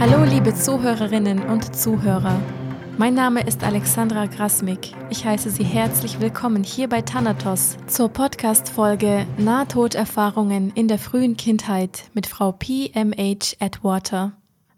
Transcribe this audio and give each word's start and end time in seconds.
Hallo 0.00 0.24
liebe 0.24 0.54
Zuhörerinnen 0.54 1.42
und 1.44 1.74
Zuhörer. 1.74 2.40
Mein 2.98 3.14
Name 3.14 3.46
ist 3.46 3.62
Alexandra 3.62 4.26
Grasmik. 4.26 4.92
Ich 5.08 5.24
heiße 5.24 5.50
Sie 5.50 5.64
herzlich 5.64 6.20
willkommen 6.20 6.64
hier 6.64 6.88
bei 6.88 7.00
Thanatos 7.00 7.76
zur 7.86 8.08
Podcast-Folge 8.08 9.26
Nahtoderfahrungen 9.38 10.72
in 10.74 10.88
der 10.88 10.98
frühen 10.98 11.36
Kindheit 11.36 12.04
mit 12.12 12.26
Frau 12.26 12.52
P.M.H. 12.52 13.56
Atwater. 13.60 14.32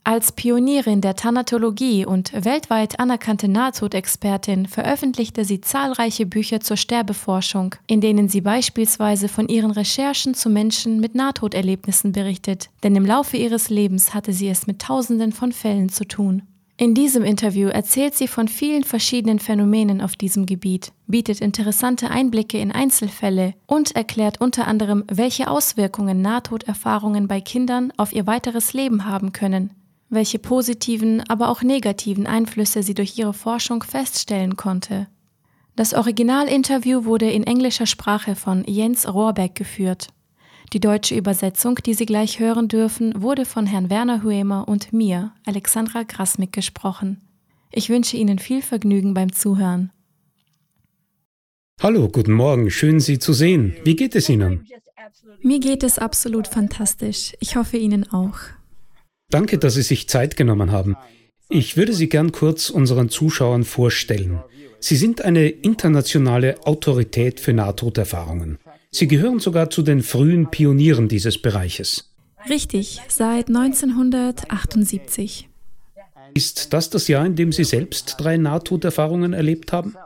Als 0.08 0.30
Pionierin 0.30 1.00
der 1.00 1.16
Thanatologie 1.16 2.06
und 2.06 2.32
weltweit 2.32 3.00
anerkannte 3.00 3.48
Nahtodexpertin 3.48 4.66
veröffentlichte 4.66 5.44
sie 5.44 5.60
zahlreiche 5.60 6.26
Bücher 6.26 6.60
zur 6.60 6.76
Sterbeforschung, 6.76 7.74
in 7.88 8.00
denen 8.00 8.28
sie 8.28 8.40
beispielsweise 8.40 9.26
von 9.26 9.48
ihren 9.48 9.72
Recherchen 9.72 10.34
zu 10.34 10.48
Menschen 10.48 11.00
mit 11.00 11.16
Nahtoderlebnissen 11.16 12.12
berichtet, 12.12 12.70
denn 12.84 12.94
im 12.94 13.04
Laufe 13.04 13.36
ihres 13.36 13.68
Lebens 13.68 14.14
hatte 14.14 14.32
sie 14.32 14.48
es 14.48 14.68
mit 14.68 14.80
Tausenden 14.80 15.32
von 15.32 15.50
Fällen 15.50 15.88
zu 15.88 16.06
tun. 16.06 16.42
In 16.76 16.94
diesem 16.94 17.24
Interview 17.24 17.66
erzählt 17.66 18.14
sie 18.14 18.28
von 18.28 18.46
vielen 18.46 18.84
verschiedenen 18.84 19.40
Phänomenen 19.40 20.00
auf 20.00 20.14
diesem 20.14 20.46
Gebiet, 20.46 20.92
bietet 21.08 21.40
interessante 21.40 22.12
Einblicke 22.12 22.58
in 22.58 22.70
Einzelfälle 22.70 23.54
und 23.66 23.96
erklärt 23.96 24.40
unter 24.40 24.68
anderem, 24.68 25.02
welche 25.10 25.50
Auswirkungen 25.50 26.22
Nahtoderfahrungen 26.22 27.26
bei 27.26 27.40
Kindern 27.40 27.92
auf 27.96 28.12
ihr 28.12 28.28
weiteres 28.28 28.72
Leben 28.72 29.04
haben 29.04 29.32
können 29.32 29.70
welche 30.08 30.38
positiven, 30.38 31.22
aber 31.28 31.48
auch 31.48 31.62
negativen 31.62 32.26
Einflüsse 32.26 32.82
sie 32.82 32.94
durch 32.94 33.18
ihre 33.18 33.34
Forschung 33.34 33.82
feststellen 33.82 34.56
konnte. 34.56 35.08
Das 35.74 35.92
Originalinterview 35.92 37.04
wurde 37.04 37.30
in 37.30 37.44
englischer 37.44 37.86
Sprache 37.86 38.34
von 38.34 38.64
Jens 38.64 39.12
Rohrbeck 39.12 39.54
geführt. 39.54 40.08
Die 40.72 40.80
deutsche 40.80 41.14
Übersetzung, 41.14 41.76
die 41.84 41.94
Sie 41.94 42.06
gleich 42.06 42.40
hören 42.40 42.68
dürfen, 42.68 43.22
wurde 43.22 43.44
von 43.44 43.66
Herrn 43.66 43.90
Werner 43.90 44.22
Huemer 44.22 44.66
und 44.66 44.92
mir, 44.92 45.32
Alexandra 45.44 46.02
Grasmick, 46.02 46.52
gesprochen. 46.52 47.20
Ich 47.70 47.88
wünsche 47.88 48.16
Ihnen 48.16 48.38
viel 48.38 48.62
Vergnügen 48.62 49.14
beim 49.14 49.32
Zuhören. 49.32 49.92
Hallo, 51.80 52.08
guten 52.08 52.32
Morgen, 52.32 52.70
schön 52.70 53.00
Sie 53.00 53.18
zu 53.18 53.32
sehen. 53.34 53.76
Wie 53.84 53.96
geht 53.96 54.16
es 54.16 54.28
Ihnen? 54.28 54.66
Mir 55.42 55.60
geht 55.60 55.82
es 55.82 55.98
absolut 55.98 56.48
fantastisch. 56.48 57.36
Ich 57.38 57.56
hoffe 57.56 57.76
Ihnen 57.76 58.10
auch. 58.10 58.38
Danke, 59.30 59.58
dass 59.58 59.74
Sie 59.74 59.82
sich 59.82 60.08
Zeit 60.08 60.36
genommen 60.36 60.70
haben. 60.70 60.96
Ich 61.48 61.76
würde 61.76 61.92
Sie 61.92 62.08
gern 62.08 62.32
kurz 62.32 62.70
unseren 62.70 63.08
Zuschauern 63.08 63.64
vorstellen. 63.64 64.40
Sie 64.80 64.96
sind 64.96 65.22
eine 65.22 65.48
internationale 65.48 66.64
Autorität 66.64 67.40
für 67.40 67.52
Nahtoderfahrungen. 67.52 68.58
Sie 68.90 69.08
gehören 69.08 69.40
sogar 69.40 69.70
zu 69.70 69.82
den 69.82 70.02
frühen 70.02 70.50
Pionieren 70.50 71.08
dieses 71.08 71.40
Bereiches. 71.40 72.12
Richtig, 72.48 73.00
seit 73.08 73.48
1978. 73.48 75.48
Ist 76.34 76.72
das 76.72 76.90
das 76.90 77.08
Jahr, 77.08 77.26
in 77.26 77.34
dem 77.34 77.52
Sie 77.52 77.64
selbst 77.64 78.16
drei 78.18 78.36
Nahtoderfahrungen 78.36 79.32
erlebt 79.32 79.72
haben? 79.72 79.96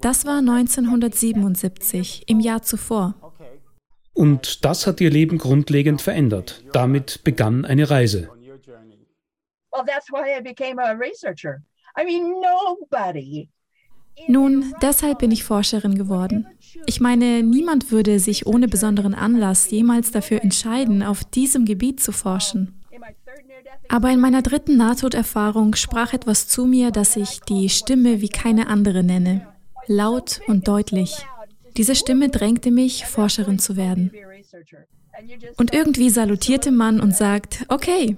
Das 0.00 0.24
war 0.24 0.38
1977, 0.38 2.24
im 2.26 2.40
Jahr 2.40 2.62
zuvor. 2.62 3.25
Und 4.16 4.64
das 4.64 4.86
hat 4.86 5.02
ihr 5.02 5.10
Leben 5.10 5.36
grundlegend 5.36 6.00
verändert. 6.00 6.64
Damit 6.72 7.22
begann 7.22 7.66
eine 7.66 7.90
Reise. 7.90 8.30
Nun, 14.26 14.74
deshalb 14.80 15.18
bin 15.18 15.30
ich 15.30 15.44
Forscherin 15.44 15.96
geworden. 15.96 16.46
Ich 16.86 16.98
meine, 16.98 17.42
niemand 17.42 17.90
würde 17.90 18.18
sich 18.18 18.46
ohne 18.46 18.68
besonderen 18.68 19.14
Anlass 19.14 19.70
jemals 19.70 20.12
dafür 20.12 20.42
entscheiden, 20.42 21.02
auf 21.02 21.22
diesem 21.22 21.66
Gebiet 21.66 22.00
zu 22.00 22.12
forschen. 22.12 22.82
Aber 23.90 24.10
in 24.10 24.18
meiner 24.18 24.40
dritten 24.40 24.78
Nahtoderfahrung 24.78 25.74
sprach 25.74 26.14
etwas 26.14 26.48
zu 26.48 26.64
mir, 26.64 26.90
das 26.90 27.16
ich 27.16 27.40
die 27.42 27.68
Stimme 27.68 28.22
wie 28.22 28.30
keine 28.30 28.68
andere 28.68 29.04
nenne. 29.04 29.46
Laut 29.86 30.40
und 30.46 30.66
deutlich. 30.66 31.26
Diese 31.76 31.94
Stimme 31.94 32.28
drängte 32.28 32.70
mich, 32.70 33.04
Forscherin 33.04 33.58
zu 33.58 33.76
werden. 33.76 34.10
Und 35.56 35.74
irgendwie 35.74 36.10
salutierte 36.10 36.70
man 36.70 37.00
und 37.00 37.14
sagt, 37.14 37.64
okay, 37.68 38.16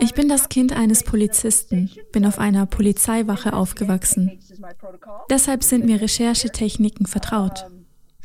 ich 0.00 0.14
bin 0.14 0.28
das 0.28 0.48
Kind 0.48 0.72
eines 0.72 1.04
Polizisten, 1.04 1.90
bin 2.12 2.26
auf 2.26 2.38
einer 2.38 2.66
Polizeiwache 2.66 3.52
aufgewachsen. 3.52 4.38
Deshalb 5.30 5.62
sind 5.62 5.84
mir 5.84 6.00
Recherchetechniken 6.00 7.06
vertraut. 7.06 7.66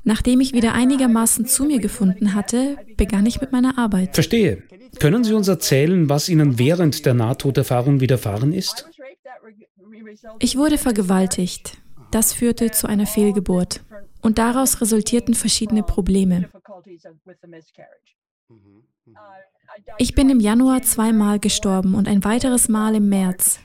Nachdem 0.04 0.40
ich 0.40 0.54
wieder 0.54 0.74
einigermaßen 0.74 1.46
zu 1.46 1.66
mir 1.66 1.80
gefunden 1.80 2.34
hatte, 2.34 2.78
begann 2.96 3.26
ich 3.26 3.42
mit 3.42 3.52
meiner 3.52 3.78
Arbeit. 3.78 4.14
Verstehe. 4.14 4.64
Können 5.00 5.24
Sie 5.24 5.34
uns 5.34 5.50
erzählen, 5.50 6.08
was 6.08 6.30
Ihnen 6.30 6.58
während 6.58 7.06
der 7.06 7.14
Nahtoderfahrung 7.14 8.00
widerfahren 8.00 8.54
ist? 8.54 8.90
Ich 10.40 10.58
wurde 10.58 10.78
vergewaltigt. 10.78 11.78
Das 12.12 12.32
führte 12.34 12.72
zu 12.72 12.88
einer 12.88 13.06
Fehlgeburt. 13.06 13.82
Und 14.22 14.38
daraus 14.38 14.82
resultierten 14.82 15.34
verschiedene 15.34 15.84
Probleme. 15.84 16.50
Ich 19.98 20.16
bin 20.16 20.30
im 20.30 20.40
Januar 20.40 20.82
zweimal 20.82 21.40
gestorben 21.40 21.96
und 21.96 22.08
ein 22.08 22.24
weiteres 22.24 22.68
Mal 22.70 22.96
im 22.96 23.10
März. 23.10 23.60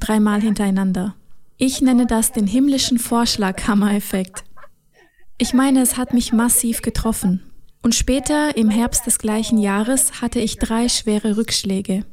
Dreimal 0.00 0.40
hintereinander. 0.40 1.14
Ich 1.56 1.80
nenne 1.80 2.06
das 2.06 2.32
den 2.32 2.46
himmlischen 2.46 2.98
Vorschlaghammer-Effekt. 2.98 4.44
Ich 5.38 5.52
meine, 5.52 5.82
es 5.82 5.96
hat 5.96 6.14
mich 6.14 6.32
massiv 6.32 6.82
getroffen. 6.82 7.42
Und 7.82 7.94
später, 7.94 8.56
im 8.56 8.70
Herbst 8.70 9.06
des 9.06 9.18
gleichen 9.18 9.58
Jahres, 9.58 10.22
hatte 10.22 10.40
ich 10.40 10.58
drei 10.58 10.88
schwere 10.88 11.36
Rückschläge. 11.36 12.06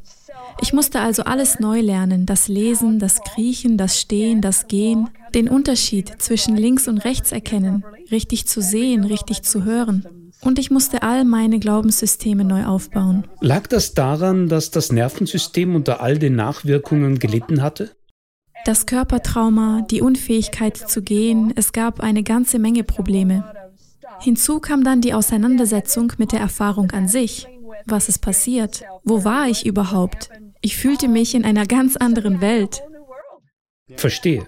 Ich 0.60 0.74
musste 0.74 1.00
also 1.00 1.24
alles 1.24 1.60
neu 1.60 1.82
lernen, 1.82 2.26
das 2.26 2.48
Lesen, 2.48 3.00
das 3.00 3.22
Kriechen, 3.22 3.78
das 3.78 4.00
Stehen, 4.00 4.42
das 4.42 4.68
Gehen, 4.68 5.10
den 5.34 5.48
Unterschied 5.48 6.14
zwischen 6.20 6.56
links 6.56 6.88
und 6.88 7.00
rechts 7.00 7.32
erkennen, 7.32 7.86
richtig 8.12 8.48
zu 8.48 8.62
sehen, 8.62 9.04
richtig 9.04 9.44
zu 9.44 9.64
hören. 9.64 10.06
Und 10.42 10.58
ich 10.58 10.72
musste 10.72 11.04
all 11.04 11.24
meine 11.24 11.60
Glaubenssysteme 11.60 12.44
neu 12.44 12.66
aufbauen. 12.66 13.26
Lag 13.40 13.68
das 13.68 13.94
daran, 13.94 14.50
dass 14.50 14.72
das 14.72 14.92
Nervensystem 14.92 15.76
unter 15.76 16.02
all 16.02 16.18
den 16.18 16.36
Nachwirkungen 16.36 17.20
gelitten 17.20 17.62
hatte? 17.62 17.92
Das 18.66 18.86
Körpertrauma, 18.86 19.86
die 19.90 20.02
Unfähigkeit 20.02 20.78
zu 20.78 21.02
gehen, 21.02 21.54
es 21.56 21.74
gab 21.74 22.00
eine 22.00 22.24
ganze 22.24 22.60
Menge 22.60 22.84
Probleme. 22.84 23.44
Hinzu 24.20 24.60
kam 24.60 24.84
dann 24.84 25.02
die 25.02 25.14
Auseinandersetzung 25.14 26.14
mit 26.18 26.32
der 26.32 26.40
Erfahrung 26.40 26.92
an 26.92 27.08
sich. 27.08 27.48
Was 27.86 28.08
ist 28.10 28.20
passiert? 28.20 28.84
Wo 29.04 29.24
war 29.24 29.48
ich 29.48 29.66
überhaupt? 29.66 30.30
Ich 30.62 30.78
fühlte 30.78 31.08
mich 31.08 31.34
in 31.36 31.44
einer 31.44 31.66
ganz 31.66 31.98
anderen 31.98 32.40
Welt. 32.42 32.82
Verstehe. 33.98 34.46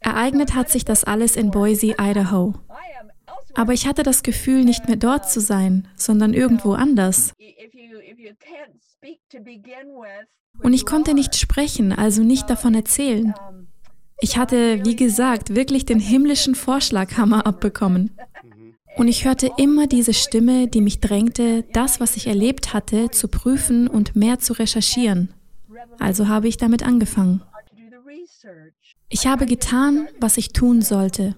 Ereignet 0.00 0.54
hat 0.54 0.70
sich 0.70 0.84
das 0.84 1.04
alles 1.04 1.36
in 1.36 1.50
Boise, 1.50 1.94
Idaho. 1.98 2.54
Aber 3.54 3.72
ich 3.72 3.86
hatte 3.86 4.02
das 4.02 4.22
Gefühl, 4.22 4.64
nicht 4.64 4.86
mehr 4.86 4.96
dort 4.96 5.30
zu 5.30 5.40
sein, 5.40 5.88
sondern 5.96 6.34
irgendwo 6.34 6.72
anders. 6.72 7.32
Und 10.62 10.72
ich 10.74 10.86
konnte 10.86 11.14
nicht 11.14 11.36
sprechen, 11.36 11.92
also 11.92 12.22
nicht 12.22 12.50
davon 12.50 12.74
erzählen. 12.74 13.34
Ich 14.20 14.36
hatte, 14.36 14.84
wie 14.84 14.96
gesagt, 14.96 15.54
wirklich 15.54 15.86
den 15.86 15.98
himmlischen 15.98 16.54
Vorschlaghammer 16.54 17.46
abbekommen. 17.46 18.16
Und 19.00 19.08
ich 19.08 19.24
hörte 19.24 19.50
immer 19.56 19.86
diese 19.86 20.12
Stimme, 20.12 20.68
die 20.68 20.82
mich 20.82 21.00
drängte, 21.00 21.64
das, 21.72 22.00
was 22.00 22.18
ich 22.18 22.26
erlebt 22.26 22.74
hatte, 22.74 23.10
zu 23.10 23.28
prüfen 23.28 23.88
und 23.88 24.14
mehr 24.14 24.40
zu 24.40 24.52
recherchieren. 24.52 25.32
Also 25.98 26.28
habe 26.28 26.48
ich 26.48 26.58
damit 26.58 26.82
angefangen. 26.82 27.40
Ich 29.08 29.26
habe 29.26 29.46
getan, 29.46 30.06
was 30.20 30.36
ich 30.36 30.52
tun 30.52 30.82
sollte. 30.82 31.34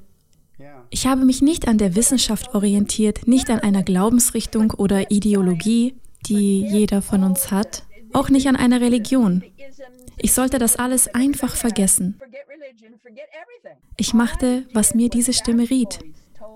Ich 0.91 1.07
habe 1.07 1.25
mich 1.25 1.41
nicht 1.41 1.69
an 1.69 1.79
der 1.79 1.95
Wissenschaft 1.95 2.53
orientiert, 2.53 3.29
nicht 3.29 3.49
an 3.49 3.61
einer 3.61 3.85
Glaubensrichtung 3.85 4.73
oder 4.73 5.13
Ideologie, 5.13 5.95
die 6.27 6.67
jeder 6.67 7.01
von 7.01 7.23
uns 7.23 7.53
hat, 7.53 7.85
auch 8.13 8.29
nicht 8.29 8.49
an 8.49 8.57
einer 8.57 8.81
Religion. 8.81 9.45
Ich 10.19 10.33
sollte 10.33 10.59
das 10.59 10.75
alles 10.75 11.07
einfach 11.15 11.55
vergessen. 11.55 12.21
Ich 13.97 14.15
machte, 14.15 14.67
was 14.73 14.97
mir 14.97 15.09
diese 15.09 15.33
Stimme 15.33 15.71
riet. 15.71 16.01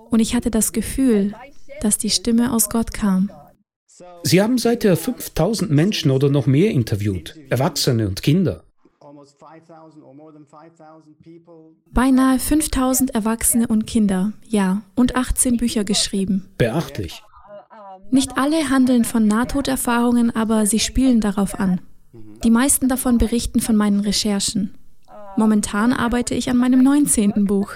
Und 0.09 0.19
ich 0.19 0.35
hatte 0.35 0.51
das 0.51 0.71
Gefühl, 0.71 1.33
dass 1.81 1.97
die 1.97 2.09
Stimme 2.09 2.53
aus 2.53 2.69
Gott 2.69 2.93
kam. 2.93 3.31
Sie 4.23 4.41
haben 4.41 4.57
seither 4.57 4.95
5000 4.95 5.71
Menschen 5.71 6.11
oder 6.11 6.29
noch 6.29 6.45
mehr 6.45 6.71
interviewt, 6.71 7.35
Erwachsene 7.49 8.07
und 8.07 8.21
Kinder. 8.21 8.63
Beinahe 11.91 12.39
5000 12.39 13.15
Erwachsene 13.15 13.67
und 13.67 13.87
Kinder, 13.87 14.33
ja, 14.47 14.83
und 14.95 15.15
18 15.15 15.57
Bücher 15.57 15.83
geschrieben. 15.83 16.49
Beachtlich. 16.57 17.23
Nicht 18.11 18.37
alle 18.37 18.69
handeln 18.69 19.03
von 19.03 19.27
Nahtoderfahrungen, 19.27 20.35
aber 20.35 20.65
sie 20.65 20.79
spielen 20.79 21.19
darauf 21.19 21.59
an. 21.59 21.81
Die 22.43 22.51
meisten 22.51 22.87
davon 22.87 23.17
berichten 23.17 23.59
von 23.59 23.75
meinen 23.75 23.99
Recherchen. 23.99 24.75
Momentan 25.35 25.93
arbeite 25.93 26.35
ich 26.35 26.49
an 26.49 26.57
meinem 26.57 26.83
19. 26.83 27.45
Buch. 27.45 27.73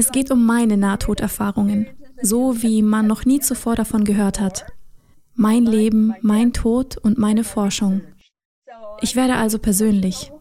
Es 0.00 0.12
geht 0.12 0.30
um 0.30 0.46
meine 0.46 0.78
Nahtoderfahrungen, 0.78 1.86
so 2.22 2.62
wie 2.62 2.80
man 2.80 3.06
noch 3.06 3.26
nie 3.26 3.38
zuvor 3.40 3.76
davon 3.76 4.04
gehört 4.04 4.40
hat. 4.40 4.64
Mein 5.34 5.66
Leben, 5.66 6.14
mein 6.22 6.54
Tod 6.54 6.96
und 6.96 7.18
meine 7.18 7.44
Forschung. 7.44 8.00
Ich 9.02 9.14
werde 9.14 9.34
also 9.34 9.58
persönlich. 9.58 10.32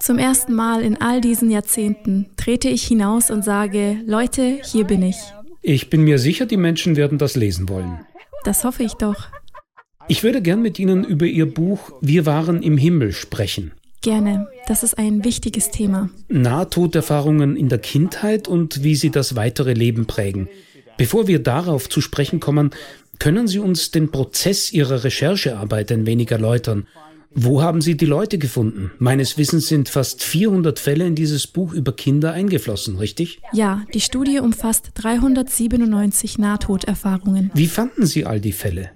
Zum 0.00 0.18
ersten 0.18 0.54
Mal 0.54 0.82
in 0.82 1.00
all 1.00 1.20
diesen 1.20 1.50
Jahrzehnten 1.52 2.30
trete 2.36 2.68
ich 2.68 2.84
hinaus 2.88 3.30
und 3.30 3.44
sage, 3.44 3.98
Leute, 4.06 4.58
hier 4.64 4.84
bin 4.84 5.04
ich. 5.04 5.18
Ich 5.62 5.88
bin 5.88 6.02
mir 6.02 6.18
sicher, 6.18 6.46
die 6.46 6.56
Menschen 6.56 6.96
werden 6.96 7.18
das 7.18 7.36
lesen 7.36 7.68
wollen. 7.68 8.04
Das 8.42 8.64
hoffe 8.64 8.82
ich 8.82 8.94
doch. 8.94 9.28
Ich 10.08 10.24
würde 10.24 10.42
gern 10.42 10.62
mit 10.62 10.80
Ihnen 10.80 11.04
über 11.04 11.26
Ihr 11.26 11.46
Buch 11.46 11.92
Wir 12.00 12.26
waren 12.26 12.60
im 12.60 12.76
Himmel 12.76 13.12
sprechen. 13.12 13.70
Gerne. 14.04 14.48
Das 14.68 14.82
ist 14.82 14.98
ein 14.98 15.24
wichtiges 15.24 15.70
Thema. 15.70 16.10
Nahtoderfahrungen 16.28 17.56
in 17.56 17.70
der 17.70 17.78
Kindheit 17.78 18.48
und 18.48 18.84
wie 18.84 18.96
sie 18.96 19.10
das 19.10 19.34
weitere 19.34 19.72
Leben 19.72 20.04
prägen. 20.04 20.46
Bevor 20.98 21.26
wir 21.26 21.42
darauf 21.42 21.88
zu 21.88 22.02
sprechen 22.02 22.38
kommen, 22.38 22.70
können 23.18 23.48
Sie 23.48 23.58
uns 23.58 23.92
den 23.92 24.10
Prozess 24.10 24.74
Ihrer 24.74 25.04
Recherchearbeit 25.04 25.90
ein 25.90 26.04
wenig 26.04 26.30
erläutern? 26.30 26.86
Wo 27.34 27.62
haben 27.62 27.80
Sie 27.80 27.96
die 27.96 28.04
Leute 28.04 28.36
gefunden? 28.36 28.92
Meines 28.98 29.38
Wissens 29.38 29.68
sind 29.68 29.88
fast 29.88 30.22
400 30.22 30.78
Fälle 30.78 31.06
in 31.06 31.14
dieses 31.14 31.46
Buch 31.46 31.72
über 31.72 31.96
Kinder 31.96 32.32
eingeflossen, 32.32 32.96
richtig? 32.96 33.40
Ja, 33.54 33.84
die 33.94 34.00
Studie 34.00 34.38
umfasst 34.38 34.90
397 34.94 36.36
Nahtoderfahrungen. 36.36 37.50
Wie 37.54 37.68
fanden 37.68 38.04
Sie 38.04 38.26
all 38.26 38.40
die 38.40 38.52
Fälle? 38.52 38.90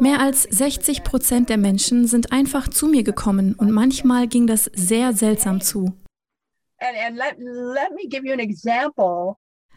Mehr 0.00 0.20
als 0.20 0.44
60 0.44 1.02
Prozent 1.02 1.48
der 1.48 1.58
Menschen 1.58 2.06
sind 2.06 2.32
einfach 2.32 2.68
zu 2.68 2.86
mir 2.86 3.02
gekommen 3.02 3.54
und 3.54 3.72
manchmal 3.72 4.28
ging 4.28 4.46
das 4.46 4.70
sehr 4.74 5.12
seltsam 5.12 5.60
zu. 5.60 5.92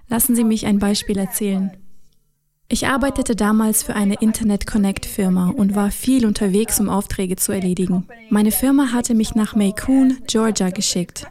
Lassen 0.08 0.36
Sie 0.36 0.44
mich 0.44 0.66
ein 0.66 0.80
Beispiel 0.80 1.18
erzählen. 1.18 1.72
Ich 2.70 2.88
arbeitete 2.88 3.36
damals 3.36 3.84
für 3.84 3.96
eine 3.96 4.16
Internet 4.22 4.68
Connect 4.68 5.06
Firma 5.06 5.50
und 5.50 5.76
war 5.76 5.92
viel 5.92 6.26
unterwegs, 6.26 6.80
um 6.80 6.90
Aufträge 6.90 7.36
zu 7.36 7.52
erledigen. 7.52 8.08
Meine 8.30 8.52
Firma 8.52 8.94
hatte 8.94 9.14
mich 9.14 9.36
nach 9.36 9.56
Macon, 9.56 10.20
Georgia 10.28 10.70
geschickt. 10.70 11.28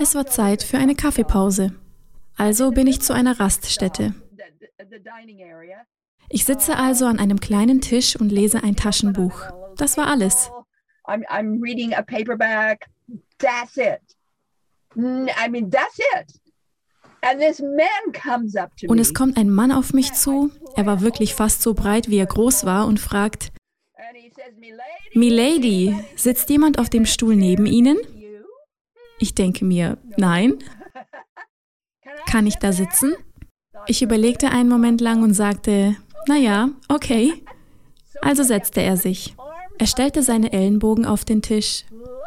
Es 0.00 0.14
war 0.14 0.26
Zeit 0.26 0.62
für 0.62 0.78
eine 0.78 0.94
Kaffeepause. 0.94 1.74
Also 2.36 2.70
bin 2.70 2.86
ich 2.86 3.02
zu 3.02 3.12
einer 3.12 3.38
Raststätte. 3.40 4.14
Ich 6.28 6.44
sitze 6.44 6.76
also 6.76 7.06
an 7.06 7.18
einem 7.18 7.40
kleinen 7.40 7.80
Tisch 7.80 8.16
und 8.16 8.30
lese 8.30 8.62
ein 8.62 8.76
Taschenbuch. 8.76 9.42
Das 9.76 9.96
war 9.96 10.06
alles. 10.06 10.50
I'm 11.06 11.60
reading 11.62 11.94
a 11.94 12.02
paperback. 12.02 12.88
That's 13.38 13.76
it. 13.76 14.00
I 14.96 15.48
mean, 15.48 15.70
that's 15.70 15.98
it. 15.98 16.42
Und 18.88 18.98
es 18.98 19.14
kommt 19.14 19.36
ein 19.36 19.48
Mann 19.48 19.70
auf 19.70 19.92
mich 19.92 20.12
zu, 20.12 20.50
er 20.74 20.86
war 20.86 21.00
wirklich 21.02 21.34
fast 21.34 21.62
so 21.62 21.72
breit, 21.72 22.08
wie 22.10 22.18
er 22.18 22.26
groß 22.26 22.64
war, 22.64 22.86
und 22.86 22.98
fragt, 22.98 23.52
Milady, 25.14 25.96
sitzt 26.16 26.50
jemand 26.50 26.78
auf 26.80 26.90
dem 26.90 27.06
Stuhl 27.06 27.36
neben 27.36 27.66
Ihnen? 27.66 27.96
Ich 29.18 29.34
denke 29.34 29.64
mir, 29.64 29.98
nein. 30.16 30.58
Kann 32.26 32.46
ich 32.46 32.56
da 32.56 32.72
sitzen? 32.72 33.14
Ich 33.86 34.02
überlegte 34.02 34.50
einen 34.50 34.68
Moment 34.68 35.00
lang 35.00 35.22
und 35.22 35.34
sagte, 35.34 35.96
naja, 36.26 36.70
okay. 36.88 37.32
Also 38.20 38.42
setzte 38.42 38.82
er 38.82 38.96
sich. 38.96 39.34
Er 39.78 39.86
stellte 39.86 40.22
seine 40.22 40.52
Ellenbogen 40.52 41.06
auf 41.06 41.24
den 41.24 41.42
Tisch, 41.42 41.84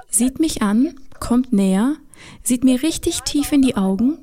sieht 0.09 0.39
mich 0.39 0.61
an, 0.61 0.95
kommt 1.19 1.53
näher, 1.53 1.95
sieht 2.43 2.63
mir 2.63 2.83
richtig 2.83 3.21
tief 3.21 3.51
in 3.51 3.61
die 3.61 3.77
Augen 3.77 4.17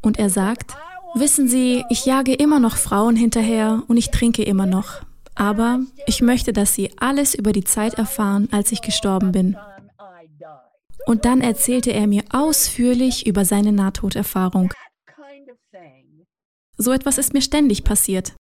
und 0.00 0.18
er 0.18 0.30
sagt, 0.30 0.76
wissen 1.14 1.48
Sie, 1.48 1.84
ich 1.90 2.06
jage 2.06 2.34
immer 2.34 2.60
noch 2.60 2.76
Frauen 2.76 3.16
hinterher 3.16 3.82
und 3.88 3.96
ich 3.96 4.10
trinke 4.10 4.42
immer 4.42 4.66
noch. 4.66 5.02
Aber 5.34 5.80
ich 6.06 6.20
möchte, 6.22 6.52
dass 6.52 6.74
Sie 6.74 6.90
alles 6.98 7.34
über 7.34 7.52
die 7.52 7.64
Zeit 7.64 7.94
erfahren, 7.94 8.48
als 8.50 8.72
ich 8.72 8.82
gestorben 8.82 9.32
bin. 9.32 9.56
Und 11.06 11.24
dann 11.24 11.40
erzählte 11.40 11.92
er 11.92 12.06
mir 12.06 12.24
ausführlich 12.32 13.26
über 13.26 13.44
seine 13.44 13.72
Nahtoderfahrung. 13.72 14.72
So 16.76 16.92
etwas 16.92 17.18
ist 17.18 17.34
mir 17.34 17.42
ständig 17.42 17.84
passiert. 17.84 18.34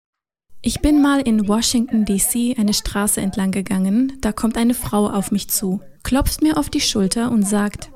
Ich 0.66 0.80
bin 0.80 1.02
mal 1.02 1.20
in 1.20 1.46
Washington, 1.46 2.06
DC 2.06 2.58
eine 2.58 2.72
Straße 2.72 3.20
entlang 3.20 3.50
gegangen, 3.50 4.16
da 4.22 4.32
kommt 4.32 4.56
eine 4.56 4.72
Frau 4.72 5.10
auf 5.10 5.30
mich 5.30 5.50
zu, 5.50 5.82
klopft 6.02 6.40
mir 6.40 6.56
auf 6.56 6.70
die 6.70 6.80
Schulter 6.80 7.30
und 7.30 7.42
sagt, 7.42 7.90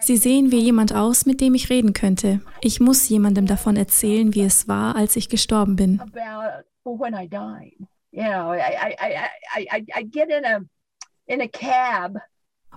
Sie 0.00 0.16
sehen 0.16 0.50
wie 0.50 0.58
jemand 0.58 0.92
aus, 0.92 1.26
mit 1.26 1.40
dem 1.40 1.54
ich 1.54 1.70
reden 1.70 1.92
könnte. 1.92 2.40
Ich 2.60 2.80
muss 2.80 3.08
jemandem 3.08 3.46
davon 3.46 3.76
erzählen, 3.76 4.34
wie 4.34 4.42
es 4.42 4.66
war, 4.66 4.96
als 4.96 5.14
ich 5.14 5.28
gestorben 5.28 5.76
bin. 5.76 6.02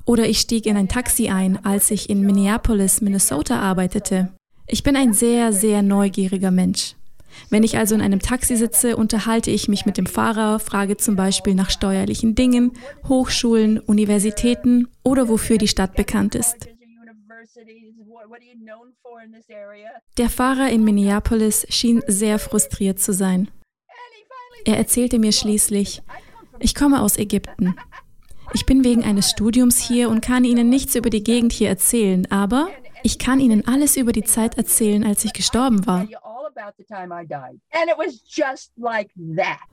Oder 0.05 0.27
ich 0.27 0.39
stieg 0.39 0.65
in 0.67 0.77
ein 0.77 0.87
Taxi 0.87 1.29
ein, 1.29 1.65
als 1.65 1.89
ich 1.89 2.11
in 2.11 2.21
Minneapolis, 2.21 3.01
Minnesota 3.01 3.59
arbeitete. 3.59 4.33
Ich 4.67 4.83
bin 4.83 4.95
ein 4.95 5.13
sehr, 5.13 5.51
sehr 5.51 5.81
neugieriger 5.81 6.51
Mensch. 6.51 6.95
Wenn 7.49 7.63
ich 7.63 7.77
also 7.77 7.95
in 7.95 8.01
einem 8.01 8.19
Taxi 8.19 8.55
sitze, 8.55 8.95
unterhalte 8.95 9.51
ich 9.51 9.67
mich 9.67 9.85
mit 9.85 9.97
dem 9.97 10.05
Fahrer, 10.05 10.59
frage 10.59 10.97
zum 10.97 11.15
Beispiel 11.15 11.55
nach 11.55 11.69
steuerlichen 11.69 12.35
Dingen, 12.35 12.73
Hochschulen, 13.07 13.79
Universitäten 13.79 14.87
oder 15.03 15.29
wofür 15.29 15.57
die 15.57 15.67
Stadt 15.67 15.95
bekannt 15.95 16.35
ist. 16.35 16.67
Der 20.17 20.29
Fahrer 20.29 20.69
in 20.69 20.83
Minneapolis 20.83 21.65
schien 21.69 22.01
sehr 22.07 22.39
frustriert 22.39 22.99
zu 22.99 23.13
sein. 23.13 23.49
Er 24.65 24.77
erzählte 24.77 25.19
mir 25.19 25.31
schließlich, 25.31 26.01
ich 26.59 26.75
komme 26.75 27.01
aus 27.01 27.17
Ägypten. 27.17 27.75
Ich 28.53 28.65
bin 28.65 28.83
wegen 28.83 29.03
eines 29.03 29.29
Studiums 29.29 29.79
hier 29.79 30.09
und 30.09 30.21
kann 30.21 30.43
Ihnen 30.43 30.69
nichts 30.69 30.95
über 30.95 31.09
die 31.09 31.23
Gegend 31.23 31.53
hier 31.53 31.69
erzählen, 31.69 32.29
aber 32.29 32.69
ich 33.03 33.17
kann 33.17 33.39
Ihnen 33.39 33.65
alles 33.65 33.97
über 33.97 34.11
die 34.11 34.23
Zeit 34.23 34.57
erzählen, 34.57 35.03
als 35.03 35.25
ich 35.25 35.33
gestorben 35.33 35.87
war. 35.87 36.07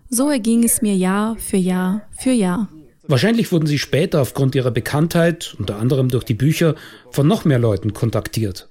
So 0.08 0.30
erging 0.30 0.64
es 0.64 0.82
mir 0.82 0.96
Jahr 0.96 1.36
für 1.36 1.56
Jahr 1.56 2.02
für 2.18 2.30
Jahr. 2.30 2.68
Wahrscheinlich 3.10 3.50
wurden 3.52 3.66
Sie 3.66 3.78
später 3.78 4.20
aufgrund 4.20 4.54
Ihrer 4.54 4.70
Bekanntheit, 4.70 5.56
unter 5.58 5.76
anderem 5.76 6.10
durch 6.10 6.24
die 6.24 6.34
Bücher, 6.34 6.74
von 7.10 7.26
noch 7.26 7.46
mehr 7.46 7.58
Leuten 7.58 7.94
kontaktiert. 7.94 8.68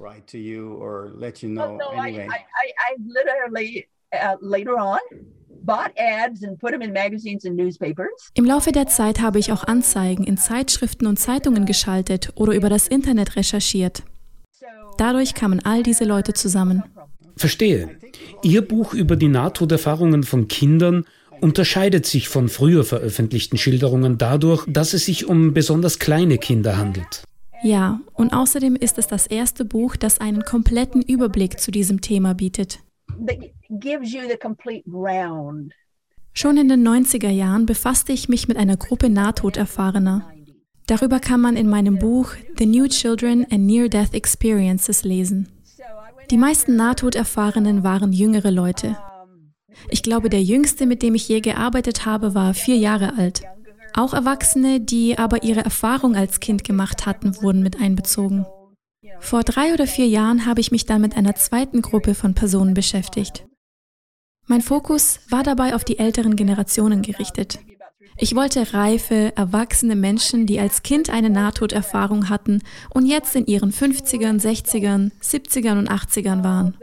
Im 8.36 8.46
Laufe 8.46 8.72
der 8.72 8.88
Zeit 8.88 9.20
habe 9.20 9.40
ich 9.40 9.52
auch 9.52 9.64
Anzeigen 9.64 10.24
in 10.24 10.38
Zeitschriften 10.38 11.08
und 11.08 11.18
Zeitungen 11.18 11.66
geschaltet 11.66 12.32
oder 12.36 12.54
über 12.54 12.70
das 12.70 12.88
Internet 12.88 13.36
recherchiert. 13.36 14.04
Dadurch 14.98 15.34
kamen 15.34 15.64
all 15.64 15.84
diese 15.84 16.06
Leute 16.06 16.34
zusammen. 16.34 16.84
Verstehe. 17.38 17.98
Ihr 18.44 18.62
Buch 18.62 18.94
über 18.94 19.16
die 19.16 19.28
Nahtoderfahrungen 19.28 20.24
von 20.24 20.48
Kindern 20.48 21.06
unterscheidet 21.42 22.06
sich 22.06 22.30
von 22.30 22.50
früher 22.50 22.84
veröffentlichten 22.84 23.58
Schilderungen 23.58 24.18
dadurch, 24.18 24.66
dass 24.68 24.94
es 24.94 25.06
sich 25.06 25.28
um 25.28 25.54
besonders 25.54 26.00
kleine 26.00 26.38
Kinder 26.38 26.78
handelt. 26.78 27.24
Ja, 27.64 28.02
und 28.14 28.34
außerdem 28.34 28.76
ist 28.76 28.98
es 28.98 29.08
das 29.08 29.28
erste 29.28 29.66
Buch, 29.66 29.96
das 29.96 30.20
einen 30.20 30.44
kompletten 30.44 31.02
Überblick 31.02 31.60
zu 31.60 31.72
diesem 31.72 32.02
Thema 32.02 32.34
bietet. 32.34 32.80
Schon 36.34 36.58
in 36.58 36.70
den 36.70 36.88
90er 36.88 37.30
Jahren 37.30 37.66
befasste 37.66 38.14
ich 38.14 38.30
mich 38.30 38.48
mit 38.48 38.58
einer 38.58 38.78
Gruppe 38.78 39.10
Nahtoderfahrener. 39.10 40.32
Darüber 40.86 41.20
kann 41.20 41.42
man 41.42 41.58
in 41.58 41.68
meinem 41.68 41.98
Buch 41.98 42.34
The 42.58 42.66
New 42.66 42.88
Children 42.88 43.46
and 43.50 43.66
Near-Death 43.66 44.14
Experiences 44.14 45.04
lesen. 45.04 45.50
Die 46.30 46.38
meisten 46.38 46.76
Nahtoderfahrenen 46.76 47.84
waren 47.84 48.12
jüngere 48.12 48.52
Leute. 48.52 48.98
Ich 49.90 50.04
glaube, 50.04 50.30
der 50.30 50.44
jüngste, 50.44 50.86
mit 50.86 51.02
dem 51.02 51.16
ich 51.16 51.28
je 51.30 51.40
gearbeitet 51.40 52.06
habe, 52.06 52.36
war 52.36 52.54
vier 52.54 52.76
Jahre 52.76 53.18
alt. 53.18 53.44
Auch 53.94 54.14
Erwachsene, 54.14 54.82
die 54.82 55.18
aber 55.18 55.44
ihre 55.44 55.64
Erfahrung 55.64 56.16
als 56.16 56.40
Kind 56.42 56.64
gemacht 56.66 57.06
hatten, 57.06 57.42
wurden 57.42 57.64
mit 57.64 57.80
einbezogen. 57.80 58.46
Vor 59.20 59.44
drei 59.44 59.74
oder 59.74 59.88
vier 59.88 60.08
Jahren 60.08 60.46
habe 60.46 60.60
ich 60.60 60.72
mich 60.72 60.86
dann 60.86 61.02
mit 61.02 61.16
einer 61.16 61.36
zweiten 61.36 61.82
Gruppe 61.82 62.14
von 62.14 62.34
Personen 62.34 62.74
beschäftigt. 62.74 63.46
Mein 64.48 64.62
Fokus 64.62 65.20
war 65.30 65.44
dabei 65.44 65.76
auf 65.76 65.86
die 65.86 66.00
älteren 66.00 66.36
Generationen 66.36 67.02
gerichtet. 67.02 67.60
Ich 68.16 68.36
wollte 68.36 68.74
reife, 68.74 69.34
erwachsene 69.36 69.96
Menschen, 69.96 70.46
die 70.46 70.60
als 70.60 70.84
Kind 70.84 71.10
eine 71.10 71.30
Nahtoderfahrung 71.30 72.30
hatten 72.30 72.64
und 72.90 73.06
jetzt 73.06 73.36
in 73.36 73.46
ihren 73.46 73.72
50ern, 73.72 74.42
60ern, 74.42 75.12
70ern 75.22 75.78
und 75.78 75.92
80ern 75.92 76.44
waren. 76.44 76.78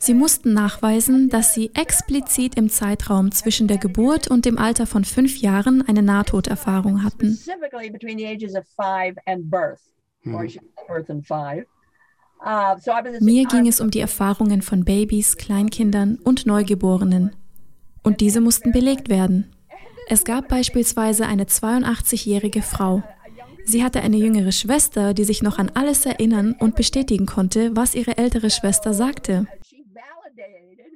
Sie 0.00 0.14
mussten 0.14 0.54
nachweisen, 0.54 1.28
dass 1.28 1.54
sie 1.54 1.72
explizit 1.74 2.54
im 2.54 2.70
Zeitraum 2.70 3.32
zwischen 3.32 3.66
der 3.66 3.78
Geburt 3.78 4.28
und 4.28 4.44
dem 4.44 4.56
Alter 4.56 4.86
von 4.86 5.04
fünf 5.04 5.38
Jahren 5.38 5.82
eine 5.86 6.02
Nahtoderfahrung 6.02 7.02
hatten. 7.02 7.36
Mir 13.20 13.46
ging 13.46 13.66
es 13.66 13.80
um 13.80 13.90
die 13.90 14.00
Erfahrungen 14.00 14.62
von 14.62 14.84
Babys, 14.84 15.36
Kleinkindern 15.36 16.18
und 16.22 16.46
Neugeborenen. 16.46 17.34
Und 18.04 18.20
diese 18.20 18.40
mussten 18.40 18.70
belegt 18.70 19.08
werden. 19.08 19.52
Es 20.10 20.24
gab 20.24 20.48
beispielsweise 20.48 21.26
eine 21.26 21.44
82-jährige 21.44 22.62
Frau. 22.62 23.02
Sie 23.64 23.84
hatte 23.84 24.00
eine 24.00 24.16
jüngere 24.16 24.52
Schwester, 24.52 25.12
die 25.12 25.24
sich 25.24 25.42
noch 25.42 25.58
an 25.58 25.70
alles 25.74 26.06
erinnern 26.06 26.56
und 26.58 26.76
bestätigen 26.76 27.26
konnte, 27.26 27.76
was 27.76 27.94
ihre 27.94 28.16
ältere 28.16 28.48
Schwester 28.48 28.94
sagte. 28.94 29.46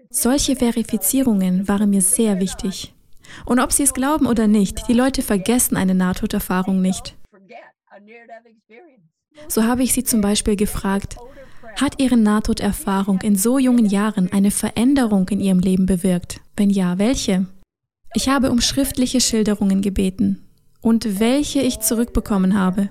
Solche 0.09 0.57
Verifizierungen 0.57 1.69
waren 1.69 1.90
mir 1.90 2.00
sehr 2.00 2.40
wichtig. 2.40 2.95
Und 3.45 3.61
ob 3.61 3.73
Sie 3.73 3.83
es 3.83 3.95
glauben 3.95 4.26
oder 4.26 4.47
nicht, 4.47 4.88
die 4.88 4.95
Leute 4.95 5.23
vergessen 5.23 5.76
eine 5.76 5.95
Nahtoderfahrung 5.95 6.81
nicht. 6.81 7.14
So 9.49 9.64
habe 9.64 9.83
ich 9.83 9.92
sie 9.92 10.04
zum 10.04 10.21
Beispiel 10.23 10.57
gefragt, 10.57 11.16
hat 11.81 12.00
Ihre 12.00 12.16
Nahtoderfahrung 12.16 13.21
in 13.23 13.37
so 13.37 13.59
jungen 13.59 13.87
Jahren 13.87 14.33
eine 14.33 14.50
Veränderung 14.50 15.28
in 15.28 15.40
Ihrem 15.40 15.61
Leben 15.61 15.87
bewirkt? 15.87 16.40
Wenn 16.57 16.71
ja, 16.71 16.99
welche? 16.99 17.47
Ich 18.14 18.28
habe 18.28 18.50
um 18.50 18.61
schriftliche 18.61 19.21
Schilderungen 19.21 19.81
gebeten 19.81 20.45
und 20.81 21.21
welche 21.21 21.61
ich 21.61 21.81
zurückbekommen 21.81 22.59
habe. 22.59 22.90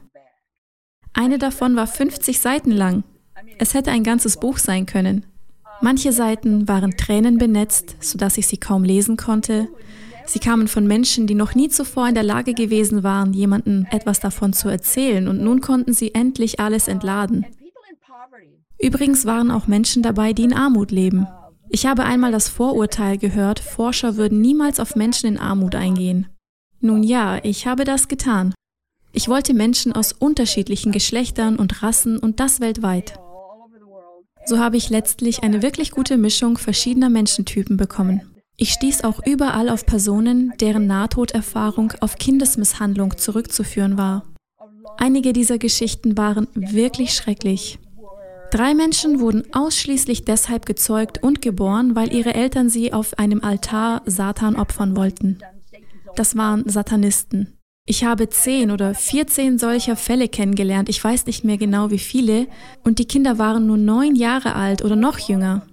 Eine 1.14 1.38
davon 1.38 1.76
war 1.76 1.88
50 1.88 2.40
Seiten 2.40 2.72
lang. 2.72 3.04
Es 3.60 3.74
hätte 3.74 3.92
ein 3.92 4.04
ganzes 4.04 4.38
Buch 4.38 4.58
sein 4.58 4.86
können. 4.86 5.26
Manche 5.82 6.12
Seiten 6.12 6.68
waren 6.68 6.96
tränenbenetzt, 6.98 7.98
sodass 8.00 8.38
ich 8.38 8.48
sie 8.48 8.58
kaum 8.58 8.84
lesen 8.84 9.18
konnte. 9.18 9.68
Sie 10.26 10.40
kamen 10.40 10.68
von 10.68 10.88
Menschen, 10.88 11.28
die 11.28 11.36
noch 11.36 11.56
nie 11.56 11.70
zuvor 11.70 12.08
in 12.08 12.14
der 12.14 12.24
Lage 12.24 12.54
gewesen 12.54 13.04
waren, 13.04 13.34
jemandem 13.34 13.88
etwas 13.92 14.20
davon 14.20 14.54
zu 14.54 14.70
erzählen, 14.70 15.28
und 15.28 15.42
nun 15.42 15.62
konnten 15.62 15.94
sie 15.94 16.14
endlich 16.14 16.60
alles 16.60 16.88
entladen. 16.88 17.46
Übrigens 18.80 19.26
waren 19.26 19.52
auch 19.52 19.68
Menschen 19.68 20.02
dabei, 20.04 20.34
die 20.34 20.44
in 20.44 20.54
Armut 20.54 20.92
leben. 20.92 21.28
Ich 21.74 21.86
habe 21.86 22.04
einmal 22.04 22.34
das 22.34 22.50
Vorurteil 22.50 23.18
gehört, 23.18 23.62
Forscher 23.62 24.18
würden 24.18 24.42
niemals 24.42 24.80
auf 24.82 24.98
Menschen 24.98 25.28
in 25.28 25.38
Armut 25.38 25.74
eingehen. 25.74 26.28
Nun 26.82 27.02
ja, 27.02 27.40
ich 27.44 27.66
habe 27.66 27.86
das 27.86 28.10
getan. 28.10 28.54
Ich 29.14 29.30
wollte 29.30 29.54
Menschen 29.54 29.94
aus 29.94 30.12
unterschiedlichen 30.12 30.92
Geschlechtern 30.92 31.56
und 31.56 31.82
Rassen 31.82 32.18
und 32.18 32.42
das 32.42 32.60
weltweit. 32.60 33.14
So 34.46 34.60
habe 34.60 34.76
ich 34.76 34.90
letztlich 34.90 35.44
eine 35.44 35.62
wirklich 35.62 35.92
gute 35.92 36.18
Mischung 36.18 36.58
verschiedener 36.58 37.10
Menschentypen 37.10 37.78
bekommen. 37.78 38.22
Ich 38.58 38.72
stieß 38.74 39.06
auch 39.06 39.26
überall 39.26 39.70
auf 39.70 39.86
Personen, 39.86 40.52
deren 40.60 40.88
Nahtoderfahrung 40.88 41.94
auf 42.02 42.18
Kindesmisshandlung 42.18 43.18
zurückzuführen 43.18 43.98
war. 43.98 44.26
Einige 44.98 45.32
dieser 45.32 45.58
Geschichten 45.58 46.18
waren 46.18 46.48
wirklich 46.54 47.14
schrecklich. 47.14 47.80
Drei 48.52 48.74
Menschen 48.74 49.22
wurden 49.22 49.44
ausschließlich 49.54 50.26
deshalb 50.26 50.66
gezeugt 50.66 51.24
und 51.24 51.42
geboren, 51.42 51.96
weil 51.96 52.14
ihre 52.14 52.34
Eltern 52.34 52.70
sie 52.70 52.92
auf 52.92 53.18
einem 53.18 53.42
Altar 53.44 54.02
Satan 54.06 54.58
opfern 54.58 54.98
wollten. 54.98 55.40
Das 56.18 56.36
waren 56.36 56.68
Satanisten. 56.68 57.58
Ich 57.88 58.04
habe 58.04 58.30
zehn 58.30 58.70
oder 58.70 58.94
vierzehn 58.94 59.58
solcher 59.58 59.96
Fälle 59.96 60.28
kennengelernt, 60.28 60.90
ich 60.90 61.02
weiß 61.02 61.26
nicht 61.26 61.46
mehr 61.46 61.58
genau 61.58 61.92
wie 61.92 62.00
viele, 62.00 62.48
und 62.84 63.00
die 63.00 63.06
Kinder 63.08 63.38
waren 63.38 63.66
nur 63.68 63.78
neun 63.78 64.16
Jahre 64.16 64.54
alt 64.56 64.84
oder 64.84 64.98
noch 64.98 65.18
jünger. 65.18 65.66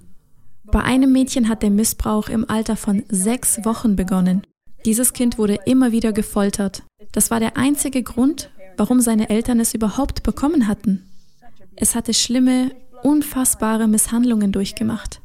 Bei 0.64 0.82
einem 0.82 1.12
Mädchen 1.12 1.48
hat 1.48 1.62
der 1.62 1.70
Missbrauch 1.70 2.28
im 2.28 2.48
Alter 2.48 2.76
von 2.76 3.02
sechs 3.08 3.64
Wochen 3.64 3.96
begonnen. 3.96 4.42
Dieses 4.84 5.12
Kind 5.12 5.36
wurde 5.36 5.58
immer 5.66 5.90
wieder 5.90 6.12
gefoltert. 6.12 6.84
Das 7.10 7.30
war 7.30 7.40
der 7.40 7.56
einzige 7.56 8.04
Grund, 8.04 8.50
warum 8.76 9.00
seine 9.00 9.30
Eltern 9.30 9.58
es 9.58 9.74
überhaupt 9.74 10.22
bekommen 10.22 10.68
hatten. 10.68 11.07
Es 11.80 11.94
hatte 11.94 12.12
schlimme, 12.12 12.72
unfassbare 13.04 13.86
Misshandlungen 13.86 14.50
durchgemacht. 14.50 15.20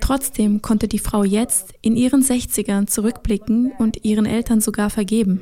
Trotzdem 0.00 0.60
konnte 0.60 0.88
die 0.88 0.98
Frau 0.98 1.24
jetzt 1.24 1.72
in 1.80 1.96
ihren 1.96 2.22
60ern 2.22 2.86
zurückblicken 2.86 3.72
und 3.78 4.04
ihren 4.04 4.26
Eltern 4.26 4.60
sogar 4.60 4.90
vergeben. 4.90 5.40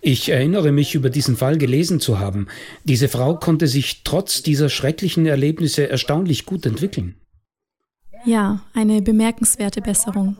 Ich 0.00 0.30
erinnere 0.30 0.72
mich, 0.72 0.94
über 0.94 1.10
diesen 1.10 1.36
Fall 1.36 1.58
gelesen 1.58 2.00
zu 2.00 2.18
haben. 2.18 2.48
Diese 2.84 3.08
Frau 3.08 3.36
konnte 3.36 3.66
sich 3.68 4.02
trotz 4.02 4.42
dieser 4.42 4.70
schrecklichen 4.70 5.26
Erlebnisse 5.26 5.90
erstaunlich 5.90 6.46
gut 6.46 6.64
entwickeln. 6.64 7.16
Ja, 8.24 8.64
eine 8.72 9.02
bemerkenswerte 9.02 9.82
Besserung. 9.82 10.38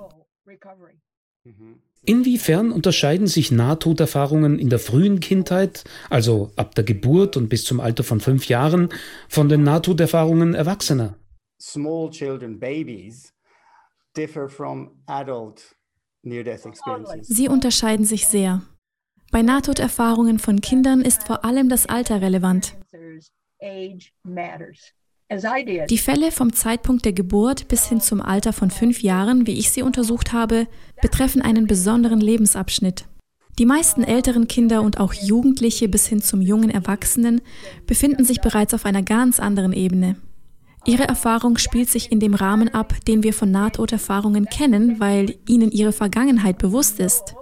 Inwiefern 2.04 2.72
unterscheiden 2.72 3.28
sich 3.28 3.52
Nahtoderfahrungen 3.52 4.58
in 4.58 4.68
der 4.68 4.80
frühen 4.80 5.20
Kindheit, 5.20 5.84
also 6.10 6.50
ab 6.56 6.74
der 6.74 6.84
Geburt 6.84 7.36
und 7.36 7.48
bis 7.48 7.64
zum 7.64 7.78
Alter 7.78 8.02
von 8.02 8.18
fünf 8.20 8.48
Jahren, 8.48 8.88
von 9.28 9.48
den 9.48 9.62
Nahtoderfahrungen 9.62 10.54
Erwachsener? 10.54 11.16
Small 11.60 12.10
children, 12.10 12.58
babies, 12.58 13.32
differ 14.16 14.48
from 14.48 15.02
adult 15.06 15.76
Sie 17.22 17.48
unterscheiden 17.48 18.04
sich 18.04 18.26
sehr. 18.28 18.62
Bei 19.32 19.42
Nahtoderfahrungen 19.42 20.38
von 20.38 20.60
Kindern 20.60 21.00
ist 21.00 21.24
vor 21.24 21.44
allem 21.44 21.68
das 21.68 21.86
Alter 21.86 22.20
relevant. 22.20 22.76
Die 25.88 25.98
Fälle 25.98 26.30
vom 26.32 26.52
Zeitpunkt 26.52 27.04
der 27.04 27.12
Geburt 27.12 27.68
bis 27.68 27.88
hin 27.88 28.00
zum 28.00 28.20
Alter 28.20 28.52
von 28.52 28.70
fünf 28.70 29.02
Jahren, 29.02 29.46
wie 29.46 29.58
ich 29.58 29.70
sie 29.70 29.82
untersucht 29.82 30.32
habe, 30.32 30.66
betreffen 31.00 31.42
einen 31.42 31.66
besonderen 31.66 32.20
Lebensabschnitt. 32.20 33.06
Die 33.58 33.66
meisten 33.66 34.02
älteren 34.02 34.48
Kinder 34.48 34.82
und 34.82 34.98
auch 34.98 35.12
Jugendliche 35.12 35.88
bis 35.88 36.06
hin 36.06 36.22
zum 36.22 36.40
jungen 36.40 36.70
Erwachsenen 36.70 37.42
befinden 37.86 38.24
sich 38.24 38.40
bereits 38.40 38.72
auf 38.72 38.86
einer 38.86 39.02
ganz 39.02 39.40
anderen 39.40 39.72
Ebene. 39.72 40.16
Ihre 40.84 41.06
Erfahrung 41.06 41.58
spielt 41.58 41.88
sich 41.88 42.10
in 42.10 42.18
dem 42.18 42.34
Rahmen 42.34 42.68
ab, 42.70 42.94
den 43.06 43.22
wir 43.22 43.32
von 43.32 43.50
Nahtoderfahrungen 43.50 44.46
kennen, 44.46 44.98
weil 44.98 45.36
ihnen 45.46 45.70
ihre 45.70 45.92
Vergangenheit 45.92 46.58
bewusst 46.58 46.98
ist. 46.98 47.36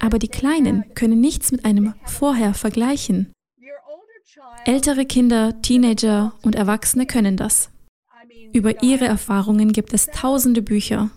Aber 0.00 0.18
die 0.18 0.28
Kleinen 0.28 0.84
können 0.94 1.20
nichts 1.20 1.52
mit 1.52 1.64
einem 1.64 1.94
Vorher 2.04 2.54
vergleichen. 2.54 3.32
Ältere 4.68 5.06
Kinder, 5.06 5.62
Teenager 5.62 6.32
und 6.42 6.56
Erwachsene 6.56 7.06
können 7.06 7.36
das. 7.36 7.70
Über 8.52 8.82
ihre 8.82 9.04
Erfahrungen 9.04 9.72
gibt 9.72 9.92
es 9.94 10.08
tausende 10.08 10.60
Bücher. 10.60 11.10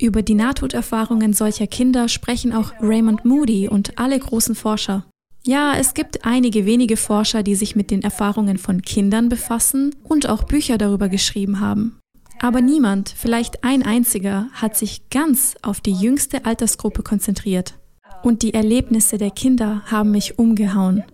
Über 0.00 0.22
die 0.22 0.32
Nahtoderfahrungen 0.32 1.34
solcher 1.34 1.66
Kinder 1.66 2.08
sprechen 2.08 2.54
auch 2.54 2.72
Raymond 2.80 3.26
Moody 3.26 3.68
und 3.68 3.98
alle 3.98 4.18
großen 4.18 4.54
Forscher. 4.54 5.04
Ja, 5.44 5.74
es 5.76 5.92
gibt 5.92 6.24
einige 6.24 6.64
wenige 6.64 6.96
Forscher, 6.96 7.42
die 7.42 7.54
sich 7.54 7.76
mit 7.76 7.90
den 7.90 8.00
Erfahrungen 8.00 8.56
von 8.56 8.80
Kindern 8.80 9.28
befassen 9.28 9.94
und 10.02 10.26
auch 10.26 10.44
Bücher 10.44 10.78
darüber 10.78 11.10
geschrieben 11.10 11.60
haben. 11.60 11.98
Aber 12.40 12.62
niemand, 12.62 13.10
vielleicht 13.14 13.62
ein 13.62 13.82
einziger, 13.82 14.48
hat 14.54 14.74
sich 14.74 15.10
ganz 15.10 15.54
auf 15.60 15.82
die 15.82 15.92
jüngste 15.92 16.46
Altersgruppe 16.46 17.02
konzentriert. 17.02 17.74
Und 18.22 18.40
die 18.40 18.54
Erlebnisse 18.54 19.18
der 19.18 19.32
Kinder 19.32 19.82
haben 19.84 20.12
mich 20.12 20.38
umgehauen. 20.38 21.04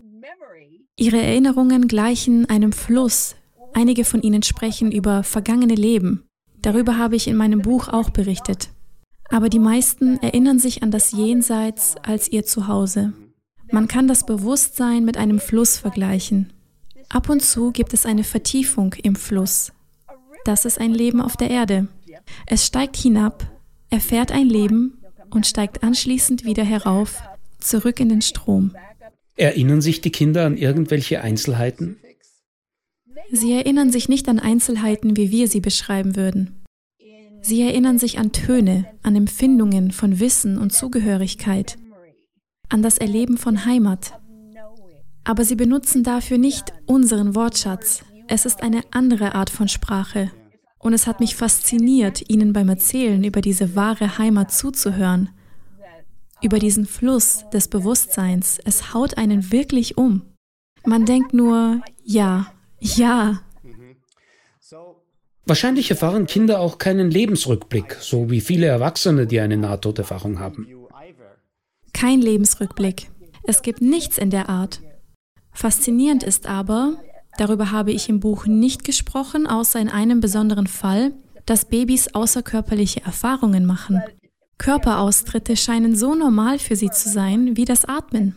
Ihre 1.00 1.16
Erinnerungen 1.16 1.88
gleichen 1.88 2.44
einem 2.50 2.72
Fluss. 2.72 3.34
Einige 3.72 4.04
von 4.04 4.20
ihnen 4.20 4.42
sprechen 4.42 4.92
über 4.92 5.22
vergangene 5.22 5.74
Leben. 5.74 6.24
Darüber 6.60 6.98
habe 6.98 7.16
ich 7.16 7.26
in 7.26 7.36
meinem 7.36 7.62
Buch 7.62 7.88
auch 7.88 8.10
berichtet. 8.10 8.68
Aber 9.30 9.48
die 9.48 9.58
meisten 9.58 10.18
erinnern 10.18 10.58
sich 10.58 10.82
an 10.82 10.90
das 10.90 11.12
Jenseits 11.12 11.96
als 12.02 12.30
ihr 12.30 12.44
Zuhause. 12.44 13.14
Man 13.72 13.88
kann 13.88 14.08
das 14.08 14.26
Bewusstsein 14.26 15.06
mit 15.06 15.16
einem 15.16 15.40
Fluss 15.40 15.78
vergleichen. 15.78 16.52
Ab 17.08 17.30
und 17.30 17.40
zu 17.40 17.70
gibt 17.72 17.94
es 17.94 18.04
eine 18.04 18.22
Vertiefung 18.22 18.94
im 19.02 19.16
Fluss. 19.16 19.72
Das 20.44 20.66
ist 20.66 20.78
ein 20.78 20.92
Leben 20.92 21.22
auf 21.22 21.38
der 21.38 21.48
Erde. 21.48 21.88
Es 22.44 22.66
steigt 22.66 22.98
hinab, 22.98 23.50
erfährt 23.88 24.32
ein 24.32 24.50
Leben 24.50 24.98
und 25.30 25.46
steigt 25.46 25.82
anschließend 25.82 26.44
wieder 26.44 26.64
herauf, 26.64 27.22
zurück 27.58 28.00
in 28.00 28.10
den 28.10 28.20
Strom. 28.20 28.74
Erinnern 29.36 29.80
sich 29.80 30.00
die 30.00 30.10
Kinder 30.10 30.46
an 30.46 30.56
irgendwelche 30.56 31.22
Einzelheiten? 31.22 31.96
Sie 33.32 33.52
erinnern 33.52 33.90
sich 33.90 34.08
nicht 34.08 34.28
an 34.28 34.38
Einzelheiten, 34.38 35.16
wie 35.16 35.30
wir 35.30 35.48
sie 35.48 35.60
beschreiben 35.60 36.16
würden. 36.16 36.60
Sie 37.42 37.62
erinnern 37.62 37.98
sich 37.98 38.18
an 38.18 38.32
Töne, 38.32 38.86
an 39.02 39.16
Empfindungen 39.16 39.92
von 39.92 40.20
Wissen 40.20 40.58
und 40.58 40.72
Zugehörigkeit, 40.72 41.78
an 42.68 42.82
das 42.82 42.98
Erleben 42.98 43.38
von 43.38 43.64
Heimat. 43.64 44.20
Aber 45.24 45.44
sie 45.44 45.56
benutzen 45.56 46.02
dafür 46.02 46.38
nicht 46.38 46.72
unseren 46.86 47.34
Wortschatz. 47.34 48.04
Es 48.28 48.46
ist 48.46 48.62
eine 48.62 48.82
andere 48.90 49.34
Art 49.34 49.50
von 49.50 49.68
Sprache. 49.68 50.30
Und 50.78 50.92
es 50.92 51.06
hat 51.06 51.20
mich 51.20 51.36
fasziniert, 51.36 52.30
Ihnen 52.30 52.52
beim 52.52 52.68
Erzählen 52.68 53.22
über 53.22 53.42
diese 53.42 53.76
wahre 53.76 54.18
Heimat 54.18 54.50
zuzuhören. 54.50 55.30
Über 56.42 56.58
diesen 56.58 56.86
Fluss 56.86 57.44
des 57.52 57.68
Bewusstseins. 57.68 58.58
Es 58.64 58.94
haut 58.94 59.18
einen 59.18 59.52
wirklich 59.52 59.98
um. 59.98 60.22
Man 60.84 61.04
denkt 61.04 61.34
nur, 61.34 61.82
ja, 62.02 62.52
ja. 62.80 63.42
Wahrscheinlich 65.46 65.90
erfahren 65.90 66.26
Kinder 66.26 66.60
auch 66.60 66.78
keinen 66.78 67.10
Lebensrückblick, 67.10 67.96
so 68.00 68.30
wie 68.30 68.40
viele 68.40 68.66
Erwachsene, 68.66 69.26
die 69.26 69.40
eine 69.40 69.56
Nahtoderfahrung 69.56 70.38
haben. 70.38 70.66
Kein 71.92 72.20
Lebensrückblick. 72.20 73.10
Es 73.42 73.62
gibt 73.62 73.80
nichts 73.80 74.16
in 74.16 74.30
der 74.30 74.48
Art. 74.48 74.80
Faszinierend 75.52 76.22
ist 76.22 76.46
aber, 76.46 76.94
darüber 77.36 77.72
habe 77.72 77.90
ich 77.90 78.08
im 78.08 78.20
Buch 78.20 78.46
nicht 78.46 78.84
gesprochen, 78.84 79.46
außer 79.46 79.80
in 79.80 79.88
einem 79.88 80.20
besonderen 80.20 80.66
Fall, 80.66 81.12
dass 81.46 81.64
Babys 81.64 82.14
außerkörperliche 82.14 83.02
Erfahrungen 83.04 83.66
machen. 83.66 84.00
Körperaustritte 84.60 85.56
scheinen 85.56 85.96
so 85.96 86.14
normal 86.14 86.58
für 86.58 86.76
sie 86.76 86.90
zu 86.90 87.08
sein 87.08 87.56
wie 87.56 87.64
das 87.64 87.86
Atmen. 87.86 88.36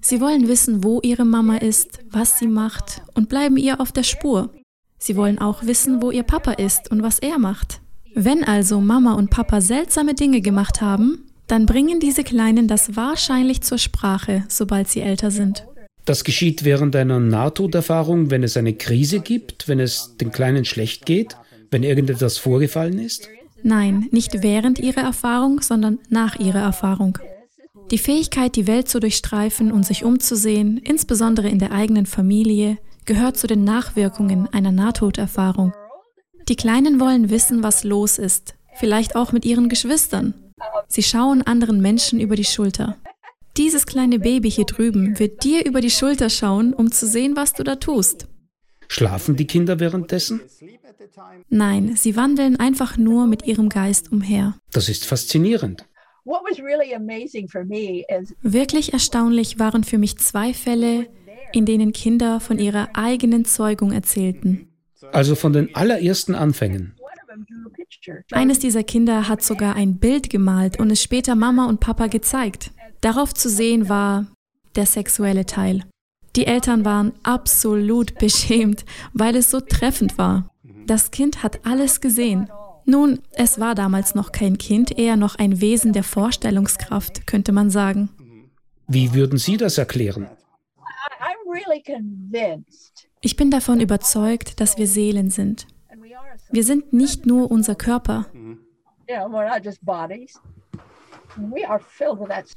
Sie 0.00 0.20
wollen 0.20 0.48
wissen, 0.48 0.82
wo 0.82 1.00
ihre 1.02 1.24
Mama 1.24 1.58
ist, 1.58 2.00
was 2.10 2.40
sie 2.40 2.48
macht 2.48 3.02
und 3.14 3.28
bleiben 3.28 3.56
ihr 3.56 3.80
auf 3.80 3.92
der 3.92 4.02
Spur. 4.02 4.50
Sie 4.98 5.14
wollen 5.14 5.38
auch 5.38 5.64
wissen, 5.64 6.02
wo 6.02 6.10
ihr 6.10 6.24
Papa 6.24 6.52
ist 6.52 6.90
und 6.90 7.04
was 7.04 7.20
er 7.20 7.38
macht. 7.38 7.80
Wenn 8.16 8.42
also 8.42 8.80
Mama 8.80 9.14
und 9.14 9.30
Papa 9.30 9.60
seltsame 9.60 10.14
Dinge 10.14 10.40
gemacht 10.40 10.80
haben, 10.80 11.24
dann 11.46 11.66
bringen 11.66 12.00
diese 12.00 12.24
Kleinen 12.24 12.66
das 12.66 12.96
wahrscheinlich 12.96 13.60
zur 13.60 13.78
Sprache, 13.78 14.44
sobald 14.48 14.88
sie 14.88 15.02
älter 15.02 15.30
sind. 15.30 15.66
Das 16.04 16.24
geschieht 16.24 16.64
während 16.64 16.96
einer 16.96 17.20
Nahtoderfahrung, 17.20 18.30
wenn 18.30 18.42
es 18.42 18.56
eine 18.56 18.74
Krise 18.74 19.20
gibt, 19.20 19.68
wenn 19.68 19.78
es 19.78 20.16
den 20.20 20.32
Kleinen 20.32 20.64
schlecht 20.64 21.06
geht, 21.06 21.36
wenn 21.70 21.84
irgendetwas 21.84 22.38
vorgefallen 22.38 22.98
ist? 22.98 23.28
Nein, 23.66 24.08
nicht 24.10 24.42
während 24.42 24.78
ihrer 24.78 25.00
Erfahrung, 25.00 25.62
sondern 25.62 25.98
nach 26.10 26.38
ihrer 26.38 26.60
Erfahrung. 26.60 27.18
Die 27.90 27.98
Fähigkeit, 27.98 28.56
die 28.56 28.66
Welt 28.66 28.88
zu 28.90 29.00
durchstreifen 29.00 29.72
und 29.72 29.86
sich 29.86 30.04
umzusehen, 30.04 30.76
insbesondere 30.76 31.48
in 31.48 31.58
der 31.58 31.72
eigenen 31.72 32.04
Familie, 32.04 32.76
gehört 33.06 33.38
zu 33.38 33.46
den 33.46 33.64
Nachwirkungen 33.64 34.48
einer 34.52 34.70
Nahtoderfahrung. 34.70 35.72
Die 36.46 36.56
Kleinen 36.56 37.00
wollen 37.00 37.30
wissen, 37.30 37.62
was 37.62 37.84
los 37.84 38.18
ist, 38.18 38.54
vielleicht 38.74 39.16
auch 39.16 39.32
mit 39.32 39.46
ihren 39.46 39.70
Geschwistern. 39.70 40.34
Sie 40.86 41.02
schauen 41.02 41.40
anderen 41.40 41.80
Menschen 41.80 42.20
über 42.20 42.36
die 42.36 42.44
Schulter. 42.44 42.98
Dieses 43.56 43.86
kleine 43.86 44.18
Baby 44.18 44.50
hier 44.50 44.66
drüben 44.66 45.18
wird 45.18 45.42
dir 45.42 45.64
über 45.64 45.80
die 45.80 45.90
Schulter 45.90 46.28
schauen, 46.28 46.74
um 46.74 46.92
zu 46.92 47.06
sehen, 47.06 47.34
was 47.34 47.54
du 47.54 47.64
da 47.64 47.76
tust. 47.76 48.26
Schlafen 48.88 49.36
die 49.36 49.46
Kinder 49.46 49.80
währenddessen? 49.80 50.40
Nein, 51.48 51.96
sie 51.96 52.16
wandeln 52.16 52.56
einfach 52.58 52.96
nur 52.96 53.26
mit 53.26 53.46
ihrem 53.46 53.68
Geist 53.68 54.12
umher. 54.12 54.54
Das 54.72 54.88
ist 54.88 55.04
faszinierend. 55.04 55.86
Wirklich 58.42 58.92
erstaunlich 58.92 59.58
waren 59.58 59.84
für 59.84 59.98
mich 59.98 60.18
zwei 60.18 60.54
Fälle, 60.54 61.06
in 61.52 61.66
denen 61.66 61.92
Kinder 61.92 62.40
von 62.40 62.58
ihrer 62.58 62.88
eigenen 62.94 63.44
Zeugung 63.44 63.92
erzählten. 63.92 64.68
Also 65.12 65.34
von 65.34 65.52
den 65.52 65.74
allerersten 65.74 66.34
Anfängen. 66.34 66.94
Eines 68.32 68.58
dieser 68.58 68.82
Kinder 68.84 69.28
hat 69.28 69.42
sogar 69.42 69.76
ein 69.76 69.98
Bild 69.98 70.30
gemalt 70.30 70.78
und 70.78 70.90
es 70.90 71.02
später 71.02 71.34
Mama 71.34 71.66
und 71.68 71.80
Papa 71.80 72.06
gezeigt. 72.06 72.70
Darauf 73.00 73.34
zu 73.34 73.48
sehen 73.50 73.88
war 73.88 74.26
der 74.76 74.86
sexuelle 74.86 75.46
Teil. 75.46 75.84
Die 76.36 76.46
Eltern 76.46 76.84
waren 76.84 77.12
absolut 77.22 78.18
beschämt, 78.18 78.84
weil 79.12 79.36
es 79.36 79.50
so 79.50 79.60
treffend 79.60 80.18
war. 80.18 80.50
Das 80.86 81.10
Kind 81.10 81.42
hat 81.42 81.64
alles 81.64 82.00
gesehen. 82.00 82.50
Nun, 82.86 83.20
es 83.32 83.60
war 83.60 83.74
damals 83.74 84.14
noch 84.14 84.32
kein 84.32 84.58
Kind, 84.58 84.98
eher 84.98 85.16
noch 85.16 85.36
ein 85.36 85.60
Wesen 85.60 85.92
der 85.92 86.04
Vorstellungskraft, 86.04 87.26
könnte 87.26 87.52
man 87.52 87.70
sagen. 87.70 88.10
Wie 88.86 89.14
würden 89.14 89.38
Sie 89.38 89.56
das 89.56 89.78
erklären? 89.78 90.28
Ich 93.20 93.36
bin 93.36 93.50
davon 93.50 93.80
überzeugt, 93.80 94.60
dass 94.60 94.76
wir 94.76 94.86
Seelen 94.86 95.30
sind. 95.30 95.66
Wir 96.50 96.64
sind 96.64 96.92
nicht 96.92 97.24
nur 97.24 97.50
unser 97.50 97.74
Körper. 97.74 98.26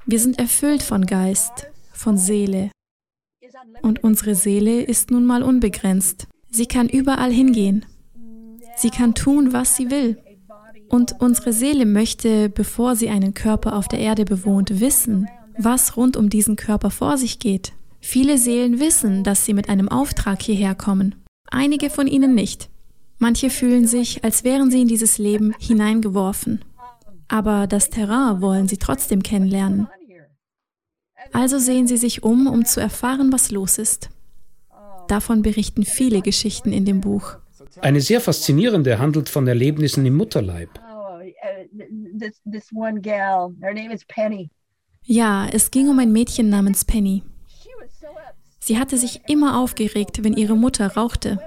Wir 0.06 0.20
sind 0.20 0.40
erfüllt 0.40 0.84
von 0.84 1.06
Geist, 1.06 1.72
von 1.94 2.18
Seele. 2.18 2.72
Und 3.82 4.04
unsere 4.04 4.36
Seele 4.36 4.82
ist 4.82 5.12
nun 5.12 5.26
mal 5.26 5.44
unbegrenzt. 5.44 6.28
Sie 6.50 6.66
kann 6.66 6.90
überall 6.90 7.32
hingehen. 7.32 7.86
Sie 8.76 8.90
kann 8.90 9.14
tun, 9.14 9.54
was 9.54 9.76
sie 9.76 9.90
will. 9.90 10.18
Und 10.90 11.16
unsere 11.20 11.52
Seele 11.54 11.86
möchte, 11.86 12.50
bevor 12.50 12.96
sie 12.96 13.10
einen 13.10 13.34
Körper 13.34 13.76
auf 13.76 13.88
der 13.88 14.00
Erde 14.00 14.26
bewohnt, 14.26 14.80
wissen, 14.80 15.28
was 15.58 15.98
rund 15.98 16.16
um 16.16 16.30
diesen 16.30 16.56
Körper 16.56 16.92
vor 16.92 17.18
sich 17.18 17.40
geht. 17.40 17.74
Viele 18.00 18.38
Seelen 18.38 18.80
wissen, 18.80 19.24
dass 19.24 19.46
sie 19.46 19.54
mit 19.54 19.70
einem 19.70 19.90
Auftrag 19.90 20.42
hierher 20.42 20.76
kommen. 20.76 21.16
Einige 21.50 21.90
von 21.90 22.08
ihnen 22.08 22.36
nicht. 22.36 22.70
Manche 23.20 23.50
fühlen 23.50 23.88
sich, 23.88 24.24
als 24.24 24.44
wären 24.44 24.70
sie 24.70 24.82
in 24.82 24.88
dieses 24.88 25.18
Leben 25.18 25.54
hineingeworfen. 25.60 26.64
Aber 27.28 27.68
das 27.68 27.90
Terrain 27.90 28.42
wollen 28.42 28.68
sie 28.68 28.78
trotzdem 28.78 29.24
kennenlernen. 29.24 29.88
Also 31.34 31.60
sehen 31.60 31.88
sie 31.88 31.98
sich 31.98 32.24
um, 32.24 32.48
um 32.48 32.66
zu 32.66 32.80
erfahren, 32.80 33.32
was 33.32 33.52
los 33.52 33.78
ist. 33.78 34.10
Davon 35.08 35.42
berichten 35.42 35.84
viele 35.84 36.22
Geschichten 36.22 36.72
in 36.72 36.86
dem 36.86 37.02
Buch. 37.02 37.38
Eine 37.82 38.02
sehr 38.02 38.22
faszinierende 38.22 39.00
handelt 39.00 39.30
von 39.30 39.48
Erlebnissen 39.48 40.06
im 40.06 40.16
Mutterleib. 40.16 40.70
Ja, 45.04 45.48
es 45.52 45.72
ging 45.72 45.88
um 45.90 46.00
ein 46.00 46.12
Mädchen 46.12 46.50
namens 46.50 46.86
Penny. 46.86 47.24
Sie 48.60 48.78
hatte 48.78 48.98
sich 48.98 49.22
immer 49.28 49.60
aufgeregt, 49.60 50.24
wenn 50.24 50.34
ihre 50.34 50.58
Mutter 50.58 50.88
rauchte. 50.96 51.40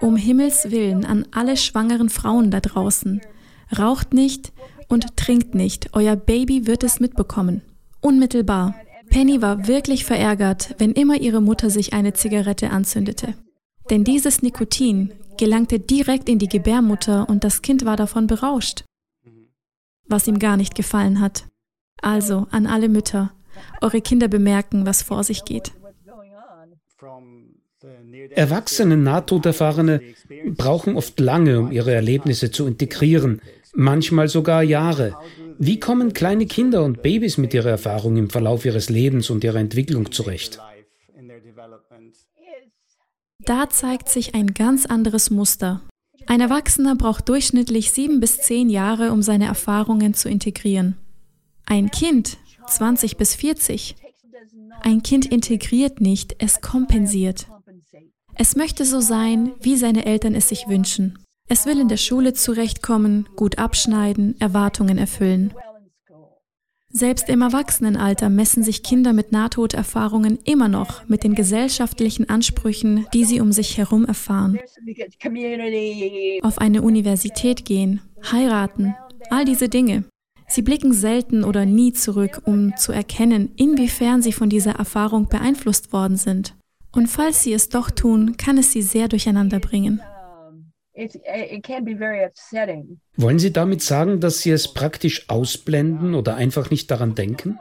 Um 0.00 0.16
Himmels 0.16 0.70
willen 0.70 1.04
an 1.04 1.26
alle 1.32 1.56
schwangeren 1.56 2.08
Frauen 2.08 2.50
da 2.50 2.60
draußen. 2.60 3.20
Raucht 3.76 4.12
nicht 4.14 4.52
und 4.88 5.16
trinkt 5.16 5.54
nicht, 5.54 5.90
euer 5.94 6.16
Baby 6.16 6.66
wird 6.66 6.84
es 6.84 7.00
mitbekommen. 7.00 7.62
Unmittelbar. 8.00 8.74
Penny 9.12 9.42
war 9.42 9.68
wirklich 9.68 10.06
verärgert, 10.06 10.74
wenn 10.78 10.92
immer 10.92 11.20
ihre 11.20 11.42
Mutter 11.42 11.68
sich 11.68 11.92
eine 11.92 12.14
Zigarette 12.14 12.70
anzündete. 12.70 13.34
Denn 13.90 14.04
dieses 14.04 14.40
Nikotin 14.40 15.12
gelangte 15.36 15.78
direkt 15.78 16.30
in 16.30 16.38
die 16.38 16.48
Gebärmutter 16.48 17.28
und 17.28 17.44
das 17.44 17.60
Kind 17.60 17.84
war 17.84 17.96
davon 17.96 18.26
berauscht. 18.26 18.84
Was 20.08 20.26
ihm 20.26 20.38
gar 20.38 20.56
nicht 20.56 20.74
gefallen 20.74 21.20
hat. 21.20 21.44
Also 22.00 22.46
an 22.50 22.66
alle 22.66 22.88
Mütter, 22.88 23.32
eure 23.82 24.00
Kinder 24.00 24.28
bemerken, 24.28 24.86
was 24.86 25.02
vor 25.02 25.24
sich 25.24 25.44
geht. 25.44 25.72
Erwachsene 28.30 28.96
Nahtoderfahrene 28.96 30.00
brauchen 30.56 30.96
oft 30.96 31.20
lange, 31.20 31.60
um 31.60 31.70
ihre 31.70 31.92
Erlebnisse 31.92 32.50
zu 32.50 32.66
integrieren, 32.66 33.42
manchmal 33.74 34.28
sogar 34.28 34.62
Jahre. 34.62 35.18
Wie 35.64 35.78
kommen 35.78 36.12
kleine 36.12 36.46
Kinder 36.46 36.82
und 36.82 37.02
Babys 37.02 37.38
mit 37.38 37.54
ihrer 37.54 37.70
Erfahrung 37.70 38.16
im 38.16 38.28
Verlauf 38.28 38.64
ihres 38.64 38.90
Lebens 38.90 39.30
und 39.30 39.44
ihrer 39.44 39.60
Entwicklung 39.60 40.10
zurecht? 40.10 40.58
Da 43.38 43.70
zeigt 43.70 44.08
sich 44.08 44.34
ein 44.34 44.54
ganz 44.54 44.86
anderes 44.86 45.30
Muster. 45.30 45.80
Ein 46.26 46.40
Erwachsener 46.40 46.96
braucht 46.96 47.28
durchschnittlich 47.28 47.92
sieben 47.92 48.18
bis 48.18 48.38
zehn 48.38 48.70
Jahre, 48.70 49.12
um 49.12 49.22
seine 49.22 49.44
Erfahrungen 49.44 50.14
zu 50.14 50.28
integrieren. 50.28 50.96
Ein 51.64 51.92
Kind 51.92 52.38
20 52.66 53.16
bis 53.16 53.36
40. 53.36 53.94
Ein 54.80 55.04
Kind 55.04 55.26
integriert 55.26 56.00
nicht, 56.00 56.34
es 56.40 56.60
kompensiert. 56.60 57.46
Es 58.34 58.56
möchte 58.56 58.84
so 58.84 59.00
sein, 59.00 59.52
wie 59.60 59.76
seine 59.76 60.06
Eltern 60.06 60.34
es 60.34 60.48
sich 60.48 60.66
wünschen. 60.66 61.20
Es 61.52 61.66
will 61.66 61.78
in 61.78 61.88
der 61.88 61.98
Schule 61.98 62.32
zurechtkommen, 62.32 63.28
gut 63.36 63.58
abschneiden, 63.58 64.40
Erwartungen 64.40 64.96
erfüllen. 64.96 65.52
Selbst 66.88 67.28
im 67.28 67.42
Erwachsenenalter 67.42 68.30
messen 68.30 68.62
sich 68.62 68.82
Kinder 68.82 69.12
mit 69.12 69.32
Nahtoderfahrungen 69.32 70.38
immer 70.44 70.68
noch 70.68 71.06
mit 71.08 71.24
den 71.24 71.34
gesellschaftlichen 71.34 72.26
Ansprüchen, 72.30 73.06
die 73.12 73.26
sie 73.26 73.42
um 73.42 73.52
sich 73.52 73.76
herum 73.76 74.06
erfahren. 74.06 74.58
Auf 76.40 76.56
eine 76.56 76.80
Universität 76.80 77.66
gehen, 77.66 78.00
heiraten, 78.32 78.94
all 79.28 79.44
diese 79.44 79.68
Dinge. 79.68 80.04
Sie 80.48 80.62
blicken 80.62 80.94
selten 80.94 81.44
oder 81.44 81.66
nie 81.66 81.92
zurück, 81.92 82.40
um 82.46 82.74
zu 82.78 82.92
erkennen, 82.92 83.50
inwiefern 83.56 84.22
sie 84.22 84.32
von 84.32 84.48
dieser 84.48 84.76
Erfahrung 84.76 85.28
beeinflusst 85.28 85.92
worden 85.92 86.16
sind. 86.16 86.54
Und 86.92 87.08
falls 87.08 87.42
sie 87.42 87.52
es 87.52 87.68
doch 87.68 87.90
tun, 87.90 88.38
kann 88.38 88.56
es 88.56 88.72
sie 88.72 88.80
sehr 88.80 89.08
durcheinander 89.08 89.60
bringen. 89.60 90.00
Wollen 93.16 93.38
Sie 93.38 93.52
damit 93.52 93.82
sagen, 93.82 94.20
dass 94.20 94.40
Sie 94.40 94.50
es 94.50 94.74
praktisch 94.74 95.28
ausblenden 95.28 96.14
oder 96.14 96.34
einfach 96.34 96.70
nicht 96.70 96.90
daran 96.90 97.14
denken? 97.14 97.58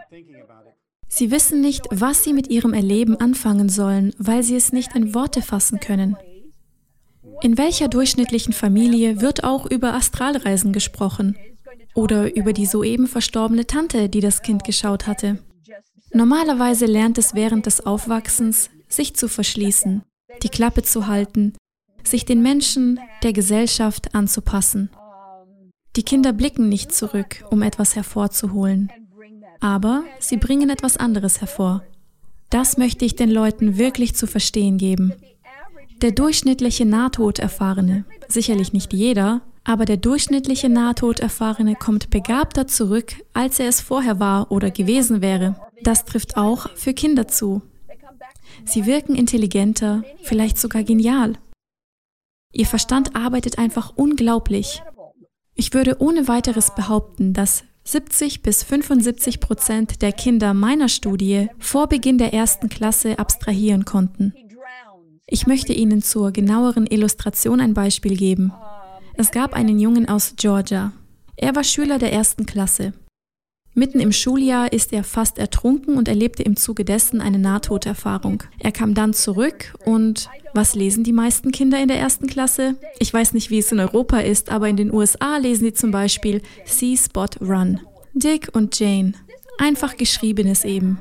Sie 1.08 1.32
wissen 1.32 1.62
nicht, 1.62 1.88
was 1.92 2.24
Sie 2.24 2.34
mit 2.34 2.50
Ihrem 2.50 2.74
Erleben 2.74 3.20
anfangen 3.20 3.70
sollen, 3.70 4.14
weil 4.18 4.44
Sie 4.44 4.56
es 4.56 4.72
nicht 4.72 4.96
in 4.96 5.14
Worte 5.14 5.42
fassen 5.42 5.80
können. 5.80 6.18
In 7.42 7.58
welcher 7.58 7.88
durchschnittlichen 7.88 8.54
Familie 8.54 9.22
wird 9.22 9.44
auch 9.44 9.66
über 9.66 9.94
Astralreisen 9.94 10.74
gesprochen? 10.74 11.38
Oder 11.96 12.36
über 12.36 12.54
die 12.54 12.66
soeben 12.66 13.08
verstorbene 13.08 13.68
Tante, 13.68 14.08
die 14.10 14.22
das 14.22 14.42
Kind 14.42 14.64
geschaut 14.64 15.08
hatte? 15.08 15.40
Normalerweise 16.14 16.86
lernt 16.86 17.18
es 17.18 17.34
während 17.34 17.66
des 17.66 17.86
Aufwachsens, 17.86 18.70
sich 18.88 19.16
zu 19.16 19.28
verschließen, 19.28 20.04
die 20.44 20.50
Klappe 20.50 20.84
zu 20.84 21.08
halten, 21.08 21.54
sich 22.04 22.26
den 22.26 22.42
Menschen 22.42 23.00
der 23.24 23.34
Gesellschaft 23.34 24.14
anzupassen. 24.16 24.90
Die 25.96 26.04
Kinder 26.04 26.34
blicken 26.34 26.70
nicht 26.70 26.94
zurück, 26.94 27.44
um 27.50 27.62
etwas 27.62 27.96
hervorzuholen, 27.96 28.92
aber 29.60 30.04
sie 30.20 30.38
bringen 30.38 30.70
etwas 30.70 30.98
anderes 30.98 31.42
hervor. 31.42 31.84
Das 32.50 32.78
möchte 32.78 33.06
ich 33.06 33.16
den 33.16 33.30
Leuten 33.30 33.78
wirklich 33.78 34.16
zu 34.16 34.28
verstehen 34.28 34.78
geben. 34.78 35.14
Der 36.02 36.12
durchschnittliche 36.12 36.86
Nahtoderfahrene, 36.86 38.06
sicherlich 38.28 38.74
nicht 38.74 38.92
jeder, 38.92 39.42
aber 39.64 39.86
der 39.86 39.98
durchschnittliche 39.98 40.70
Nahtoderfahrene 40.70 41.76
kommt 41.76 42.10
begabter 42.10 42.68
zurück, 42.68 43.14
als 43.34 43.60
er 43.60 43.68
es 43.68 43.82
vorher 43.82 44.20
war 44.20 44.52
oder 44.52 44.72
gewesen 44.72 45.22
wäre. 45.22 45.56
Das 45.84 46.06
trifft 46.06 46.38
auch 46.38 46.70
für 46.76 46.94
Kinder 46.94 47.28
zu. 47.28 47.62
Sie 48.66 48.86
wirken 48.86 49.16
intelligenter, 49.16 50.04
vielleicht 50.24 50.58
sogar 50.58 50.84
genial. 50.84 51.34
Ihr 52.52 52.66
Verstand 52.66 53.16
arbeitet 53.16 53.58
einfach 53.58 53.94
unglaublich. 53.96 54.84
Ich 55.56 55.74
würde 55.74 55.98
ohne 56.00 56.28
weiteres 56.28 56.74
behaupten, 56.76 57.34
dass 57.34 57.64
70 57.84 58.42
bis 58.42 58.64
75 58.64 59.40
Prozent 59.40 60.02
der 60.02 60.12
Kinder 60.12 60.54
meiner 60.54 60.88
Studie 60.88 61.50
vor 61.60 61.88
Beginn 61.88 62.18
der 62.18 62.34
ersten 62.34 62.70
Klasse 62.70 63.20
abstrahieren 63.20 63.86
konnten. 63.86 64.34
Ich 65.28 65.48
möchte 65.48 65.74
Ihnen 65.74 66.02
zur 66.02 66.32
genaueren 66.32 66.88
Illustration 66.88 67.62
ein 67.62 67.74
Beispiel 67.74 68.18
geben. 68.18 68.54
Es 69.14 69.32
gab 69.32 69.54
einen 69.54 69.80
Jungen 69.80 70.10
aus 70.10 70.34
Georgia. 70.36 70.92
Er 71.38 71.56
war 71.56 71.64
Schüler 71.64 72.00
der 72.00 72.12
ersten 72.14 72.46
Klasse. 72.46 72.94
Mitten 73.74 74.02
im 74.02 74.12
Schuljahr 74.12 74.74
ist 74.74 74.92
er 74.92 75.06
fast 75.06 75.38
ertrunken 75.38 75.98
und 75.98 76.10
erlebte 76.10 76.44
im 76.44 76.58
Zuge 76.58 76.84
dessen 76.84 77.22
eine 77.22 77.40
Nahtoderfahrung. 77.40 78.44
Er 78.60 78.74
kam 78.74 78.94
dann 78.94 79.14
zurück 79.14 79.74
und 79.86 80.30
was 80.54 80.76
lesen 80.76 81.06
die 81.06 81.14
meisten 81.14 81.52
Kinder 81.52 81.82
in 81.82 81.88
der 81.88 81.98
ersten 81.98 82.28
Klasse? 82.28 82.76
Ich 83.00 83.14
weiß 83.14 83.34
nicht, 83.34 83.50
wie 83.50 83.60
es 83.60 83.72
in 83.72 83.80
Europa 83.80 84.20
ist, 84.20 84.50
aber 84.50 84.68
in 84.68 84.76
den 84.76 84.94
USA 84.94 85.38
lesen 85.38 85.64
sie 85.64 85.74
zum 85.74 85.92
Beispiel 85.92 86.42
See 86.66 86.98
Spot 86.98 87.28
Run. 87.40 87.80
Dick 88.14 88.50
und 88.52 88.78
Jane. 88.78 89.14
Einfach 89.58 89.96
geschriebenes 89.96 90.66
eben. 90.66 91.00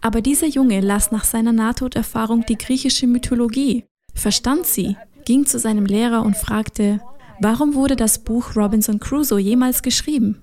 Aber 0.00 0.20
dieser 0.20 0.46
Junge 0.46 0.80
las 0.80 1.10
nach 1.10 1.24
seiner 1.24 1.52
Nahtoderfahrung 1.52 2.44
die 2.46 2.58
griechische 2.58 3.08
Mythologie, 3.08 3.84
verstand 4.14 4.66
sie, 4.66 4.96
ging 5.24 5.44
zu 5.44 5.58
seinem 5.58 5.86
Lehrer 5.86 6.22
und 6.22 6.36
fragte, 6.36 7.00
warum 7.40 7.74
wurde 7.74 7.96
das 7.96 8.20
Buch 8.20 8.54
Robinson 8.54 9.00
Crusoe 9.00 9.40
jemals 9.40 9.82
geschrieben? 9.82 10.42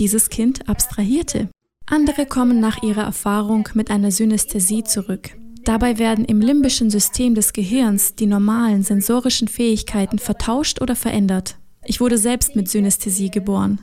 Dieses 0.00 0.30
Kind 0.30 0.66
abstrahierte. 0.66 1.50
Andere 1.84 2.24
kommen 2.24 2.58
nach 2.58 2.82
ihrer 2.82 3.02
Erfahrung 3.02 3.68
mit 3.74 3.90
einer 3.90 4.10
Synästhesie 4.10 4.82
zurück. 4.82 5.36
Dabei 5.64 5.98
werden 5.98 6.24
im 6.24 6.40
limbischen 6.40 6.88
System 6.88 7.34
des 7.34 7.52
Gehirns 7.52 8.14
die 8.14 8.24
normalen 8.24 8.82
sensorischen 8.82 9.46
Fähigkeiten 9.46 10.18
vertauscht 10.18 10.80
oder 10.80 10.96
verändert. 10.96 11.58
Ich 11.84 12.00
wurde 12.00 12.16
selbst 12.16 12.56
mit 12.56 12.70
Synästhesie 12.70 13.30
geboren. 13.30 13.82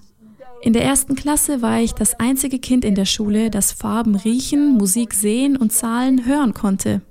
In 0.63 0.73
der 0.73 0.83
ersten 0.83 1.13
Klasse 1.13 1.61
war 1.61 1.81
ich 1.81 1.91
das 1.91 2.19
einzige 2.19 2.57
Kind 2.57 2.83
in 2.83 2.95
der 2.95 3.05
Schule, 3.05 3.51
das 3.51 3.71
Farben 3.71 4.15
riechen, 4.15 4.73
Musik 4.73 5.13
sehen 5.13 5.55
und 5.55 5.71
Zahlen 5.71 6.25
hören 6.25 6.55
konnte. 6.55 7.03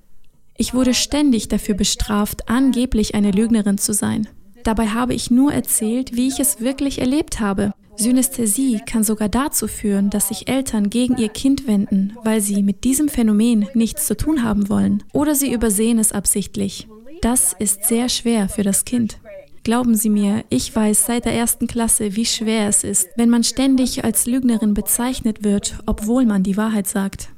Ich 0.57 0.75
wurde 0.75 0.95
ständig 0.95 1.47
dafür 1.47 1.77
bestraft, 1.77 2.49
angeblich 2.49 3.15
eine 3.15 3.31
Lügnerin 3.31 3.79
zu 3.79 3.95
sein. 3.95 4.27
Dabei 4.65 4.89
habe 4.89 5.15
ich 5.15 5.31
nur 5.31 5.53
erzählt, 5.53 6.17
wie 6.17 6.27
ich 6.27 6.41
es 6.41 6.61
wirklich 6.61 6.99
erlebt 7.01 7.39
habe. 7.39 7.73
Synästhesie 7.97 8.81
kann 8.85 9.05
sogar 9.05 9.29
dazu 9.29 9.69
führen, 9.69 10.11
dass 10.11 10.29
sich 10.29 10.49
Eltern 10.49 10.91
gegen 10.91 11.17
ihr 11.17 11.29
Kind 11.29 11.67
wenden, 11.67 12.17
weil 12.23 12.41
sie 12.41 12.63
mit 12.63 12.85
diesem 12.85 13.09
Phänomen 13.09 13.67
nichts 13.75 14.07
zu 14.07 14.17
tun 14.17 14.43
haben 14.43 14.69
wollen 14.69 15.03
oder 15.13 15.35
sie 15.35 15.53
übersehen 15.53 15.99
es 15.99 16.13
absichtlich. 16.13 16.89
Das 17.23 17.55
ist 17.59 17.85
sehr 17.85 18.09
schwer 18.09 18.49
für 18.49 18.63
das 18.63 18.85
Kind. 18.85 19.19
Glauben 19.65 19.97
Sie 19.97 20.11
mir, 20.11 20.45
ich 20.49 20.75
weiß 20.77 21.07
seit 21.07 21.25
der 21.25 21.33
ersten 21.33 21.67
Klasse, 21.67 22.15
wie 22.15 22.25
schwer 22.25 22.69
es 22.69 22.85
ist, 22.85 23.09
wenn 23.17 23.31
man 23.31 23.43
ständig 23.43 24.05
als 24.05 24.27
Lügnerin 24.27 24.75
bezeichnet 24.75 25.43
wird, 25.43 25.81
obwohl 25.87 26.25
man 26.25 26.45
die 26.45 26.57
Wahrheit 26.57 26.87
sagt. 26.87 27.31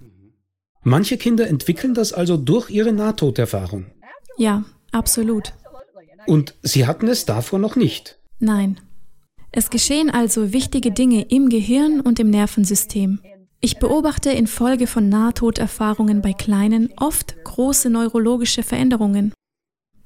Manche 0.83 1.17
Kinder 1.17 1.49
entwickeln 1.49 1.95
das 1.95 2.13
also 2.13 2.37
durch 2.37 2.69
ihre 2.69 2.93
Nahtoderfahrung. 2.93 3.87
Ja, 4.37 4.65
absolut. 4.93 5.55
Und 6.27 6.55
Sie 6.63 6.87
hatten 6.87 7.09
es 7.09 7.25
davor 7.25 7.59
noch 7.59 7.77
nicht? 7.77 8.19
Nein. 8.41 8.79
Es 9.51 9.71
geschehen 9.71 10.11
also 10.11 10.53
wichtige 10.53 10.91
Dinge 10.91 11.23
im 11.23 11.49
Gehirn 11.49 12.01
und 12.01 12.21
im 12.21 12.31
Nervensystem. 12.31 13.21
Ich 13.61 13.79
beobachte 13.79 14.31
infolge 14.31 14.87
von 14.87 15.09
Nahtoderfahrungen 15.09 16.23
bei 16.23 16.33
Kleinen 16.33 16.91
oft 16.97 17.43
große 17.43 17.91
neurologische 17.91 18.63
Veränderungen. 18.63 19.33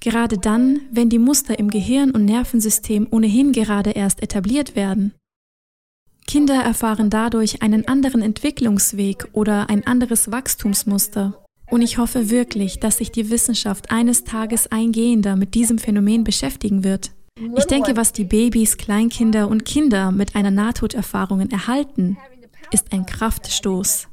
Gerade 0.01 0.39
dann, 0.39 0.81
wenn 0.91 1.11
die 1.11 1.19
Muster 1.19 1.59
im 1.59 1.71
Gehirn 1.71 2.11
und 2.13 2.25
Nervensystem 2.25 3.07
ohnehin 3.11 3.53
gerade 3.53 3.91
erst 3.91 4.23
etabliert 4.23 4.75
werden. 4.75 5.13
Kinder 6.27 6.63
erfahren 6.63 7.11
dadurch 7.11 7.63
einen 7.63 7.87
anderen 7.87 8.23
Entwicklungsweg 8.23 9.29
oder 9.33 9.69
ein 9.69 9.87
anderes 9.87 10.31
Wachstumsmuster. 10.31 11.45
Und 11.71 11.83
ich 11.83 11.99
hoffe 11.99 12.31
wirklich, 12.31 12.81
dass 12.81 12.99
sich 12.99 13.13
die 13.13 13.31
Wissenschaft 13.31 13.91
eines 13.91 14.25
Tages 14.25 14.71
eingehender 14.71 15.37
mit 15.37 15.55
diesem 15.55 15.79
Phänomen 15.79 16.25
beschäftigen 16.25 16.85
wird. 16.85 17.13
Ich 17.57 17.65
denke, 17.65 17.97
was 17.97 18.13
die 18.13 18.25
Babys, 18.25 18.77
Kleinkinder 18.77 19.49
und 19.49 19.65
Kinder 19.65 20.13
mit 20.13 20.37
einer 20.37 20.51
Nahtoderfahrung 20.51 21.51
erhalten, 21.51 22.19
ist 22.71 22.93
ein 22.93 23.07
Kraftstoß. 23.07 24.09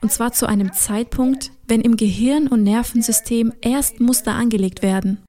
Und 0.00 0.12
zwar 0.12 0.32
zu 0.32 0.46
einem 0.46 0.72
Zeitpunkt, 0.72 1.52
wenn 1.66 1.80
im 1.80 1.96
Gehirn 1.96 2.48
und 2.48 2.62
Nervensystem 2.62 3.52
erst 3.62 4.00
Muster 4.00 4.34
angelegt 4.34 4.82
werden. 4.82 5.24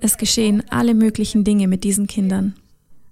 Es 0.00 0.16
geschehen 0.16 0.62
alle 0.70 0.94
möglichen 0.94 1.44
Dinge 1.44 1.68
mit 1.68 1.84
diesen 1.84 2.06
Kindern. 2.06 2.54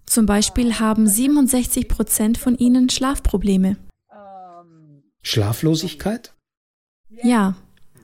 Zum 0.06 0.26
Beispiel 0.26 0.78
haben 0.78 1.06
67 1.06 1.88
Prozent 1.88 2.38
von 2.38 2.56
ihnen 2.56 2.88
Schlafprobleme. 2.90 3.76
Schlaflosigkeit? 5.22 6.34
Ja. 7.22 7.56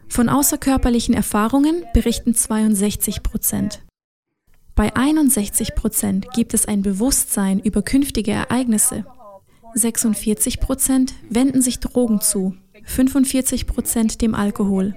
Von 0.08 0.28
außerkörperlichen 0.28 1.14
Erfahrungen 1.14 1.84
berichten 1.92 2.34
62 2.34 3.22
Prozent. 3.22 3.82
Bei 4.74 4.94
61 4.94 5.74
Prozent 5.74 6.26
gibt 6.32 6.54
es 6.54 6.66
ein 6.66 6.82
Bewusstsein 6.82 7.60
über 7.60 7.82
künftige 7.82 8.32
Ereignisse. 8.32 9.04
46 9.74 10.60
Prozent 10.60 11.14
wenden 11.28 11.62
sich 11.62 11.80
Drogen 11.80 12.20
zu, 12.20 12.54
45 12.84 13.66
Prozent 13.66 14.22
dem 14.22 14.34
Alkohol. 14.34 14.94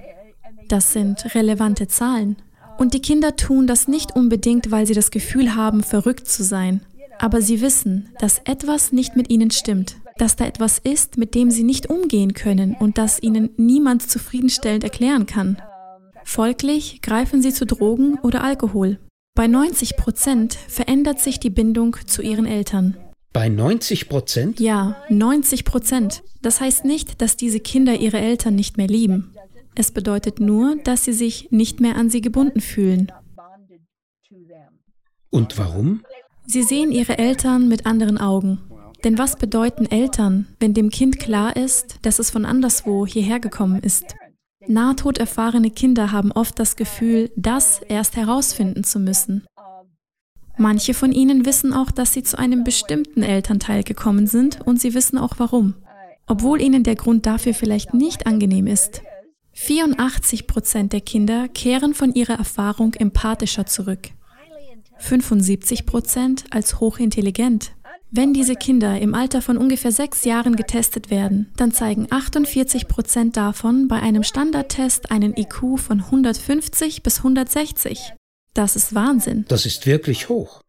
Das 0.68 0.92
sind 0.92 1.34
relevante 1.34 1.86
Zahlen. 1.86 2.36
Und 2.78 2.94
die 2.94 3.02
Kinder 3.02 3.36
tun 3.36 3.66
das 3.66 3.86
nicht 3.86 4.16
unbedingt, 4.16 4.70
weil 4.70 4.86
sie 4.86 4.94
das 4.94 5.10
Gefühl 5.10 5.54
haben, 5.54 5.82
verrückt 5.82 6.28
zu 6.28 6.42
sein. 6.42 6.80
Aber 7.18 7.40
sie 7.40 7.60
wissen, 7.60 8.08
dass 8.18 8.40
etwas 8.44 8.90
nicht 8.90 9.14
mit 9.14 9.30
ihnen 9.30 9.50
stimmt, 9.52 9.96
dass 10.18 10.34
da 10.34 10.44
etwas 10.44 10.78
ist, 10.78 11.16
mit 11.16 11.34
dem 11.34 11.50
sie 11.50 11.62
nicht 11.62 11.88
umgehen 11.88 12.34
können 12.34 12.74
und 12.74 12.98
das 12.98 13.22
ihnen 13.22 13.50
niemand 13.56 14.08
zufriedenstellend 14.10 14.82
erklären 14.82 15.26
kann. 15.26 15.58
Folglich 16.24 17.02
greifen 17.02 17.42
sie 17.42 17.52
zu 17.52 17.66
Drogen 17.66 18.18
oder 18.20 18.42
Alkohol. 18.42 18.98
Bei 19.36 19.48
90 19.48 19.96
Prozent 19.96 20.54
verändert 20.54 21.18
sich 21.18 21.40
die 21.40 21.50
Bindung 21.50 21.96
zu 22.06 22.22
ihren 22.22 22.46
Eltern. 22.46 22.96
Bei 23.32 23.48
90 23.48 24.08
Prozent? 24.08 24.60
Ja, 24.60 25.02
90 25.08 25.64
Prozent. 25.64 26.22
Das 26.40 26.60
heißt 26.60 26.84
nicht, 26.84 27.20
dass 27.20 27.36
diese 27.36 27.58
Kinder 27.58 27.96
ihre 27.96 28.18
Eltern 28.18 28.54
nicht 28.54 28.76
mehr 28.76 28.86
lieben. 28.86 29.34
Es 29.74 29.90
bedeutet 29.90 30.38
nur, 30.38 30.76
dass 30.84 31.04
sie 31.04 31.12
sich 31.12 31.48
nicht 31.50 31.80
mehr 31.80 31.96
an 31.96 32.10
sie 32.10 32.20
gebunden 32.20 32.60
fühlen. 32.60 33.10
Und 35.30 35.58
warum? 35.58 36.04
Sie 36.46 36.62
sehen 36.62 36.92
ihre 36.92 37.18
Eltern 37.18 37.66
mit 37.66 37.86
anderen 37.86 38.18
Augen. 38.18 38.60
Denn 39.02 39.18
was 39.18 39.34
bedeuten 39.34 39.86
Eltern, 39.86 40.46
wenn 40.60 40.74
dem 40.74 40.90
Kind 40.90 41.18
klar 41.18 41.56
ist, 41.56 41.98
dass 42.02 42.20
es 42.20 42.30
von 42.30 42.44
anderswo 42.44 43.04
hierher 43.04 43.40
gekommen 43.40 43.80
ist? 43.82 44.14
Nahtoderfahrene 44.68 45.70
Kinder 45.70 46.12
haben 46.12 46.32
oft 46.32 46.58
das 46.58 46.76
Gefühl, 46.76 47.30
das 47.36 47.80
erst 47.88 48.16
herausfinden 48.16 48.84
zu 48.84 48.98
müssen. 48.98 49.44
Manche 50.56 50.94
von 50.94 51.12
ihnen 51.12 51.44
wissen 51.46 51.72
auch, 51.72 51.90
dass 51.90 52.12
sie 52.12 52.22
zu 52.22 52.38
einem 52.38 52.62
bestimmten 52.62 53.22
Elternteil 53.22 53.82
gekommen 53.82 54.26
sind 54.26 54.60
und 54.64 54.80
sie 54.80 54.94
wissen 54.94 55.18
auch 55.18 55.34
warum, 55.38 55.74
obwohl 56.26 56.62
ihnen 56.62 56.84
der 56.84 56.94
Grund 56.94 57.26
dafür 57.26 57.54
vielleicht 57.54 57.92
nicht 57.92 58.26
angenehm 58.26 58.66
ist. 58.66 59.02
84 59.54 60.46
Prozent 60.46 60.92
der 60.92 61.00
Kinder 61.00 61.48
kehren 61.48 61.94
von 61.94 62.14
ihrer 62.14 62.34
Erfahrung 62.34 62.94
empathischer 62.94 63.66
zurück. 63.66 64.10
75 64.98 65.86
Prozent 65.86 66.44
als 66.50 66.80
hochintelligent. 66.80 67.72
Wenn 68.16 68.32
diese 68.32 68.54
Kinder 68.54 69.00
im 69.00 69.12
Alter 69.12 69.42
von 69.42 69.56
ungefähr 69.58 69.90
sechs 69.90 70.24
Jahren 70.24 70.54
getestet 70.54 71.10
werden, 71.10 71.50
dann 71.56 71.72
zeigen 71.72 72.06
48 72.10 72.86
Prozent 72.86 73.36
davon 73.36 73.88
bei 73.88 73.96
einem 73.96 74.22
Standardtest 74.22 75.10
einen 75.10 75.36
IQ 75.36 75.80
von 75.80 75.98
150 75.98 77.02
bis 77.02 77.18
160. 77.18 78.12
Das 78.54 78.76
ist 78.76 78.94
Wahnsinn. 78.94 79.46
Das 79.48 79.66
ist 79.66 79.86
wirklich 79.86 80.28
hoch. 80.28 80.60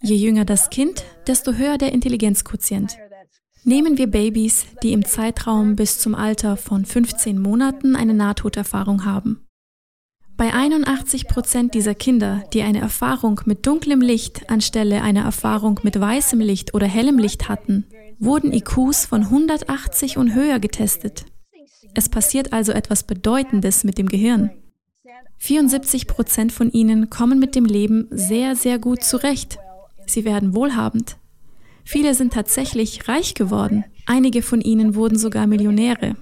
Je 0.00 0.16
jünger 0.16 0.46
das 0.46 0.70
Kind, 0.70 1.04
desto 1.26 1.52
höher 1.52 1.76
der 1.76 1.92
Intelligenzquotient. 1.92 2.96
Nehmen 3.62 3.98
wir 3.98 4.06
Babys, 4.06 4.64
die 4.82 4.92
im 4.94 5.04
Zeitraum 5.04 5.76
bis 5.76 5.98
zum 5.98 6.14
Alter 6.14 6.56
von 6.56 6.86
15 6.86 7.38
Monaten 7.38 7.94
eine 7.94 8.14
Nahtoderfahrung 8.14 9.04
haben. 9.04 9.45
Bei 10.36 10.52
81 10.52 11.28
Prozent 11.28 11.72
dieser 11.72 11.94
Kinder, 11.94 12.44
die 12.52 12.62
eine 12.62 12.80
Erfahrung 12.80 13.40
mit 13.46 13.66
dunklem 13.66 14.02
Licht 14.02 14.50
anstelle 14.50 15.00
einer 15.00 15.22
Erfahrung 15.22 15.80
mit 15.82 15.98
weißem 15.98 16.40
Licht 16.40 16.74
oder 16.74 16.86
hellem 16.86 17.18
Licht 17.18 17.48
hatten, 17.48 17.86
wurden 18.18 18.52
IQs 18.52 19.06
von 19.06 19.22
180 19.22 20.18
und 20.18 20.34
höher 20.34 20.58
getestet. 20.58 21.24
Es 21.94 22.10
passiert 22.10 22.52
also 22.52 22.72
etwas 22.72 23.04
Bedeutendes 23.04 23.82
mit 23.82 23.96
dem 23.96 24.08
Gehirn. 24.08 24.50
74 25.38 26.06
Prozent 26.06 26.52
von 26.52 26.70
ihnen 26.70 27.08
kommen 27.08 27.38
mit 27.38 27.54
dem 27.54 27.64
Leben 27.64 28.06
sehr, 28.10 28.56
sehr 28.56 28.78
gut 28.78 29.02
zurecht. 29.02 29.58
Sie 30.06 30.26
werden 30.26 30.54
wohlhabend. 30.54 31.16
Viele 31.84 32.14
sind 32.14 32.34
tatsächlich 32.34 33.08
reich 33.08 33.32
geworden. 33.32 33.84
Einige 34.04 34.42
von 34.42 34.60
ihnen 34.60 34.94
wurden 34.94 35.18
sogar 35.18 35.46
Millionäre. 35.46 36.16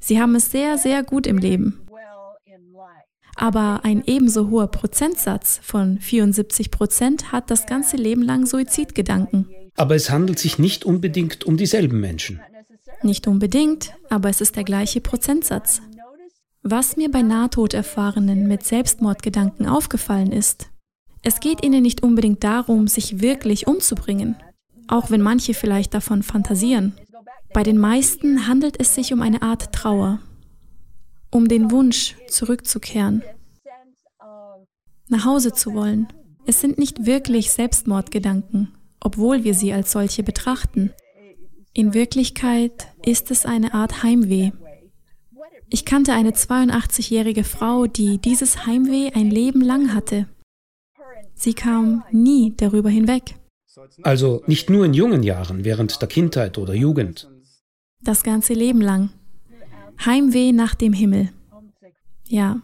Sie 0.00 0.20
haben 0.20 0.34
es 0.34 0.50
sehr, 0.50 0.76
sehr 0.78 1.04
gut 1.04 1.26
im 1.26 1.38
Leben. 1.38 1.87
Aber 3.38 3.84
ein 3.84 4.02
ebenso 4.04 4.50
hoher 4.50 4.66
Prozentsatz 4.66 5.60
von 5.62 6.00
74 6.00 6.72
Prozent 6.72 7.30
hat 7.30 7.52
das 7.52 7.66
ganze 7.66 7.96
Leben 7.96 8.22
lang 8.22 8.46
Suizidgedanken. 8.46 9.48
Aber 9.76 9.94
es 9.94 10.10
handelt 10.10 10.40
sich 10.40 10.58
nicht 10.58 10.84
unbedingt 10.84 11.44
um 11.44 11.56
dieselben 11.56 12.00
Menschen. 12.00 12.40
Nicht 13.04 13.28
unbedingt, 13.28 13.94
aber 14.10 14.28
es 14.28 14.40
ist 14.40 14.56
der 14.56 14.64
gleiche 14.64 15.00
Prozentsatz. 15.00 15.80
Was 16.64 16.96
mir 16.96 17.12
bei 17.12 17.22
Nahtoderfahrenen 17.22 18.48
mit 18.48 18.66
Selbstmordgedanken 18.66 19.66
aufgefallen 19.66 20.32
ist, 20.32 20.66
es 21.22 21.38
geht 21.38 21.64
ihnen 21.64 21.82
nicht 21.82 22.02
unbedingt 22.02 22.42
darum, 22.42 22.88
sich 22.88 23.20
wirklich 23.20 23.68
umzubringen, 23.68 24.34
auch 24.88 25.12
wenn 25.12 25.22
manche 25.22 25.54
vielleicht 25.54 25.94
davon 25.94 26.24
fantasieren. 26.24 26.94
Bei 27.54 27.62
den 27.62 27.78
meisten 27.78 28.48
handelt 28.48 28.80
es 28.80 28.96
sich 28.96 29.12
um 29.12 29.22
eine 29.22 29.42
Art 29.42 29.72
Trauer, 29.72 30.18
um 31.30 31.48
den 31.48 31.70
Wunsch, 31.70 32.16
zurückzukehren, 32.28 33.22
nach 35.08 35.24
Hause 35.24 35.52
zu 35.52 35.74
wollen. 35.74 36.08
Es 36.46 36.60
sind 36.60 36.78
nicht 36.78 37.06
wirklich 37.06 37.50
Selbstmordgedanken, 37.50 38.74
obwohl 39.00 39.44
wir 39.44 39.54
sie 39.54 39.72
als 39.72 39.92
solche 39.92 40.22
betrachten. 40.22 40.92
In 41.72 41.94
Wirklichkeit 41.94 42.88
ist 43.04 43.30
es 43.30 43.46
eine 43.46 43.74
Art 43.74 44.02
Heimweh. 44.02 44.52
Ich 45.70 45.84
kannte 45.84 46.14
eine 46.14 46.30
82-jährige 46.30 47.44
Frau, 47.44 47.86
die 47.86 48.18
dieses 48.18 48.66
Heimweh 48.66 49.10
ein 49.14 49.30
Leben 49.30 49.60
lang 49.60 49.94
hatte. 49.94 50.26
Sie 51.34 51.54
kam 51.54 52.02
nie 52.10 52.54
darüber 52.56 52.88
hinweg. 52.88 53.34
Also 54.02 54.42
nicht 54.46 54.70
nur 54.70 54.84
in 54.86 54.94
jungen 54.94 55.22
Jahren, 55.22 55.64
während 55.64 56.00
der 56.00 56.08
Kindheit 56.08 56.58
oder 56.58 56.74
Jugend. 56.74 57.30
Das 58.00 58.22
ganze 58.22 58.54
Leben 58.54 58.80
lang. 58.80 59.10
Heimweh 60.04 60.52
nach 60.52 60.74
dem 60.74 60.92
Himmel. 60.92 61.30
Ja, 62.26 62.60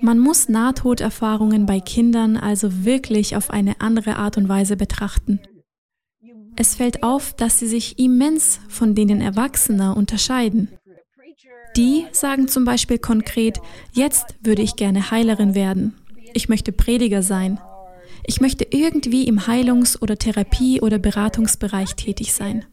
man 0.00 0.18
muss 0.18 0.48
Nahtoderfahrungen 0.48 1.66
bei 1.66 1.78
Kindern 1.80 2.36
also 2.36 2.84
wirklich 2.84 3.36
auf 3.36 3.50
eine 3.50 3.80
andere 3.80 4.16
Art 4.16 4.36
und 4.36 4.48
Weise 4.48 4.76
betrachten. 4.76 5.40
Es 6.56 6.74
fällt 6.74 7.02
auf, 7.02 7.34
dass 7.34 7.58
sie 7.58 7.66
sich 7.66 7.98
immens 7.98 8.60
von 8.68 8.94
denen 8.94 9.20
Erwachsener 9.20 9.96
unterscheiden. 9.96 10.68
Die 11.76 12.04
sagen 12.12 12.48
zum 12.48 12.64
Beispiel 12.64 12.98
konkret, 12.98 13.60
jetzt 13.92 14.34
würde 14.42 14.62
ich 14.62 14.76
gerne 14.76 15.10
Heilerin 15.10 15.54
werden. 15.54 15.94
Ich 16.34 16.48
möchte 16.48 16.72
Prediger 16.72 17.22
sein. 17.22 17.58
Ich 18.24 18.40
möchte 18.40 18.66
irgendwie 18.70 19.24
im 19.24 19.46
Heilungs- 19.46 20.00
oder 20.00 20.16
Therapie- 20.18 20.80
oder 20.80 20.98
Beratungsbereich 20.98 21.94
tätig 21.94 22.34
sein. 22.34 22.64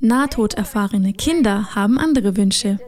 Nahtoderfahrene 0.00 1.12
Kinder 1.14 1.74
haben 1.74 1.98
andere 1.98 2.36
Wünsche. 2.36 2.78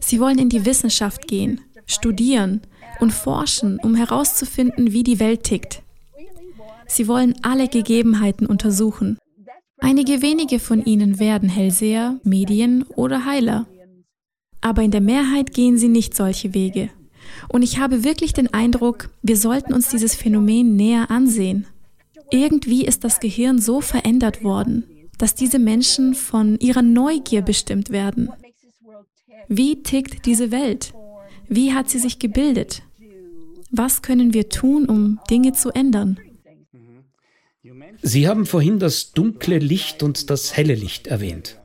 Sie 0.00 0.18
wollen 0.18 0.38
in 0.38 0.48
die 0.48 0.64
Wissenschaft 0.64 1.28
gehen, 1.28 1.60
studieren 1.86 2.62
und 3.00 3.12
forschen, 3.12 3.78
um 3.78 3.94
herauszufinden, 3.94 4.92
wie 4.92 5.02
die 5.02 5.20
Welt 5.20 5.44
tickt. 5.44 5.82
Sie 6.86 7.08
wollen 7.08 7.34
alle 7.42 7.68
Gegebenheiten 7.68 8.46
untersuchen. 8.46 9.18
Einige 9.78 10.22
wenige 10.22 10.58
von 10.58 10.84
ihnen 10.84 11.18
werden 11.18 11.48
Hellseher, 11.48 12.20
Medien 12.22 12.84
oder 12.84 13.24
Heiler. 13.24 13.66
Aber 14.60 14.82
in 14.82 14.90
der 14.90 15.00
Mehrheit 15.00 15.52
gehen 15.52 15.76
sie 15.76 15.88
nicht 15.88 16.14
solche 16.14 16.54
Wege. 16.54 16.90
Und 17.48 17.62
ich 17.62 17.78
habe 17.78 18.04
wirklich 18.04 18.32
den 18.32 18.52
Eindruck, 18.54 19.10
wir 19.22 19.36
sollten 19.36 19.72
uns 19.72 19.88
dieses 19.88 20.14
Phänomen 20.14 20.76
näher 20.76 21.10
ansehen. 21.10 21.66
Irgendwie 22.30 22.84
ist 22.84 23.04
das 23.04 23.20
Gehirn 23.20 23.58
so 23.58 23.80
verändert 23.80 24.42
worden, 24.44 24.84
dass 25.22 25.36
diese 25.36 25.60
Menschen 25.60 26.14
von 26.14 26.58
ihrer 26.58 26.82
Neugier 26.82 27.42
bestimmt 27.42 27.90
werden. 27.90 28.28
Wie 29.46 29.80
tickt 29.80 30.26
diese 30.26 30.50
Welt? 30.50 30.94
Wie 31.46 31.72
hat 31.72 31.88
sie 31.88 32.00
sich 32.00 32.18
gebildet? 32.18 32.82
Was 33.70 34.02
können 34.02 34.34
wir 34.34 34.48
tun, 34.48 34.86
um 34.86 35.20
Dinge 35.30 35.52
zu 35.52 35.70
ändern? 35.70 36.18
Sie 38.02 38.26
haben 38.26 38.46
vorhin 38.46 38.80
das 38.80 39.12
dunkle 39.12 39.60
Licht 39.60 40.02
und 40.02 40.28
das 40.28 40.56
helle 40.56 40.74
Licht 40.74 41.06
erwähnt. 41.06 41.60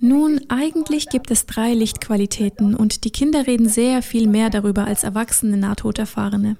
Nun, 0.00 0.40
eigentlich 0.48 1.10
gibt 1.10 1.30
es 1.30 1.44
drei 1.44 1.74
Lichtqualitäten 1.74 2.74
und 2.74 3.04
die 3.04 3.10
Kinder 3.10 3.46
reden 3.46 3.68
sehr 3.68 4.00
viel 4.00 4.26
mehr 4.26 4.48
darüber 4.48 4.86
als 4.86 5.04
erwachsene 5.04 5.58
Nahtoderfahrene. 5.58 6.56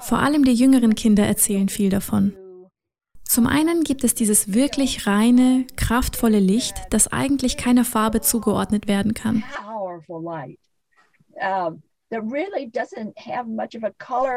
Vor 0.00 0.18
allem 0.18 0.44
die 0.44 0.52
jüngeren 0.52 0.94
Kinder 0.94 1.26
erzählen 1.26 1.70
viel 1.70 1.88
davon. 1.88 2.36
Zum 3.28 3.46
einen 3.46 3.82
gibt 3.82 4.04
es 4.04 4.14
dieses 4.14 4.54
wirklich 4.54 5.06
reine, 5.06 5.66
kraftvolle 5.76 6.38
Licht, 6.38 6.74
das 6.90 7.08
eigentlich 7.08 7.56
keiner 7.56 7.84
Farbe 7.84 8.20
zugeordnet 8.20 8.86
werden 8.86 9.14
kann. 9.14 9.44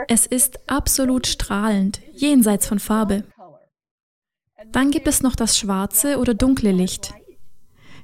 Es 0.08 0.26
ist 0.26 0.70
absolut 0.70 1.28
strahlend, 1.28 2.02
jenseits 2.14 2.68
von 2.68 2.80
Farbe. 2.80 3.24
Dann 4.72 4.92
gibt 4.92 5.08
es 5.08 5.22
noch 5.22 5.36
das 5.36 5.58
schwarze 5.58 6.18
oder 6.18 6.34
dunkle 6.34 6.72
Licht. 6.72 7.14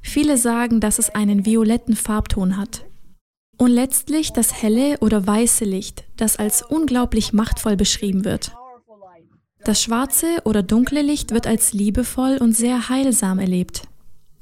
Viele 0.01 0.37
sagen, 0.37 0.79
dass 0.79 0.99
es 0.99 1.09
einen 1.09 1.45
violetten 1.45 1.95
Farbton 1.95 2.57
hat. 2.57 2.85
Und 3.57 3.71
letztlich 3.71 4.33
das 4.33 4.61
helle 4.61 4.99
oder 4.99 5.25
weiße 5.25 5.65
Licht, 5.65 6.05
das 6.15 6.37
als 6.37 6.61
unglaublich 6.61 7.33
machtvoll 7.33 7.75
beschrieben 7.75 8.23
wird. 8.23 8.55
Das 9.65 9.81
schwarze 9.81 10.27
oder 10.43 10.61
dunkle 10.61 11.01
Licht 11.01 11.31
wird 11.31 11.47
als 11.47 11.73
liebevoll 11.73 12.37
und 12.39 12.55
sehr 12.55 12.87
heilsam 12.87 13.39
erlebt. 13.39 13.81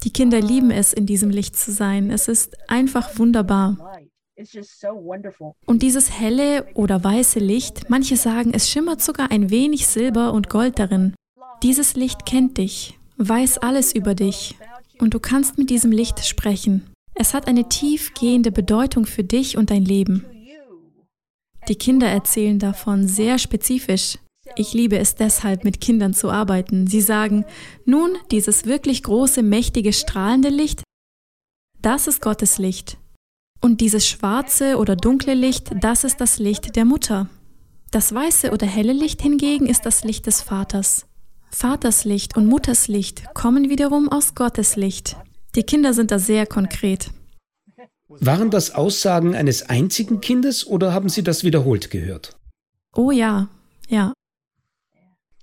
Die 0.02 0.12
Kinder 0.12 0.38
lieben 0.38 0.70
es, 0.70 0.92
in 0.92 1.06
diesem 1.06 1.30
Licht 1.30 1.56
zu 1.56 1.72
sein. 1.72 2.10
Es 2.10 2.28
ist 2.28 2.54
einfach 2.68 3.18
wunderbar. 3.18 3.98
Und 5.64 5.82
dieses 5.82 6.10
helle 6.20 6.66
oder 6.74 7.02
weiße 7.02 7.38
Licht, 7.38 7.88
manche 7.88 8.18
sagen, 8.18 8.52
es 8.52 8.68
schimmert 8.68 9.00
sogar 9.00 9.30
ein 9.30 9.48
wenig 9.48 9.86
Silber 9.86 10.34
und 10.34 10.50
Gold 10.50 10.78
darin. 10.78 11.14
Dieses 11.62 11.94
Licht 11.96 12.26
kennt 12.26 12.58
dich, 12.58 12.98
weiß 13.16 13.58
alles 13.58 13.94
über 13.94 14.14
dich 14.14 14.56
und 14.98 15.14
du 15.14 15.20
kannst 15.20 15.56
mit 15.56 15.70
diesem 15.70 15.90
Licht 15.90 16.22
sprechen. 16.26 16.90
Es 17.14 17.32
hat 17.32 17.48
eine 17.48 17.70
tiefgehende 17.70 18.52
Bedeutung 18.52 19.06
für 19.06 19.24
dich 19.24 19.56
und 19.56 19.70
dein 19.70 19.86
Leben. 19.86 20.26
Die 21.68 21.76
Kinder 21.76 22.08
erzählen 22.08 22.58
davon 22.58 23.08
sehr 23.08 23.38
spezifisch. 23.38 24.18
Ich 24.56 24.72
liebe 24.72 24.98
es 24.98 25.14
deshalb, 25.16 25.64
mit 25.64 25.80
Kindern 25.80 26.14
zu 26.14 26.30
arbeiten. 26.30 26.86
Sie 26.86 27.00
sagen, 27.00 27.44
nun, 27.84 28.16
dieses 28.30 28.66
wirklich 28.66 29.02
große, 29.02 29.42
mächtige, 29.42 29.92
strahlende 29.92 30.48
Licht, 30.48 30.82
das 31.80 32.06
ist 32.06 32.20
Gottes 32.20 32.58
Licht. 32.58 32.96
Und 33.60 33.80
dieses 33.80 34.06
schwarze 34.06 34.76
oder 34.78 34.96
dunkle 34.96 35.34
Licht, 35.34 35.70
das 35.80 36.04
ist 36.04 36.20
das 36.20 36.38
Licht 36.38 36.76
der 36.76 36.84
Mutter. 36.84 37.28
Das 37.90 38.14
weiße 38.14 38.50
oder 38.52 38.66
helle 38.66 38.92
Licht 38.92 39.22
hingegen 39.22 39.66
ist 39.66 39.86
das 39.86 40.04
Licht 40.04 40.26
des 40.26 40.42
Vaters. 40.42 41.06
Vaters 41.50 42.04
Licht 42.04 42.36
und 42.36 42.46
Mutters 42.46 42.88
Licht 42.88 43.24
kommen 43.34 43.70
wiederum 43.70 44.08
aus 44.08 44.34
Gottes 44.34 44.76
Licht. 44.76 45.16
Die 45.54 45.62
Kinder 45.62 45.94
sind 45.94 46.10
da 46.10 46.18
sehr 46.18 46.46
konkret. 46.46 47.10
Waren 48.08 48.50
das 48.50 48.74
Aussagen 48.74 49.34
eines 49.34 49.68
einzigen 49.68 50.20
Kindes 50.20 50.66
oder 50.66 50.92
haben 50.92 51.08
Sie 51.08 51.22
das 51.22 51.44
wiederholt 51.44 51.90
gehört? 51.90 52.36
Oh 52.94 53.10
ja, 53.10 53.48
ja. 53.88 54.12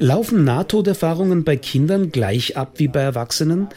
Laufen 0.01 0.43
Nahtoderfahrungen 0.43 1.43
bei 1.43 1.57
Kindern 1.57 2.11
gleich 2.11 2.57
ab 2.57 2.79
wie 2.79 2.87
bei 2.87 3.01
Erwachsenen? 3.01 3.69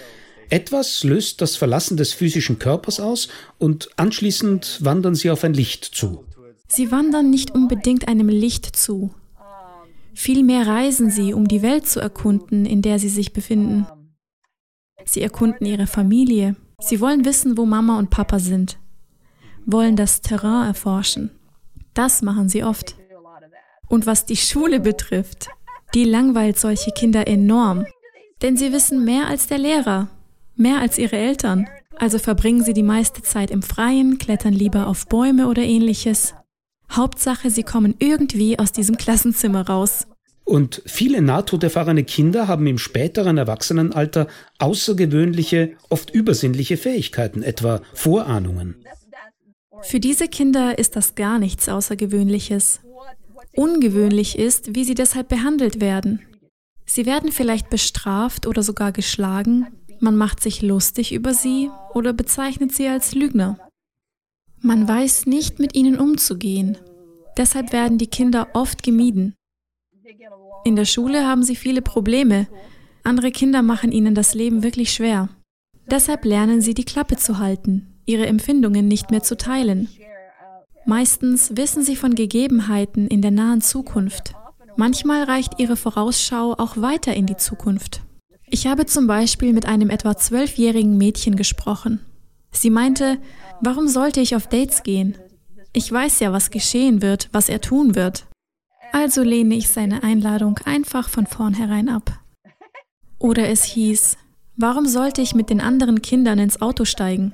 Etwas 0.48 1.04
löst 1.04 1.42
das 1.42 1.54
Verlassen 1.56 1.98
des 1.98 2.14
physischen 2.14 2.58
Körpers 2.58 2.98
aus 2.98 3.28
und 3.58 3.90
anschließend 3.98 4.78
wandern 4.80 5.14
sie 5.14 5.30
auf 5.30 5.44
ein 5.44 5.52
Licht 5.52 5.84
zu. 5.84 6.24
Sie 6.66 6.90
wandern 6.90 7.28
nicht 7.28 7.50
unbedingt 7.50 8.08
einem 8.08 8.30
Licht 8.30 8.74
zu. 8.74 9.14
Vielmehr 10.14 10.66
reisen 10.66 11.10
sie, 11.10 11.34
um 11.34 11.46
die 11.46 11.60
Welt 11.60 11.87
zu 11.87 12.00
erkunden, 12.00 12.64
in 12.64 12.80
der 12.80 12.98
sie 12.98 13.10
sich 13.10 13.34
befinden. 13.34 13.87
Sie 15.04 15.20
erkunden 15.20 15.66
ihre 15.66 15.87
Familie. 15.87 16.56
Sie 16.80 17.02
wollen 17.02 17.26
wissen, 17.26 17.58
wo 17.58 17.66
Mama 17.66 17.98
und 17.98 18.08
Papa 18.08 18.38
sind. 18.38 18.78
Wollen 19.66 19.94
das 19.94 20.22
Terrain 20.22 20.68
erforschen. 20.68 21.32
Das 21.92 22.22
machen 22.22 22.48
sie 22.48 22.64
oft. 22.64 22.96
Und 23.88 24.06
was 24.06 24.24
die 24.24 24.38
Schule 24.38 24.80
betrifft, 24.80 25.50
die 25.94 26.04
langweilt 26.04 26.59
solche 26.59 26.90
Kinder 26.90 27.26
enorm. 27.26 27.87
Denn 28.42 28.57
sie 28.57 28.72
wissen 28.72 29.04
mehr 29.04 29.28
als 29.28 29.46
der 29.46 29.59
Lehrer 29.59 30.09
mehr 30.57 30.80
als 30.80 30.98
ihre 30.98 31.16
Eltern. 31.16 31.66
Also 31.96 32.18
verbringen 32.18 32.62
sie 32.64 32.74
die 32.74 32.83
meiste 32.83 33.22
Zeit 33.22 33.50
im 33.50 33.62
Freien, 33.62 34.18
klettern 34.18 34.52
lieber 34.52 34.87
auf 34.87 35.07
Bäume 35.07 35.48
oder 35.48 35.62
ähnliches. 35.62 36.35
Hauptsache, 36.90 37.50
sie 37.50 37.62
kommen 37.62 37.94
irgendwie 37.98 38.59
aus 38.59 38.72
diesem 38.72 38.96
Klassenzimmer 38.96 39.66
raus. 39.66 40.07
Und 40.44 40.83
viele 40.85 41.22
nahtoderfahrene 41.22 42.04
Kinder 42.04 42.48
haben 42.48 42.66
im 42.66 42.78
späteren 42.78 43.38
Erwachsenenalter 43.38 44.26
außergewöhnliche, 44.59 45.76
oft 45.88 46.11
übersinnliche 46.11 46.76
Fähigkeiten, 46.76 47.42
etwa 47.42 47.80
Vorahnungen. 47.94 48.76
Für 49.83 50.00
diese 50.00 50.28
Kinder 50.28 50.78
ist 50.78 50.96
das 50.96 51.14
gar 51.14 51.38
nichts 51.38 51.68
Außergewöhnliches. 51.68 52.80
Ungewöhnlich 53.56 54.38
ist, 54.38 54.74
wie 54.74 54.84
sie 54.84 54.94
deshalb 54.94 55.28
behandelt 55.28 55.80
werden. 55.80 56.20
Sie 56.86 57.06
werden 57.06 57.32
vielleicht 57.32 57.70
bestraft 57.70 58.46
oder 58.46 58.62
sogar 58.62 58.92
geschlagen, 58.92 59.66
man 60.00 60.16
macht 60.16 60.42
sich 60.42 60.60
lustig 60.60 61.12
über 61.12 61.32
sie 61.32 61.70
oder 61.94 62.12
bezeichnet 62.12 62.72
sie 62.72 62.88
als 62.88 63.14
Lügner. 63.14 63.58
Man 64.60 64.88
weiß 64.88 65.26
nicht, 65.26 65.58
mit 65.58 65.74
ihnen 65.74 65.98
umzugehen. 65.98 66.78
Deshalb 67.36 67.72
werden 67.72 67.98
die 67.98 68.06
Kinder 68.06 68.48
oft 68.54 68.82
gemieden. 68.82 69.34
In 70.64 70.76
der 70.76 70.84
Schule 70.84 71.26
haben 71.26 71.42
sie 71.42 71.56
viele 71.56 71.82
Probleme. 71.82 72.48
Andere 73.02 73.30
Kinder 73.30 73.62
machen 73.62 73.92
ihnen 73.92 74.14
das 74.14 74.34
Leben 74.34 74.62
wirklich 74.62 74.92
schwer. 74.92 75.28
Deshalb 75.86 76.24
lernen 76.24 76.60
sie 76.60 76.74
die 76.74 76.84
Klappe 76.84 77.16
zu 77.16 77.38
halten, 77.38 78.00
ihre 78.06 78.26
Empfindungen 78.26 78.88
nicht 78.88 79.10
mehr 79.10 79.22
zu 79.22 79.36
teilen. 79.36 79.88
Meistens 80.86 81.56
wissen 81.56 81.82
sie 81.82 81.96
von 81.96 82.14
Gegebenheiten 82.14 83.06
in 83.06 83.22
der 83.22 83.30
nahen 83.30 83.60
Zukunft. 83.60 84.34
Manchmal 84.76 85.24
reicht 85.24 85.58
ihre 85.58 85.76
Vorausschau 85.76 86.54
auch 86.54 86.76
weiter 86.76 87.14
in 87.14 87.26
die 87.26 87.36
Zukunft. 87.36 88.02
Ich 88.46 88.66
habe 88.66 88.86
zum 88.86 89.06
Beispiel 89.06 89.52
mit 89.52 89.66
einem 89.66 89.88
etwa 89.88 90.16
zwölfjährigen 90.16 90.98
Mädchen 90.98 91.36
gesprochen. 91.36 92.00
Sie 92.50 92.70
meinte, 92.70 93.18
warum 93.60 93.88
sollte 93.88 94.20
ich 94.20 94.36
auf 94.36 94.46
Dates 94.46 94.82
gehen? 94.82 95.16
Ich 95.72 95.90
weiß 95.90 96.20
ja, 96.20 96.32
was 96.32 96.50
geschehen 96.50 97.02
wird, 97.02 97.28
was 97.32 97.48
er 97.48 97.60
tun 97.60 97.94
wird. 97.94 98.26
Also 98.92 99.22
lehne 99.22 99.56
ich 99.56 99.70
seine 99.70 100.02
Einladung 100.02 100.60
einfach 100.64 101.08
von 101.08 101.26
vornherein 101.26 101.88
ab. 101.88 102.20
Oder 103.18 103.48
es 103.48 103.64
hieß, 103.64 104.16
warum 104.56 104.86
sollte 104.86 105.22
ich 105.22 105.34
mit 105.34 105.50
den 105.50 105.60
anderen 105.60 106.02
Kindern 106.02 106.38
ins 106.38 106.60
Auto 106.60 106.84
steigen? 106.84 107.32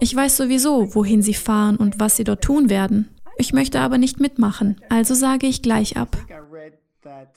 Ich 0.00 0.14
weiß 0.14 0.36
sowieso, 0.36 0.94
wohin 0.94 1.22
sie 1.22 1.34
fahren 1.34 1.76
und 1.76 1.98
was 1.98 2.16
sie 2.16 2.24
dort 2.24 2.42
tun 2.42 2.70
werden. 2.70 3.08
Ich 3.36 3.52
möchte 3.52 3.80
aber 3.80 3.98
nicht 3.98 4.20
mitmachen, 4.20 4.80
also 4.88 5.14
sage 5.14 5.46
ich 5.46 5.62
gleich 5.62 5.96
ab. 5.96 6.16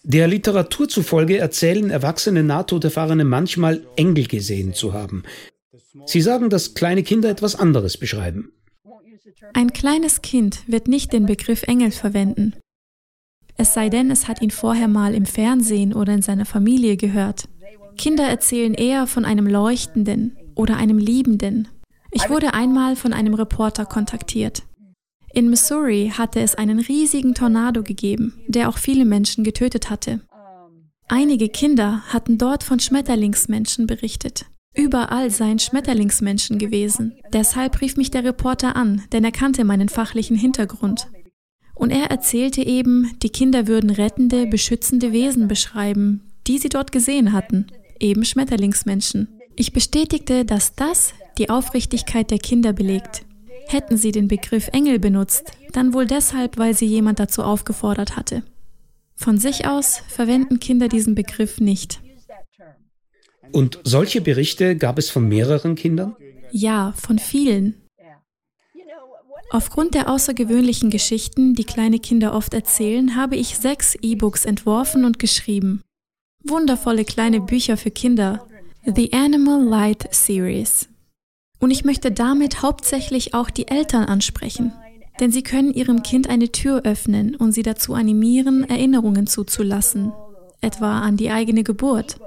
Der 0.04 0.28
Literatur 0.28 0.90
zufolge 0.90 1.38
erzählen 1.38 1.90
erwachsene 1.90 2.44
Nahtoderfahrene 2.44 3.24
manchmal 3.24 3.86
Engel 3.96 4.28
gesehen 4.28 4.74
zu 4.74 4.94
haben. 4.94 5.24
Sie 6.06 6.22
sagen, 6.22 6.50
dass 6.50 6.74
kleine 6.74 7.04
Kinder 7.04 7.30
etwas 7.30 7.56
anderes 7.56 7.98
beschreiben. 7.98 8.52
Ein 9.54 9.74
kleines 9.74 10.22
Kind 10.22 10.64
wird 10.68 10.88
nicht 10.88 11.14
den 11.14 11.26
Begriff 11.26 11.64
Engel 11.64 11.92
verwenden. 11.92 12.56
Es 13.58 13.74
sei 13.74 13.90
denn, 13.90 14.10
es 14.10 14.28
hat 14.28 14.42
ihn 14.42 14.52
vorher 14.52 14.88
mal 14.88 15.14
im 15.14 15.26
Fernsehen 15.26 15.94
oder 15.94 16.14
in 16.14 16.22
seiner 16.22 16.46
Familie 16.46 16.98
gehört. 16.98 17.48
Kinder 17.98 18.24
erzählen 18.24 18.74
eher 18.74 19.08
von 19.08 19.26
einem 19.26 19.46
Leuchtenden 19.46 20.38
oder 20.56 20.78
einem 20.78 20.98
Liebenden. 20.98 21.68
Ich 22.12 22.30
wurde 22.30 22.54
einmal 22.54 22.96
von 22.96 23.14
einem 23.14 23.34
Reporter 23.34 23.86
kontaktiert. 23.86 24.64
In 25.34 25.50
Missouri 25.50 26.12
hatte 26.16 26.42
es 26.42 26.56
einen 26.56 26.80
riesigen 26.80 27.34
Tornado 27.34 27.84
gegeben, 27.84 28.42
der 28.48 28.68
auch 28.68 28.78
viele 28.78 29.06
Menschen 29.06 29.44
getötet 29.44 29.90
hatte. 29.90 30.20
Einige 31.08 31.50
Kinder 31.50 32.04
hatten 32.08 32.38
dort 32.38 32.64
von 32.64 32.80
Schmetterlingsmenschen 32.80 33.88
berichtet. 33.88 34.46
Überall 34.74 35.30
seien 35.30 35.60
Schmetterlingsmenschen 35.60 36.58
gewesen. 36.58 37.18
Deshalb 37.34 37.82
rief 37.82 37.98
mich 37.98 38.12
der 38.12 38.24
Reporter 38.24 38.76
an, 38.76 39.04
denn 39.12 39.24
er 39.24 39.32
kannte 39.32 39.64
meinen 39.64 39.90
fachlichen 39.90 40.38
Hintergrund. 40.38 41.08
Und 41.76 41.92
er 41.92 42.12
erzählte 42.12 42.62
eben, 42.62 43.18
die 43.22 43.30
Kinder 43.30 43.68
würden 43.68 43.90
rettende, 43.90 44.48
beschützende 44.48 45.12
Wesen 45.12 45.48
beschreiben, 45.48 46.32
die 46.48 46.58
sie 46.58 46.70
dort 46.70 46.92
gesehen 46.92 47.34
hatten, 47.34 47.68
eben 48.00 48.24
Schmetterlingsmenschen. 48.24 49.28
Ich 49.56 49.74
bestätigte, 49.74 50.46
dass 50.46 50.76
das 50.76 51.14
die 51.38 51.50
Aufrichtigkeit 51.50 52.32
der 52.32 52.40
Kinder 52.40 52.74
belegt. 52.74 53.26
Hätten 53.68 53.98
sie 53.98 54.12
den 54.12 54.28
Begriff 54.28 54.70
Engel 54.74 55.00
benutzt, 55.00 55.52
dann 55.72 55.94
wohl 55.94 56.06
deshalb, 56.06 56.58
weil 56.58 56.74
sie 56.74 56.86
jemand 56.86 57.20
dazu 57.20 57.44
aufgefordert 57.44 58.18
hatte. 58.18 58.44
Von 59.16 59.38
sich 59.38 59.68
aus 59.68 60.02
verwenden 60.08 60.60
Kinder 60.60 60.88
diesen 60.88 61.16
Begriff 61.16 61.60
nicht. 61.60 62.02
Und 63.52 63.80
solche 63.84 64.22
Berichte 64.22 64.76
gab 64.76 64.98
es 64.98 65.10
von 65.10 65.28
mehreren 65.28 65.76
Kindern? 65.76 66.16
Ja, 66.52 66.94
von 66.98 67.20
vielen. 67.20 67.76
Aufgrund 69.52 69.96
der 69.96 70.10
außergewöhnlichen 70.10 70.90
Geschichten, 70.90 71.56
die 71.56 71.66
kleine 71.66 72.00
Kinder 72.00 72.34
oft 72.34 72.54
erzählen, 72.54 73.18
habe 73.18 73.36
ich 73.36 73.58
sechs 73.58 73.96
E-Books 74.02 74.46
entworfen 74.46 75.04
und 75.04 75.20
geschrieben. 75.20 75.82
Wundervolle 76.44 77.04
kleine 77.04 77.42
Bücher 77.42 77.76
für 77.76 77.92
Kinder. 77.92 78.48
The 78.86 79.12
Animal 79.12 79.62
Light 79.62 80.08
Series. 80.12 80.88
Und 81.62 81.72
ich 81.72 81.86
möchte 81.86 82.12
damit 82.12 82.64
hauptsächlich 82.64 83.34
auch 83.34 83.50
die 83.50 83.68
Eltern 83.68 84.06
ansprechen. 84.06 84.74
Denn 85.20 85.32
sie 85.32 85.44
können 85.44 85.72
ihrem 85.72 86.04
Kind 86.04 86.28
eine 86.28 86.52
Tür 86.52 86.82
öffnen 86.84 87.36
und 87.36 87.52
sie 87.52 87.62
dazu 87.62 87.94
animieren, 87.94 88.68
Erinnerungen 88.68 89.28
zuzulassen, 89.28 90.12
etwa 90.60 91.00
an 91.00 91.16
die 91.16 91.30
eigene 91.30 91.64
Geburt. 91.64 92.20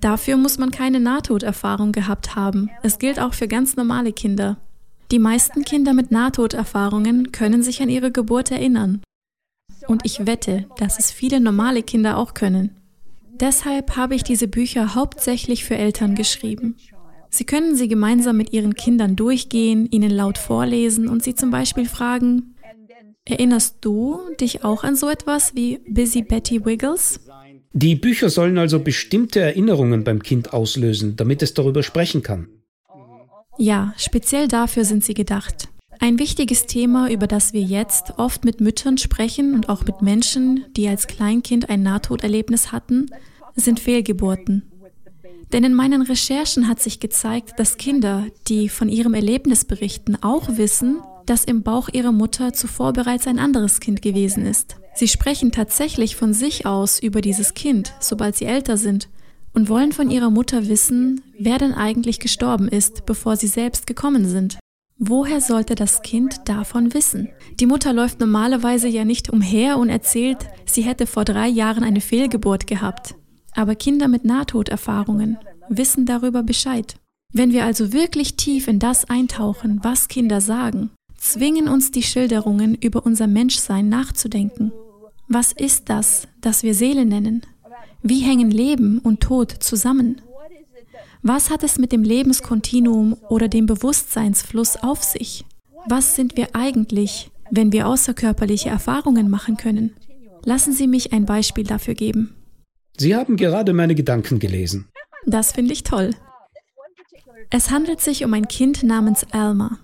Dafür 0.00 0.38
muss 0.38 0.56
man 0.56 0.70
keine 0.70 1.00
Nahtoderfahrung 1.00 1.92
gehabt 1.92 2.34
haben. 2.34 2.70
Es 2.82 2.98
gilt 2.98 3.20
auch 3.20 3.34
für 3.34 3.46
ganz 3.46 3.76
normale 3.76 4.12
Kinder. 4.12 4.56
Die 5.10 5.18
meisten 5.18 5.64
Kinder 5.64 5.92
mit 5.92 6.10
Nahtoderfahrungen 6.10 7.32
können 7.32 7.62
sich 7.62 7.82
an 7.82 7.90
ihre 7.90 8.10
Geburt 8.10 8.50
erinnern. 8.50 9.02
Und 9.86 10.04
ich 10.04 10.26
wette, 10.26 10.66
dass 10.78 10.98
es 10.98 11.12
viele 11.12 11.40
normale 11.40 11.82
Kinder 11.82 12.16
auch 12.16 12.34
können. 12.34 12.74
Deshalb 13.38 13.96
habe 13.96 14.14
ich 14.14 14.24
diese 14.24 14.48
Bücher 14.48 14.94
hauptsächlich 14.94 15.64
für 15.64 15.76
Eltern 15.76 16.14
geschrieben. 16.14 16.76
Sie 17.30 17.44
können 17.44 17.76
sie 17.76 17.88
gemeinsam 17.88 18.36
mit 18.36 18.52
ihren 18.52 18.74
Kindern 18.74 19.16
durchgehen, 19.16 19.86
ihnen 19.90 20.10
laut 20.10 20.38
vorlesen 20.38 21.08
und 21.08 21.22
sie 21.22 21.34
zum 21.34 21.50
Beispiel 21.50 21.86
fragen, 21.86 22.56
Erinnerst 23.28 23.78
du 23.80 24.20
dich 24.40 24.62
auch 24.62 24.84
an 24.84 24.94
so 24.94 25.08
etwas 25.08 25.56
wie 25.56 25.80
Busy 25.88 26.22
Betty 26.22 26.64
Wiggles? 26.64 27.20
Die 27.72 27.96
Bücher 27.96 28.30
sollen 28.30 28.56
also 28.56 28.78
bestimmte 28.78 29.40
Erinnerungen 29.40 30.04
beim 30.04 30.22
Kind 30.22 30.52
auslösen, 30.52 31.16
damit 31.16 31.42
es 31.42 31.52
darüber 31.52 31.82
sprechen 31.82 32.22
kann. 32.22 32.48
Ja, 33.58 33.92
speziell 33.96 34.46
dafür 34.46 34.84
sind 34.84 35.04
sie 35.04 35.14
gedacht. 35.14 35.68
Ein 35.98 36.18
wichtiges 36.18 36.66
Thema, 36.66 37.10
über 37.10 37.26
das 37.26 37.52
wir 37.52 37.62
jetzt 37.62 38.18
oft 38.18 38.44
mit 38.44 38.60
Müttern 38.60 38.96
sprechen 38.96 39.54
und 39.54 39.68
auch 39.68 39.84
mit 39.84 40.02
Menschen, 40.02 40.64
die 40.76 40.88
als 40.88 41.06
Kleinkind 41.06 41.68
ein 41.68 41.82
Nahtoderlebnis 41.82 42.70
hatten, 42.70 43.06
sind 43.56 43.80
Fehlgeburten. 43.80 44.70
Denn 45.52 45.64
in 45.64 45.74
meinen 45.74 46.02
Recherchen 46.02 46.68
hat 46.68 46.80
sich 46.80 47.00
gezeigt, 47.00 47.58
dass 47.58 47.76
Kinder, 47.76 48.26
die 48.48 48.68
von 48.68 48.88
ihrem 48.88 49.14
Erlebnis 49.14 49.64
berichten, 49.64 50.16
auch 50.20 50.56
wissen, 50.56 51.00
dass 51.24 51.44
im 51.44 51.62
Bauch 51.62 51.88
ihrer 51.92 52.12
Mutter 52.12 52.52
zuvor 52.52 52.92
bereits 52.92 53.26
ein 53.26 53.38
anderes 53.38 53.80
Kind 53.80 54.02
gewesen 54.02 54.46
ist. 54.46 54.76
Sie 54.94 55.08
sprechen 55.08 55.52
tatsächlich 55.52 56.16
von 56.16 56.32
sich 56.32 56.66
aus 56.66 56.98
über 57.00 57.20
dieses 57.20 57.54
Kind, 57.54 57.92
sobald 58.00 58.36
sie 58.36 58.46
älter 58.46 58.76
sind, 58.76 59.08
und 59.52 59.68
wollen 59.68 59.92
von 59.92 60.10
ihrer 60.10 60.30
Mutter 60.30 60.68
wissen, 60.68 61.22
wer 61.38 61.58
denn 61.58 61.74
eigentlich 61.74 62.20
gestorben 62.20 62.68
ist, 62.68 63.06
bevor 63.06 63.36
sie 63.36 63.46
selbst 63.46 63.86
gekommen 63.86 64.26
sind. 64.26 64.58
Woher 64.98 65.42
sollte 65.42 65.74
das 65.74 66.02
Kind 66.02 66.40
davon 66.46 66.94
wissen? 66.94 67.28
Die 67.60 67.66
Mutter 67.66 67.92
läuft 67.92 68.20
normalerweise 68.20 68.88
ja 68.88 69.04
nicht 69.04 69.28
umher 69.30 69.76
und 69.78 69.90
erzählt, 69.90 70.38
sie 70.64 70.82
hätte 70.82 71.06
vor 71.06 71.24
drei 71.24 71.48
Jahren 71.48 71.84
eine 71.84 72.00
Fehlgeburt 72.00 72.66
gehabt. 72.66 73.14
Aber 73.56 73.74
Kinder 73.74 74.06
mit 74.06 74.24
Nahtoderfahrungen 74.24 75.38
wissen 75.68 76.04
darüber 76.04 76.42
Bescheid. 76.42 76.96
Wenn 77.32 77.52
wir 77.52 77.64
also 77.64 77.92
wirklich 77.92 78.36
tief 78.36 78.68
in 78.68 78.78
das 78.78 79.06
eintauchen, 79.06 79.80
was 79.82 80.08
Kinder 80.08 80.40
sagen, 80.40 80.90
zwingen 81.16 81.66
uns 81.66 81.90
die 81.90 82.02
Schilderungen 82.02 82.74
über 82.74 83.04
unser 83.04 83.26
Menschsein 83.26 83.88
nachzudenken. 83.88 84.72
Was 85.26 85.52
ist 85.52 85.88
das, 85.88 86.28
das 86.40 86.62
wir 86.62 86.74
Seele 86.74 87.04
nennen? 87.04 87.42
Wie 88.02 88.20
hängen 88.20 88.50
Leben 88.50 88.98
und 89.00 89.20
Tod 89.20 89.50
zusammen? 89.50 90.20
Was 91.22 91.50
hat 91.50 91.64
es 91.64 91.78
mit 91.78 91.92
dem 91.92 92.04
Lebenskontinuum 92.04 93.16
oder 93.28 93.48
dem 93.48 93.66
Bewusstseinsfluss 93.66 94.76
auf 94.76 95.02
sich? 95.02 95.44
Was 95.88 96.14
sind 96.14 96.36
wir 96.36 96.54
eigentlich, 96.54 97.30
wenn 97.50 97.72
wir 97.72 97.88
außerkörperliche 97.88 98.68
Erfahrungen 98.68 99.30
machen 99.30 99.56
können? 99.56 99.94
Lassen 100.44 100.72
Sie 100.72 100.86
mich 100.86 101.12
ein 101.12 101.24
Beispiel 101.24 101.64
dafür 101.64 101.94
geben. 101.94 102.34
Sie 102.98 103.14
haben 103.14 103.36
gerade 103.36 103.72
meine 103.72 103.94
Gedanken 103.94 104.38
gelesen. 104.38 104.88
Das 105.26 105.52
finde 105.52 105.72
ich 105.72 105.82
toll. 105.82 106.14
Es 107.50 107.70
handelt 107.70 108.00
sich 108.00 108.24
um 108.24 108.32
ein 108.34 108.48
Kind 108.48 108.82
namens 108.82 109.26
Alma. 109.32 109.78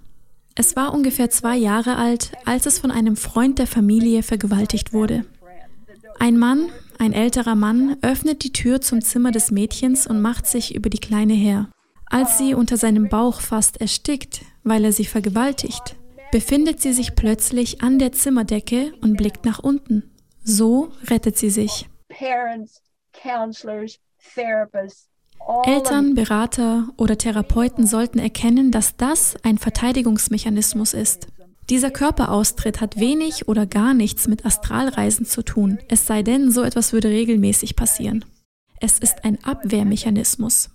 Es 0.55 0.77
war 0.77 0.93
ungefähr 0.93 1.31
zwei 1.31 1.57
Jahre 1.57 1.97
alt, 1.97 2.33
als 2.45 2.67
es 2.67 2.79
von 2.79 2.91
einem 2.91 3.17
Freund 3.17 3.59
der 3.59 3.67
Familie 3.67 4.23
vergewaltigt 4.23 4.93
wurde. 4.93 5.25
Ein 6.19 6.39
Mann, 6.39 6.69
ein 6.99 7.13
älterer 7.13 7.55
Mann 7.55 7.97
öffnet 8.03 8.45
die 8.45 8.53
Tür 8.53 8.81
zum 8.81 9.01
Zimmer 9.01 9.31
des 9.31 9.51
Mädchens 9.51 10.07
und 10.07 10.21
macht 10.21 10.47
sich 10.47 10.75
über 10.75 10.91
die 10.91 10.99
Kleine 10.99 11.33
her. 11.35 11.69
Als 12.07 12.37
sie 12.37 12.55
unter 12.55 12.77
seinem 12.77 13.09
Bauch 13.09 13.41
fast 13.41 13.81
erstickt, 13.81 14.43
weil 14.63 14.85
er 14.85 14.93
sie 14.93 15.07
vergewaltigt, 15.07 15.97
befindet 16.31 16.81
sie 16.81 16.93
sich 16.93 17.15
plötzlich 17.15 17.83
an 17.83 17.99
der 17.99 18.13
Zimmerdecke 18.13 18.93
und 19.01 19.17
blickt 19.17 19.45
nach 19.45 19.59
unten. 19.59 20.11
So 20.45 20.93
rettet 21.09 21.39
sie 21.39 21.51
sich. 21.51 21.89
Eltern, 25.65 26.15
Berater 26.15 26.89
oder 26.97 27.19
Therapeuten 27.19 27.87
sollten 27.87 28.19
erkennen, 28.19 28.71
dass 28.71 28.97
das 28.97 29.37
ein 29.43 29.59
Verteidigungsmechanismus 29.59 30.95
ist. 30.95 31.29
Dieser 31.71 31.91
Körperaustritt 31.91 32.81
hat 32.81 32.99
wenig 32.99 33.49
oder 33.49 33.67
gar 33.67 33.95
nichts 33.95 34.29
mit 34.29 34.45
Astralreisen 34.45 35.27
zu 35.27 35.43
tun, 35.43 35.79
es 35.89 36.07
sei 36.07 36.23
denn, 36.23 36.51
so 36.51 36.63
etwas 36.63 36.93
würde 36.93 37.09
regelmäßig 37.09 37.77
passieren. 37.77 38.25
Es 38.81 38.99
ist 38.99 39.25
ein 39.25 39.43
Abwehrmechanismus. 39.45 40.71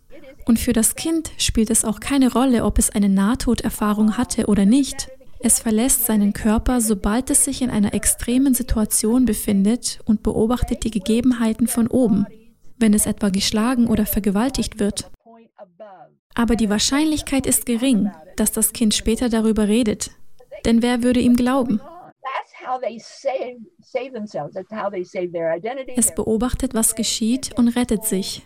Und 0.45 0.59
für 0.59 0.71
das 0.71 0.95
Kind 0.95 1.31
spielt 1.37 1.69
es 1.69 1.83
auch 1.83 1.99
keine 1.99 2.31
Rolle, 2.31 2.63
ob 2.63 2.79
es 2.79 2.89
eine 2.89 3.09
Nahtoderfahrung 3.09 4.17
hatte 4.17 4.47
oder 4.47 4.65
nicht. 4.65 5.09
Es 5.39 5.59
verlässt 5.59 6.05
seinen 6.05 6.33
Körper, 6.33 6.81
sobald 6.81 7.29
es 7.29 7.45
sich 7.45 7.61
in 7.61 7.69
einer 7.69 7.93
extremen 7.93 8.53
Situation 8.53 9.25
befindet 9.25 9.99
und 10.05 10.23
beobachtet 10.23 10.83
die 10.83 10.91
Gegebenheiten 10.91 11.67
von 11.67 11.87
oben, 11.87 12.25
wenn 12.77 12.93
es 12.93 13.05
etwa 13.05 13.29
geschlagen 13.29 13.87
oder 13.87 14.05
vergewaltigt 14.05 14.79
wird. 14.79 15.11
Aber 16.33 16.55
die 16.55 16.69
Wahrscheinlichkeit 16.69 17.45
ist 17.45 17.65
gering, 17.65 18.11
dass 18.35 18.51
das 18.51 18.73
Kind 18.73 18.93
später 18.93 19.29
darüber 19.29 19.67
redet. 19.67 20.11
Denn 20.65 20.81
wer 20.81 21.03
würde 21.03 21.19
ihm 21.19 21.35
glauben? 21.35 21.81
Es 25.95 26.15
beobachtet, 26.15 26.73
was 26.73 26.95
geschieht 26.95 27.57
und 27.57 27.67
rettet 27.69 28.05
sich. 28.05 28.45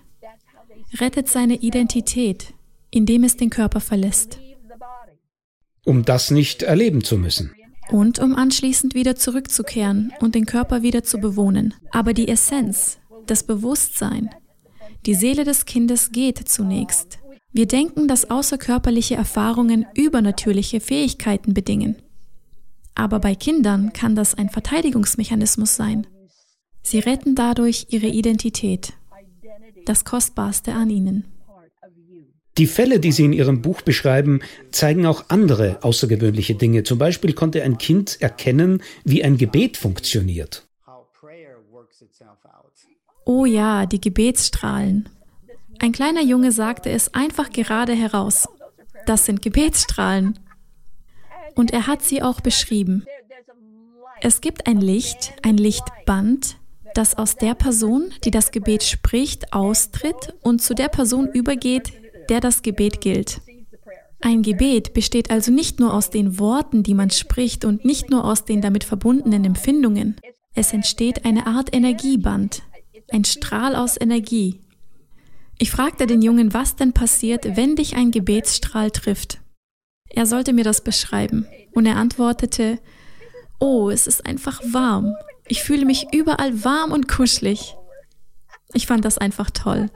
Rettet 1.00 1.30
seine 1.30 1.56
Identität, 1.56 2.54
indem 2.92 3.24
es 3.24 3.38
den 3.38 3.50
Körper 3.50 3.80
verlässt 3.80 4.40
um 5.86 6.06
das 6.06 6.32
nicht 6.32 6.64
erleben 6.64 7.04
zu 7.04 7.18
müssen. 7.18 7.52
Und 7.90 8.20
um 8.20 8.36
anschließend 8.36 8.96
wieder 8.96 9.16
zurückzukehren 9.16 10.14
und 10.20 10.36
den 10.36 10.46
Körper 10.46 10.82
wieder 10.82 11.04
zu 11.04 11.18
bewohnen. 11.18 11.74
Aber 11.92 12.14
die 12.14 12.28
Essenz, 12.28 13.00
das 13.26 13.44
Bewusstsein, 13.44 14.30
die 15.06 15.16
Seele 15.16 15.44
des 15.44 15.66
Kindes 15.66 16.12
geht 16.12 16.48
zunächst. 16.48 17.20
Wir 17.52 17.68
denken, 17.68 18.08
dass 18.08 18.30
außerkörperliche 18.30 19.16
Erfahrungen 19.16 19.86
übernatürliche 19.94 20.80
Fähigkeiten 20.80 21.54
bedingen. 21.54 21.98
Aber 22.96 23.20
bei 23.20 23.36
Kindern 23.36 23.94
kann 23.94 24.16
das 24.16 24.36
ein 24.36 24.50
Verteidigungsmechanismus 24.50 25.76
sein. 25.76 26.08
Sie 26.82 27.00
retten 27.00 27.36
dadurch 27.36 27.88
ihre 27.90 28.08
Identität, 28.08 28.94
das 29.86 30.06
Kostbarste 30.06 30.74
an 30.74 30.90
ihnen. 30.90 31.26
Die 32.58 32.68
Fälle, 32.68 33.00
die 33.00 33.12
Sie 33.12 33.26
in 33.26 33.34
Ihrem 33.34 33.62
Buch 33.62 33.82
beschreiben, 33.82 34.42
zeigen 34.72 35.06
auch 35.06 35.26
andere 35.30 35.80
außergewöhnliche 35.84 36.56
Dinge. 36.56 36.84
Zum 36.84 36.98
Beispiel 36.98 37.34
konnte 37.34 37.64
ein 37.64 37.78
Kind 37.78 38.22
erkennen, 38.22 38.84
wie 39.06 39.24
ein 39.24 39.38
Gebet 39.38 39.78
funktioniert. 39.78 40.68
Oh 43.26 43.46
ja, 43.46 43.86
die 43.86 44.02
Gebetsstrahlen. 44.02 45.08
Ein 45.80 45.92
kleiner 45.94 46.22
Junge 46.22 46.52
sagte 46.52 46.90
es 46.90 47.14
einfach 47.14 47.52
gerade 47.52 47.94
heraus. 47.94 48.48
Das 49.06 49.26
sind 49.26 49.42
Gebetsstrahlen. 49.42 50.38
Und 51.56 51.72
er 51.72 51.88
hat 51.88 52.04
sie 52.04 52.22
auch 52.22 52.42
beschrieben. 52.42 53.06
Es 54.22 54.42
gibt 54.42 54.68
ein 54.68 54.80
Licht, 54.80 55.34
ein 55.42 55.58
Lichtband, 55.58 56.58
das 56.94 57.18
aus 57.18 57.36
der 57.36 57.56
Person, 57.56 58.12
die 58.24 58.32
das 58.32 58.52
Gebet 58.52 58.84
spricht, 58.84 59.54
austritt 59.54 60.36
und 60.42 60.62
zu 60.62 60.76
der 60.76 60.90
Person 60.90 61.30
übergeht, 61.32 61.94
der 62.32 62.40
das 62.40 62.62
Gebet 62.62 63.02
gilt. 63.02 63.42
Ein 64.22 64.42
Gebet 64.42 64.94
besteht 64.94 65.30
also 65.30 65.52
nicht 65.52 65.80
nur 65.82 65.94
aus 65.94 66.12
den 66.12 66.40
Worten, 66.40 66.82
die 66.82 66.94
man 66.94 67.10
spricht 67.10 67.66
und 67.66 67.84
nicht 67.84 68.10
nur 68.10 68.24
aus 68.24 68.46
den 68.46 68.62
damit 68.62 68.86
verbundenen 68.86 69.44
Empfindungen. 69.44 70.16
Es 70.56 70.72
entsteht 70.72 71.26
eine 71.26 71.46
Art 71.46 71.76
Energieband, 71.76 72.64
ein 73.12 73.26
Strahl 73.26 73.76
aus 73.76 74.00
Energie. 74.00 74.62
Ich 75.58 75.72
fragte 75.72 76.08
den 76.08 76.22
Jungen, 76.22 76.54
was 76.54 76.78
denn 76.78 76.94
passiert, 76.94 77.58
wenn 77.58 77.76
dich 77.76 77.98
ein 77.98 78.12
Gebetsstrahl 78.12 78.92
trifft. 78.92 79.40
Er 80.10 80.26
sollte 80.26 80.54
mir 80.54 80.64
das 80.64 80.82
beschreiben 80.82 81.46
und 81.74 81.86
er 81.86 81.98
antwortete, 81.98 82.80
Oh, 83.60 83.90
es 83.90 84.08
ist 84.08 84.26
einfach 84.26 84.62
warm. 84.72 85.14
Ich 85.48 85.64
fühle 85.64 85.86
mich 85.86 86.08
überall 86.14 86.64
warm 86.64 86.94
und 86.94 87.10
kuschelig. 87.10 87.76
Ich 88.74 88.88
fand 88.88 89.04
das 89.04 89.18
einfach 89.18 89.52
toll. 89.52 89.90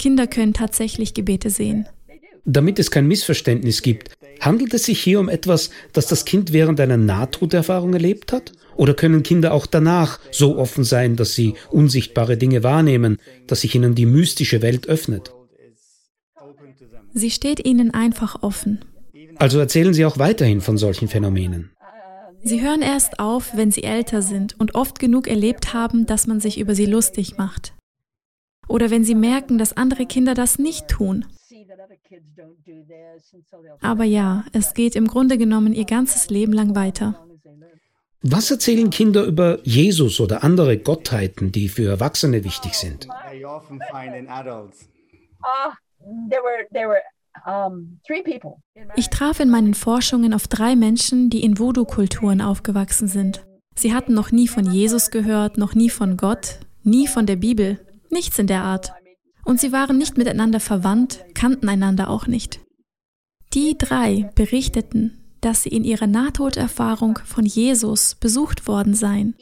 Kinder 0.00 0.26
können 0.26 0.54
tatsächlich 0.54 1.12
Gebete 1.12 1.50
sehen. 1.50 1.86
Damit 2.46 2.78
es 2.78 2.90
kein 2.90 3.06
Missverständnis 3.06 3.82
gibt, 3.82 4.14
handelt 4.40 4.72
es 4.72 4.84
sich 4.84 4.98
hier 4.98 5.20
um 5.20 5.28
etwas, 5.28 5.68
das 5.92 6.06
das 6.06 6.24
Kind 6.24 6.54
während 6.54 6.80
einer 6.80 6.96
Nahtoderfahrung 6.96 7.92
erlebt 7.92 8.32
hat? 8.32 8.52
Oder 8.76 8.94
können 8.94 9.22
Kinder 9.22 9.52
auch 9.52 9.66
danach 9.66 10.18
so 10.30 10.56
offen 10.56 10.84
sein, 10.84 11.16
dass 11.16 11.34
sie 11.34 11.52
unsichtbare 11.70 12.38
Dinge 12.38 12.62
wahrnehmen, 12.62 13.18
dass 13.46 13.60
sich 13.60 13.74
ihnen 13.74 13.94
die 13.94 14.06
mystische 14.06 14.62
Welt 14.62 14.88
öffnet? 14.88 15.34
Sie 17.12 17.30
steht 17.30 17.66
ihnen 17.66 17.92
einfach 17.92 18.42
offen. 18.42 18.82
Also 19.36 19.58
erzählen 19.58 19.92
Sie 19.92 20.06
auch 20.06 20.18
weiterhin 20.18 20.62
von 20.62 20.78
solchen 20.78 21.08
Phänomenen. 21.08 21.72
Sie 22.42 22.62
hören 22.62 22.80
erst 22.80 23.18
auf, 23.18 23.54
wenn 23.54 23.70
sie 23.70 23.82
älter 23.82 24.22
sind 24.22 24.58
und 24.58 24.74
oft 24.74 24.98
genug 24.98 25.28
erlebt 25.28 25.74
haben, 25.74 26.06
dass 26.06 26.26
man 26.26 26.40
sich 26.40 26.58
über 26.58 26.74
sie 26.74 26.86
lustig 26.86 27.36
macht 27.36 27.74
oder 28.70 28.90
wenn 28.90 29.04
sie 29.04 29.14
merken, 29.14 29.58
dass 29.58 29.76
andere 29.76 30.06
Kinder 30.06 30.34
das 30.34 30.58
nicht 30.58 30.88
tun. 30.88 31.26
Aber 33.80 34.04
ja, 34.04 34.44
es 34.52 34.74
geht 34.74 34.96
im 34.96 35.06
Grunde 35.06 35.38
genommen 35.38 35.74
ihr 35.74 35.84
ganzes 35.84 36.30
Leben 36.30 36.52
lang 36.52 36.74
weiter. 36.74 37.26
Was 38.22 38.50
erzählen 38.50 38.90
Kinder 38.90 39.24
über 39.24 39.58
Jesus 39.64 40.20
oder 40.20 40.44
andere 40.44 40.78
Gottheiten, 40.78 41.52
die 41.52 41.68
für 41.68 41.88
Erwachsene 41.88 42.44
wichtig 42.44 42.74
sind? 42.74 43.08
Ich 48.96 49.08
traf 49.08 49.40
in 49.40 49.50
meinen 49.50 49.74
Forschungen 49.74 50.34
auf 50.34 50.48
drei 50.48 50.76
Menschen, 50.76 51.30
die 51.30 51.42
in 51.42 51.58
Voodoo-Kulturen 51.58 52.42
aufgewachsen 52.42 53.08
sind. 53.08 53.44
Sie 53.74 53.94
hatten 53.94 54.12
noch 54.12 54.30
nie 54.32 54.48
von 54.48 54.70
Jesus 54.70 55.10
gehört, 55.10 55.56
noch 55.56 55.74
nie 55.74 55.88
von 55.88 56.16
Gott, 56.18 56.60
nie 56.82 57.06
von 57.06 57.24
der 57.24 57.36
Bibel. 57.36 57.80
Nichts 58.10 58.38
in 58.38 58.46
der 58.46 58.62
Art. 58.62 58.92
Und 59.44 59.60
sie 59.60 59.72
waren 59.72 59.98
nicht 59.98 60.18
miteinander 60.18 60.60
verwandt, 60.60 61.24
kannten 61.34 61.68
einander 61.68 62.10
auch 62.10 62.26
nicht. 62.26 62.60
Die 63.52 63.76
drei 63.76 64.30
berichteten, 64.34 65.18
dass 65.40 65.62
sie 65.62 65.70
in 65.70 65.84
ihrer 65.84 66.06
Nahtoderfahrung 66.06 67.18
von 67.24 67.46
Jesus 67.46 68.14
besucht 68.14 68.68
worden 68.68 68.94
seien. 68.94 69.34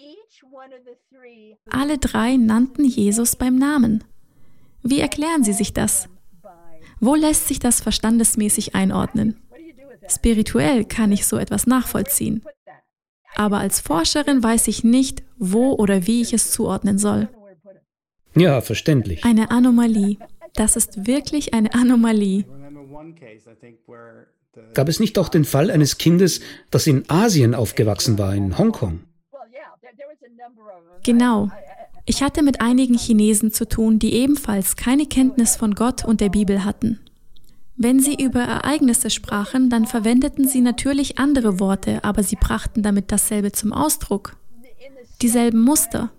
Alle 1.71 1.99
drei 1.99 2.37
nannten 2.37 2.85
Jesus 2.85 3.37
beim 3.37 3.57
Namen. 3.57 4.05
Wie 4.83 5.01
erklären 5.01 5.45
Sie 5.45 5.53
sich 5.53 5.75
das? 5.75 6.09
Wo 7.01 7.15
lässt 7.15 7.49
sich 7.49 7.59
das 7.59 7.81
verstandesmäßig 7.81 8.75
einordnen? 8.75 9.37
Spirituell 10.09 10.85
kann 10.85 11.13
ich 11.13 11.27
so 11.27 11.37
etwas 11.37 11.67
nachvollziehen. 11.67 12.43
Aber 13.37 13.59
als 13.59 13.81
Forscherin 13.81 14.43
weiß 14.43 14.69
ich 14.69 14.83
nicht, 14.85 15.23
wo 15.37 15.73
oder 15.73 16.07
wie 16.07 16.23
ich 16.23 16.33
es 16.33 16.51
zuordnen 16.51 16.99
soll. 16.99 17.29
Ja, 18.39 18.61
verständlich. 18.61 19.25
Eine 19.25 19.51
Anomalie. 19.51 20.17
Das 20.55 20.77
ist 20.77 21.07
wirklich 21.07 21.55
eine 21.55 21.75
Anomalie. 21.75 22.45
Gab 24.75 24.89
es 24.89 25.01
nicht 25.01 25.19
auch 25.19 25.29
den 25.29 25.45
Fall 25.45 25.71
eines 25.71 25.99
Kindes, 25.99 26.41
das 26.71 26.87
in 26.87 27.05
Asien 27.09 27.55
aufgewachsen 27.55 28.19
war, 28.19 28.35
in 28.35 28.59
Hongkong? 28.59 29.01
Genau. 31.05 31.51
Ich 32.07 32.23
hatte 32.23 32.43
mit 32.43 32.61
einigen 32.61 32.95
Chinesen 32.95 33.53
zu 33.53 33.69
tun, 33.69 33.99
die 33.99 34.15
ebenfalls 34.15 34.77
keine 34.77 35.07
Kenntnis 35.07 35.57
von 35.57 35.75
Gott 35.75 36.05
und 36.05 36.21
der 36.21 36.31
Bibel 36.31 36.65
hatten. 36.65 37.01
Wenn 37.77 38.01
sie 38.01 38.15
über 38.15 38.41
Ereignisse 38.41 39.11
sprachen, 39.11 39.71
dann 39.71 39.87
verwendeten 39.87 40.49
sie 40.49 40.61
natürlich 40.61 41.19
andere 41.19 41.61
Worte, 41.61 42.03
aber 42.03 42.23
sie 42.25 42.35
brachten 42.35 42.83
damit 42.83 43.13
dasselbe 43.13 43.53
zum 43.53 43.73
Ausdruck. 43.73 44.37
Dieselben 45.23 45.61
Muster. 45.61 46.11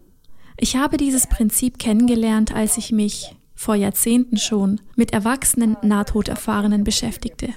Ich 0.61 0.75
habe 0.75 0.97
dieses 0.97 1.25
Prinzip 1.27 1.79
kennengelernt, 1.79 2.53
als 2.53 2.77
ich 2.77 2.91
mich 2.91 3.33
vor 3.55 3.75
Jahrzehnten 3.75 4.37
schon 4.37 4.81
mit 4.97 5.13
erwachsenen 5.13 5.77
Nahtoderfahrenen 5.81 6.83
beschäftigte. 6.83 7.53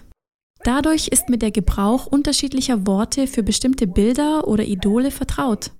Dadurch 0.62 1.08
ist 1.08 1.28
mir 1.28 1.38
der 1.38 1.50
Gebrauch 1.50 2.06
unterschiedlicher 2.06 2.86
Worte 2.86 3.26
für 3.26 3.42
bestimmte 3.42 3.88
Bilder 3.88 4.46
oder 4.46 4.64
Idole 4.64 5.10
vertraut. 5.10 5.72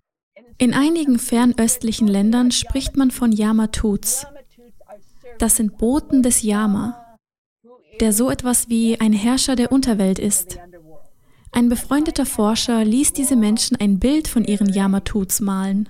In 0.58 0.74
einigen 0.74 1.20
fernöstlichen 1.20 2.08
Ländern 2.08 2.50
spricht 2.50 2.96
man 2.96 3.12
von 3.12 3.30
Yamatuts. 3.30 4.26
Das 5.38 5.56
sind 5.56 5.78
Boten 5.78 6.24
des 6.24 6.42
Yama, 6.42 7.16
der 8.00 8.12
so 8.12 8.30
etwas 8.30 8.68
wie 8.68 8.98
ein 9.00 9.12
Herrscher 9.12 9.54
der 9.54 9.70
Unterwelt 9.70 10.18
ist. 10.18 10.58
Ein 11.52 11.68
befreundeter 11.68 12.26
Forscher 12.26 12.84
ließ 12.84 13.12
diese 13.12 13.36
Menschen 13.36 13.76
ein 13.76 14.00
Bild 14.00 14.26
von 14.26 14.44
ihren 14.44 14.68
Yamatuts 14.68 15.40
malen 15.40 15.88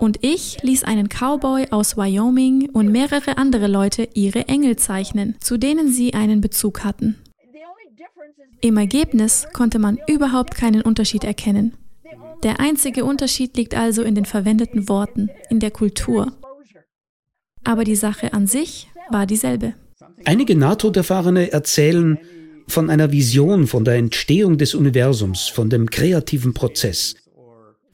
Und 0.00 0.18
ich 0.22 0.62
ließ 0.62 0.84
einen 0.84 1.08
Cowboy 1.08 1.68
aus 1.70 1.96
Wyoming 1.96 2.70
und 2.70 2.90
mehrere 2.90 3.36
andere 3.36 3.66
Leute 3.66 4.08
ihre 4.14 4.46
Engel 4.48 4.76
zeichnen, 4.76 5.36
zu 5.40 5.58
denen 5.58 5.92
sie 5.92 6.14
einen 6.14 6.40
Bezug 6.40 6.84
hatten. 6.84 7.16
Im 8.60 8.76
Ergebnis 8.76 9.46
konnte 9.52 9.78
man 9.78 9.98
überhaupt 10.06 10.54
keinen 10.54 10.82
Unterschied 10.82 11.24
erkennen. 11.24 11.74
Der 12.42 12.60
einzige 12.60 13.04
Unterschied 13.04 13.56
liegt 13.56 13.74
also 13.74 14.02
in 14.02 14.14
den 14.14 14.24
verwendeten 14.24 14.88
Worten, 14.88 15.30
in 15.50 15.60
der 15.60 15.70
Kultur. 15.70 16.32
Aber 17.64 17.84
die 17.84 17.96
Sache 17.96 18.32
an 18.32 18.46
sich 18.46 18.88
war 19.10 19.26
dieselbe. 19.26 19.74
Einige 20.24 20.56
NATO-Erfahrene 20.56 21.52
erzählen 21.52 22.18
von 22.68 22.90
einer 22.90 23.12
Vision 23.12 23.66
von 23.66 23.84
der 23.84 23.94
Entstehung 23.94 24.58
des 24.58 24.74
Universums, 24.74 25.48
von 25.48 25.70
dem 25.70 25.90
kreativen 25.90 26.54
Prozess. 26.54 27.14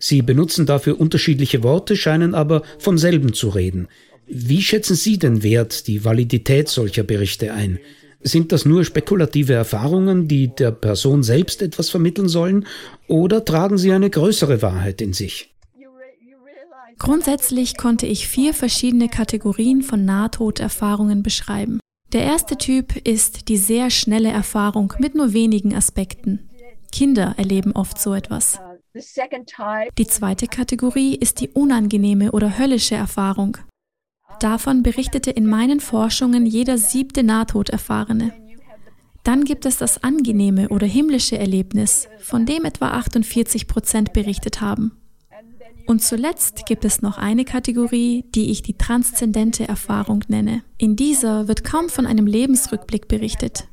Sie 0.06 0.20
benutzen 0.20 0.66
dafür 0.66 1.00
unterschiedliche 1.00 1.62
Worte, 1.62 1.96
scheinen 1.96 2.34
aber 2.34 2.60
vom 2.78 2.98
selben 2.98 3.32
zu 3.32 3.48
reden. 3.48 3.88
Wie 4.26 4.60
schätzen 4.60 4.96
Sie 4.96 5.18
den 5.18 5.42
Wert, 5.42 5.86
die 5.86 6.04
Validität 6.04 6.68
solcher 6.68 7.04
Berichte 7.04 7.54
ein? 7.54 7.78
Sind 8.20 8.52
das 8.52 8.66
nur 8.66 8.84
spekulative 8.84 9.54
Erfahrungen, 9.54 10.28
die 10.28 10.48
der 10.48 10.72
Person 10.72 11.22
selbst 11.22 11.62
etwas 11.62 11.88
vermitteln 11.88 12.28
sollen, 12.28 12.66
oder 13.08 13.46
tragen 13.46 13.78
sie 13.78 13.92
eine 13.92 14.10
größere 14.10 14.60
Wahrheit 14.60 15.00
in 15.00 15.14
sich? 15.14 15.54
Grundsätzlich 16.98 17.78
konnte 17.78 18.04
ich 18.04 18.28
vier 18.28 18.52
verschiedene 18.52 19.08
Kategorien 19.08 19.80
von 19.80 20.04
Nahtoderfahrungen 20.04 21.22
beschreiben. 21.22 21.80
Der 22.12 22.24
erste 22.24 22.58
Typ 22.58 22.94
ist 23.08 23.48
die 23.48 23.56
sehr 23.56 23.88
schnelle 23.88 24.28
Erfahrung 24.28 24.92
mit 24.98 25.14
nur 25.14 25.32
wenigen 25.32 25.74
Aspekten. 25.74 26.50
Kinder 26.92 27.36
erleben 27.38 27.72
oft 27.72 27.98
so 27.98 28.12
etwas. 28.12 28.60
Die 28.96 30.06
zweite 30.06 30.46
Kategorie 30.46 31.16
ist 31.16 31.40
die 31.40 31.48
unangenehme 31.48 32.30
oder 32.30 32.58
höllische 32.58 32.94
Erfahrung. 32.94 33.58
Davon 34.38 34.84
berichtete 34.84 35.32
in 35.32 35.46
meinen 35.46 35.80
Forschungen 35.80 36.46
jeder 36.46 36.78
siebte 36.78 37.24
Nahtoderfahrene. 37.24 38.32
Dann 39.24 39.44
gibt 39.44 39.66
es 39.66 39.78
das 39.78 40.04
angenehme 40.04 40.68
oder 40.68 40.86
himmlische 40.86 41.38
Erlebnis, 41.38 42.08
von 42.20 42.46
dem 42.46 42.64
etwa 42.64 42.90
48 42.90 43.66
Prozent 43.66 44.12
berichtet 44.12 44.60
haben. 44.60 44.92
Und 45.86 46.02
zuletzt 46.02 46.66
gibt 46.66 46.84
es 46.84 47.02
noch 47.02 47.18
eine 47.18 47.44
Kategorie, 47.44 48.24
die 48.34 48.50
ich 48.50 48.62
die 48.62 48.78
transzendente 48.78 49.66
Erfahrung 49.66 50.24
nenne. 50.28 50.62
In 50.78 50.94
dieser 50.94 51.48
wird 51.48 51.64
kaum 51.64 51.88
von 51.88 52.06
einem 52.06 52.26
Lebensrückblick 52.26 53.08
berichtet. 53.08 53.66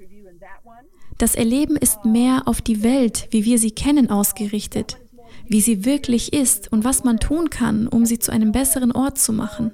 Das 1.17 1.35
Erleben 1.35 1.75
ist 1.75 2.05
mehr 2.05 2.47
auf 2.47 2.61
die 2.61 2.81
Welt, 2.81 3.27
wie 3.29 3.45
wir 3.45 3.59
sie 3.59 3.71
kennen, 3.71 4.09
ausgerichtet, 4.09 4.97
wie 5.51 5.59
sie 5.59 5.83
wirklich 5.83 6.31
ist 6.31 6.71
und 6.71 6.85
was 6.85 7.03
man 7.03 7.19
tun 7.19 7.49
kann, 7.49 7.87
um 7.87 8.05
sie 8.05 8.19
zu 8.19 8.31
einem 8.31 8.53
besseren 8.53 8.93
Ort 8.93 9.19
zu 9.19 9.33
machen. 9.33 9.71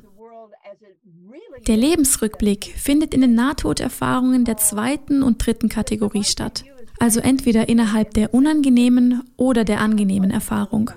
Der 1.67 1.78
Lebensrückblick 1.78 2.73
findet 2.75 3.13
in 3.13 3.21
den 3.21 3.36
Nahtoderfahrungen 3.36 4.43
der 4.43 4.57
zweiten 4.57 5.21
und 5.21 5.45
dritten 5.45 5.69
Kategorie 5.69 6.23
statt, 6.23 6.63
also 6.99 7.19
entweder 7.19 7.69
innerhalb 7.69 8.15
der 8.15 8.34
unangenehmen 8.34 9.21
oder 9.38 9.63
der 9.65 9.80
angenehmen 9.80 10.32
Erfahrung. 10.32 10.89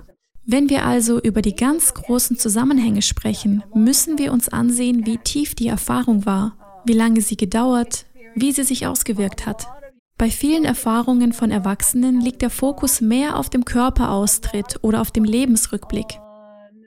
Wenn 0.45 0.69
wir 0.69 0.83
also 0.83 1.21
über 1.21 1.43
die 1.43 1.55
ganz 1.55 1.93
großen 1.93 2.37
Zusammenhänge 2.37 3.03
sprechen, 3.03 3.63
müssen 3.75 4.17
wir 4.17 4.33
uns 4.33 4.49
ansehen, 4.49 5.05
wie 5.05 5.17
tief 5.17 5.53
die 5.53 5.67
Erfahrung 5.67 6.25
war, 6.25 6.57
wie 6.85 6.93
lange 6.93 7.21
sie 7.21 7.37
gedauert, 7.37 8.07
wie 8.33 8.51
sie 8.51 8.63
sich 8.63 8.87
ausgewirkt 8.87 9.45
hat. 9.45 9.67
Bei 10.21 10.29
vielen 10.29 10.65
Erfahrungen 10.65 11.33
von 11.33 11.49
Erwachsenen 11.49 12.21
liegt 12.21 12.43
der 12.43 12.51
Fokus 12.51 13.01
mehr 13.01 13.39
auf 13.39 13.49
dem 13.49 13.65
Körperaustritt 13.65 14.77
oder 14.83 15.01
auf 15.01 15.09
dem 15.09 15.23
Lebensrückblick. 15.23 16.19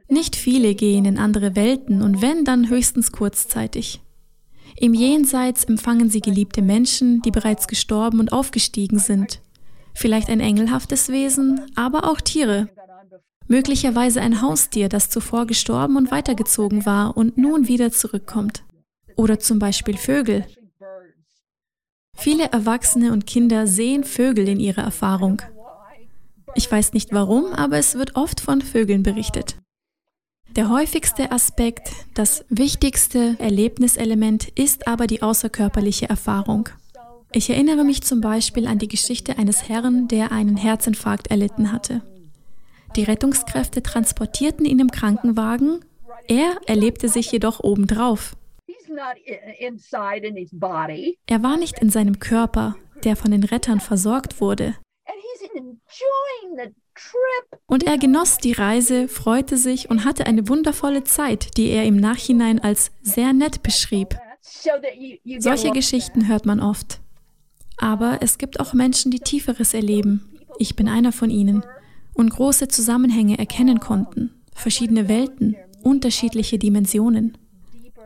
Nicht 0.09 0.37
viele 0.37 0.77
gehen 0.77 1.05
in 1.05 1.19
andere 1.19 1.57
Welten 1.57 2.01
und 2.01 2.23
wenn, 2.23 2.45
dann 2.45 2.71
höchstens 2.71 3.11
kurzzeitig. 3.11 4.01
Im 4.77 4.95
Jenseits 4.95 5.65
empfangen 5.65 6.11
sie 6.11 6.21
geliebte 6.21 6.63
Menschen, 6.63 7.23
die 7.23 7.33
bereits 7.33 7.67
gestorben 7.67 8.21
und 8.21 8.33
aufgestiegen 8.33 9.01
sind. 9.01 9.41
Vielleicht 9.95 10.29
ein 10.29 10.39
engelhaftes 10.39 11.09
Wesen, 11.09 11.61
aber 11.75 12.09
auch 12.09 12.21
Tiere. 12.21 12.69
Möglicherweise 13.49 14.21
ein 14.21 14.43
Haustier, 14.43 14.89
das 14.89 15.11
zuvor 15.11 15.47
gestorben 15.47 15.97
und 15.97 16.13
weitergezogen 16.13 16.87
war 16.87 17.17
und 17.17 17.37
nun 17.37 17.67
wieder 17.67 17.91
zurückkommt. 17.91 18.63
Oder 19.17 19.41
zum 19.41 19.59
Beispiel 19.59 19.97
Vögel. 19.97 20.47
Viele 22.15 22.53
Erwachsene 22.53 23.13
und 23.13 23.27
Kinder 23.27 23.67
sehen 23.67 24.05
Vögel 24.05 24.49
in 24.49 24.61
ihrer 24.61 24.83
Erfahrung. 24.83 25.43
Ich 26.55 26.71
weiß 26.71 26.93
nicht 26.93 27.13
warum, 27.13 27.53
aber 27.53 27.79
es 27.79 27.97
wird 27.97 28.17
oft 28.17 28.41
von 28.41 28.63
Vögeln 28.63 29.03
berichtet. 29.03 29.57
Der 30.57 30.69
häufigste 30.69 31.33
Aspekt, 31.33 31.91
das 32.15 32.45
wichtigste 32.49 33.35
Erlebniselement 33.41 34.49
ist 34.57 34.87
aber 34.87 35.09
die 35.09 35.21
außerkörperliche 35.21 36.09
Erfahrung. 36.09 36.69
Ich 37.33 37.51
erinnere 37.51 37.83
mich 37.83 38.05
zum 38.05 38.21
Beispiel 38.21 38.69
an 38.69 38.79
die 38.79 38.87
Geschichte 38.87 39.37
eines 39.37 39.69
Herrn, 39.69 40.07
der 40.07 40.31
einen 40.31 40.57
Herzinfarkt 40.57 41.27
erlitten 41.27 41.73
hatte. 41.73 42.03
Die 42.95 43.03
Rettungskräfte 43.03 43.83
transportierten 43.83 44.65
ihn 44.65 44.79
im 44.79 44.93
Krankenwagen, 44.93 45.81
er 46.29 46.57
erlebte 46.67 47.09
sich 47.09 47.33
jedoch 47.33 47.59
obendrauf. 47.59 48.37
Er 51.27 51.43
war 51.43 51.57
nicht 51.57 51.79
in 51.81 51.91
seinem 51.91 52.19
Körper, 52.19 52.77
der 53.03 53.17
von 53.17 53.31
den 53.31 53.45
Rettern 53.45 53.81
versorgt 53.81 54.41
wurde. 54.41 54.75
Und 57.67 57.83
er 57.85 57.99
genoss 57.99 58.39
die 58.39 58.53
Reise, 58.53 59.09
freute 59.09 59.57
sich 59.57 59.91
und 59.91 60.05
hatte 60.05 60.27
eine 60.27 60.49
wundervolle 60.49 61.05
Zeit, 61.05 61.57
die 61.57 61.69
er 61.69 61.85
im 61.85 61.97
Nachhinein 61.97 62.61
als 62.61 62.93
sehr 63.03 63.33
nett 63.33 63.63
beschrieb. 63.63 64.17
Solche 65.39 65.71
Geschichten 65.71 66.29
hört 66.29 66.47
man 66.47 66.61
oft. 66.61 67.01
Aber 67.77 68.19
es 68.21 68.39
gibt 68.39 68.61
auch 68.61 68.73
Menschen, 68.73 69.11
die 69.11 69.21
Tieferes 69.21 69.75
erleben. 69.75 70.39
Ich 70.59 70.77
bin 70.77 70.89
einer 70.89 71.13
von 71.13 71.31
ihnen. 71.31 71.65
Und 72.15 72.31
große 72.31 72.69
Zusammenhänge 72.69 73.39
erkennen 73.39 73.81
konnten, 73.81 74.41
verschiedene 74.55 75.09
Welten, 75.09 75.57
unterschiedliche 75.83 76.59
Dimensionen. 76.59 77.37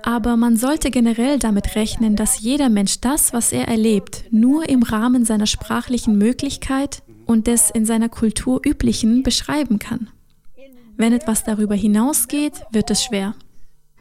Aber 0.03 0.37
man 0.37 0.57
sollte 0.57 0.91
generell 0.91 1.39
damit 1.39 1.75
rechnen, 1.75 2.17
dass 2.17 2.41
jeder 2.41 2.69
Mensch 2.69 3.01
das, 3.01 3.33
was 3.33 3.53
er 3.53 3.69
erlebt, 3.69 4.25
nur 4.31 4.69
im 4.69 4.83
Rahmen 4.83 5.25
seiner 5.25 5.47
sprachlichen 5.47 6.19
Möglichkeit 6.19 7.03
und 7.27 7.47
des 7.47 7.71
in 7.71 7.85
seiner 7.85 8.09
Kultur 8.09 8.61
üblichen 8.65 9.23
beschreiben 9.23 9.79
kann. 9.79 10.09
Wenn 10.97 11.13
etwas 11.13 11.45
darüber 11.45 11.75
hinausgeht, 11.75 12.55
wird 12.73 12.91
es 12.91 13.05
schwer. 13.05 13.35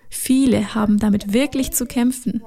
Viele 0.10 0.74
haben 0.74 0.98
damit 0.98 1.34
wirklich 1.34 1.72
zu 1.72 1.86
kämpfen. 1.86 2.42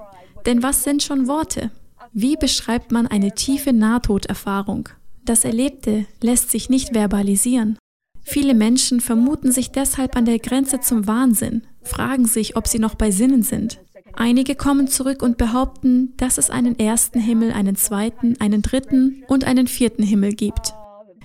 Denn 0.46 0.62
was 0.62 0.82
sind 0.82 1.02
schon 1.02 1.28
Worte? 1.28 1.70
Wie 2.12 2.36
beschreibt 2.36 2.90
man 2.90 3.06
eine 3.06 3.34
tiefe 3.34 3.72
Nahtoderfahrung? 3.72 4.88
Das 5.24 5.44
Erlebte 5.44 6.06
lässt 6.20 6.50
sich 6.50 6.70
nicht 6.70 6.94
verbalisieren. 6.94 7.78
Viele 8.22 8.54
Menschen 8.54 9.00
vermuten 9.00 9.52
sich 9.52 9.70
deshalb 9.70 10.16
an 10.16 10.24
der 10.24 10.38
Grenze 10.38 10.80
zum 10.80 11.06
Wahnsinn, 11.06 11.62
fragen 11.82 12.26
sich, 12.26 12.56
ob 12.56 12.68
sie 12.68 12.78
noch 12.78 12.94
bei 12.94 13.10
Sinnen 13.10 13.42
sind. 13.42 13.80
Einige 14.14 14.54
kommen 14.54 14.88
zurück 14.88 15.22
und 15.22 15.38
behaupten, 15.38 16.14
dass 16.16 16.38
es 16.38 16.50
einen 16.50 16.78
ersten 16.78 17.20
Himmel, 17.20 17.52
einen 17.52 17.76
zweiten, 17.76 18.36
einen 18.40 18.62
dritten 18.62 19.22
und 19.28 19.44
einen 19.44 19.66
vierten 19.66 20.02
Himmel 20.02 20.32
gibt. 20.32 20.74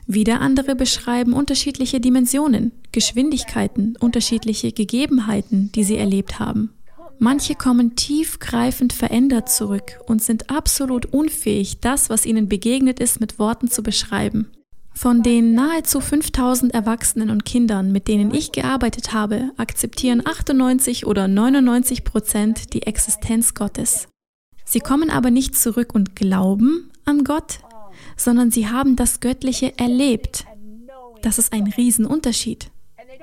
Wieder 0.08 0.40
andere 0.40 0.76
beschreiben 0.76 1.34
unterschiedliche 1.34 2.00
Dimensionen, 2.00 2.72
Geschwindigkeiten, 2.92 3.98
unterschiedliche 4.00 4.72
Gegebenheiten, 4.72 5.72
die 5.74 5.84
sie 5.84 5.98
erlebt 5.98 6.40
haben. 6.40 6.72
Manche 7.18 7.56
kommen 7.56 7.96
tiefgreifend 7.96 8.94
verändert 8.94 9.50
zurück 9.50 10.00
und 10.06 10.22
sind 10.22 10.50
absolut 10.50 11.08
unfähig, 11.08 11.80
das, 11.80 12.10
was 12.10 12.26
ihnen 12.26 12.50
begegnet 12.50 13.00
ist, 13.00 13.20
mit 13.20 13.40
Worten 13.40 13.70
zu 13.70 13.84
beschreiben. 13.84 14.52
Von 14.96 15.24
den 15.24 15.54
nahezu 15.54 16.00
5000 16.00 16.74
Erwachsenen 16.74 17.30
und 17.30 17.44
Kindern, 17.44 17.92
mit 17.92 18.08
denen 18.08 18.34
ich 18.34 18.54
gearbeitet 18.54 19.12
habe, 19.12 19.52
akzeptieren 19.58 20.26
98 20.26 21.06
oder 21.06 21.28
99 21.28 22.06
Prozent 22.06 22.74
die 22.74 22.84
Existenz 22.84 23.54
Gottes. 23.54 24.08
Sie 24.64 24.80
kommen 24.80 25.10
aber 25.10 25.32
nicht 25.32 25.56
zurück 25.56 25.94
und 25.94 26.16
glauben 26.16 26.92
an 27.04 27.26
Gott, 27.26 27.60
sondern 28.16 28.52
sie 28.52 28.70
haben 28.70 28.96
das 28.96 29.20
Göttliche 29.20 29.78
erlebt. 29.78 30.46
Das 31.22 31.40
ist 31.40 31.52
ein 31.52 31.68
Riesenunterschied. 31.68 32.72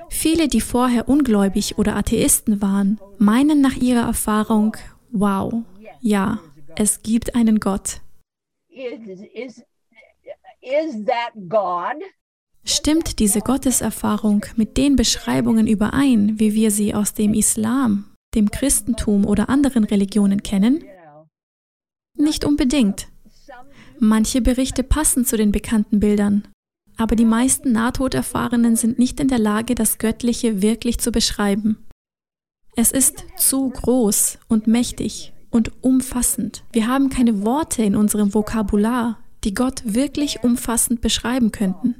Viele, 0.09 0.47
die 0.47 0.61
vorher 0.61 1.09
ungläubig 1.09 1.79
oder 1.79 1.95
Atheisten 1.95 2.61
waren, 2.61 2.99
meinen 3.17 3.61
nach 3.61 3.75
ihrer 3.75 4.05
Erfahrung, 4.05 4.77
wow, 5.11 5.63
ja, 6.01 6.39
es 6.75 7.01
gibt 7.01 7.35
einen 7.35 7.59
Gott. 7.59 8.01
Stimmt 12.65 13.19
diese 13.19 13.41
Gotteserfahrung 13.41 14.45
mit 14.55 14.77
den 14.77 14.95
Beschreibungen 14.95 15.67
überein, 15.67 16.39
wie 16.39 16.53
wir 16.53 16.71
sie 16.71 16.93
aus 16.93 17.13
dem 17.13 17.33
Islam, 17.33 18.05
dem 18.35 18.49
Christentum 18.49 19.25
oder 19.25 19.49
anderen 19.49 19.83
Religionen 19.83 20.41
kennen? 20.43 20.83
Nicht 22.17 22.45
unbedingt. 22.45 23.07
Manche 23.99 24.41
Berichte 24.41 24.83
passen 24.83 25.25
zu 25.25 25.35
den 25.37 25.51
bekannten 25.51 25.99
Bildern. 25.99 26.47
aber 26.97 27.15
die 27.15 27.25
meisten 27.25 27.71
Nahtoderfahrenen 27.71 28.75
sind 28.75 28.99
nicht 28.99 29.19
in 29.19 29.27
der 29.27 29.39
Lage, 29.39 29.75
das 29.75 29.97
Göttliche 29.97 30.61
wirklich 30.61 30.99
zu 30.99 31.11
beschreiben. 31.11 31.77
Es 32.75 32.91
ist 32.91 33.25
zu 33.37 33.69
groß 33.69 34.39
und 34.47 34.67
mächtig 34.67 35.33
und 35.51 35.71
umfassend. 35.83 36.63
Wir 36.71 36.87
haben 36.87 37.09
keine 37.09 37.43
Worte 37.45 37.83
in 37.83 37.95
unserem 37.95 38.33
Vokabular, 38.33 39.19
die 39.43 39.53
Gott 39.53 39.81
wirklich 39.85 40.43
umfassend 40.43 41.01
beschreiben 41.01 41.51
könnten. 41.51 41.95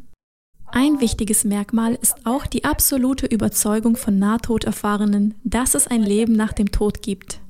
Ein 0.76 1.00
wichtiges 1.02 1.44
Merkmal 1.44 1.94
ist 1.96 2.26
auch 2.26 2.48
die 2.48 2.64
absolute 2.64 3.28
Überzeugung 3.28 3.96
von 3.96 4.18
Nahtoderfahrenen, 4.18 5.36
dass 5.44 5.76
es 5.76 5.86
ein 5.86 6.02
Leben 6.02 6.34
nach 6.34 6.54
dem 6.54 6.72
Tod 6.72 7.04
gibt. 7.04 7.42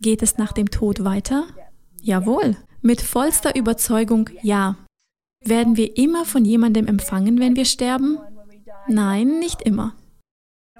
Geht 0.00 0.22
es 0.22 0.38
nach 0.38 0.52
dem 0.52 0.70
Tod 0.70 1.02
weiter? 1.02 1.44
Jawohl. 2.00 2.56
Mit 2.80 3.00
vollster 3.00 3.56
Überzeugung 3.56 4.30
ja. 4.42 4.76
Werden 5.44 5.76
wir 5.76 5.96
immer 5.96 6.24
von 6.24 6.44
jemandem 6.44 6.86
empfangen, 6.86 7.40
wenn 7.40 7.56
wir 7.56 7.64
sterben? 7.64 8.18
Nein, 8.86 9.40
nicht 9.40 9.62
immer. 9.62 9.94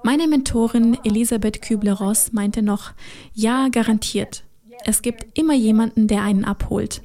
Meine 0.04 0.28
Mentorin 0.28 0.96
Elisabeth 1.02 1.62
Kübler-Ross 1.62 2.32
meinte 2.32 2.62
noch, 2.62 2.92
ja, 3.34 3.68
garantiert. 3.68 4.44
Es 4.84 5.02
gibt 5.02 5.36
immer 5.36 5.54
jemanden, 5.54 6.06
der 6.06 6.22
einen 6.22 6.44
abholt. 6.44 7.02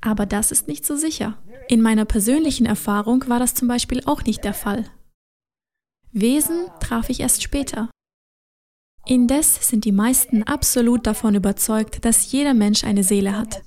Aber 0.00 0.26
das 0.26 0.52
ist 0.52 0.68
nicht 0.68 0.86
so 0.86 0.96
sicher. 0.96 1.42
In 1.68 1.82
meiner 1.82 2.04
persönlichen 2.04 2.66
Erfahrung 2.66 3.28
war 3.28 3.38
das 3.38 3.54
zum 3.54 3.68
Beispiel 3.68 4.02
auch 4.06 4.24
nicht 4.24 4.44
der 4.44 4.54
Fall. 4.54 4.84
Wesen 6.12 6.66
traf 6.80 7.10
ich 7.10 7.20
erst 7.20 7.42
später. 7.42 7.90
Indes 9.06 9.68
sind 9.68 9.84
die 9.84 9.92
meisten 9.92 10.42
absolut 10.42 11.06
davon 11.06 11.34
überzeugt, 11.34 12.04
dass 12.04 12.30
jeder 12.30 12.54
Mensch 12.54 12.84
eine 12.84 13.02
Seele 13.02 13.36
hat. 13.36 13.62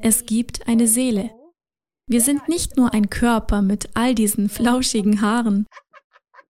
Es 0.00 0.26
gibt 0.26 0.68
eine 0.68 0.86
Seele. 0.86 1.30
Wir 2.06 2.20
sind 2.20 2.48
nicht 2.48 2.76
nur 2.76 2.92
ein 2.92 3.08
Körper 3.08 3.62
mit 3.62 3.88
all 3.94 4.14
diesen 4.14 4.48
flauschigen 4.48 5.20
Haaren. 5.20 5.66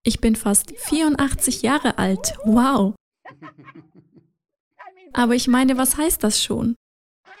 Ich 0.03 0.19
bin 0.19 0.35
fast 0.35 0.71
84 0.77 1.61
Jahre 1.61 1.97
alt. 1.97 2.37
Wow. 2.43 2.95
Aber 5.15 5.33
ich 5.33 5.47
meine, 5.47 5.77
was 5.77 5.95
heißt 5.95 6.21
das 6.25 6.43
schon? 6.43 6.75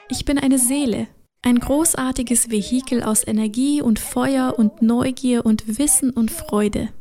Ich 0.07 0.23
bin 0.23 0.39
eine 0.39 0.59
Seele, 0.59 1.07
ein 1.41 1.59
großartiges 1.59 2.49
Vehikel 2.49 3.03
aus 3.03 3.27
Energie 3.27 3.81
und 3.81 3.99
Feuer 3.99 4.55
und 4.57 4.81
Neugier 4.81 5.45
und 5.45 5.77
Wissen 5.77 6.11
und 6.11 6.31
Freude. 6.31 6.93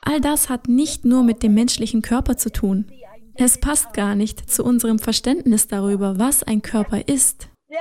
All 0.00 0.20
das 0.20 0.48
hat 0.48 0.66
nicht 0.66 1.04
nur 1.04 1.22
mit 1.22 1.44
dem 1.44 1.54
menschlichen 1.54 2.02
Körper 2.02 2.36
zu 2.36 2.50
tun. 2.50 2.90
Es 3.34 3.58
passt 3.58 3.94
gar 3.94 4.16
nicht 4.16 4.50
zu 4.50 4.64
unserem 4.64 4.98
Verständnis 4.98 5.68
darüber, 5.68 6.18
was 6.18 6.42
ein 6.42 6.60
Körper 6.60 7.06
ist. 7.06 7.48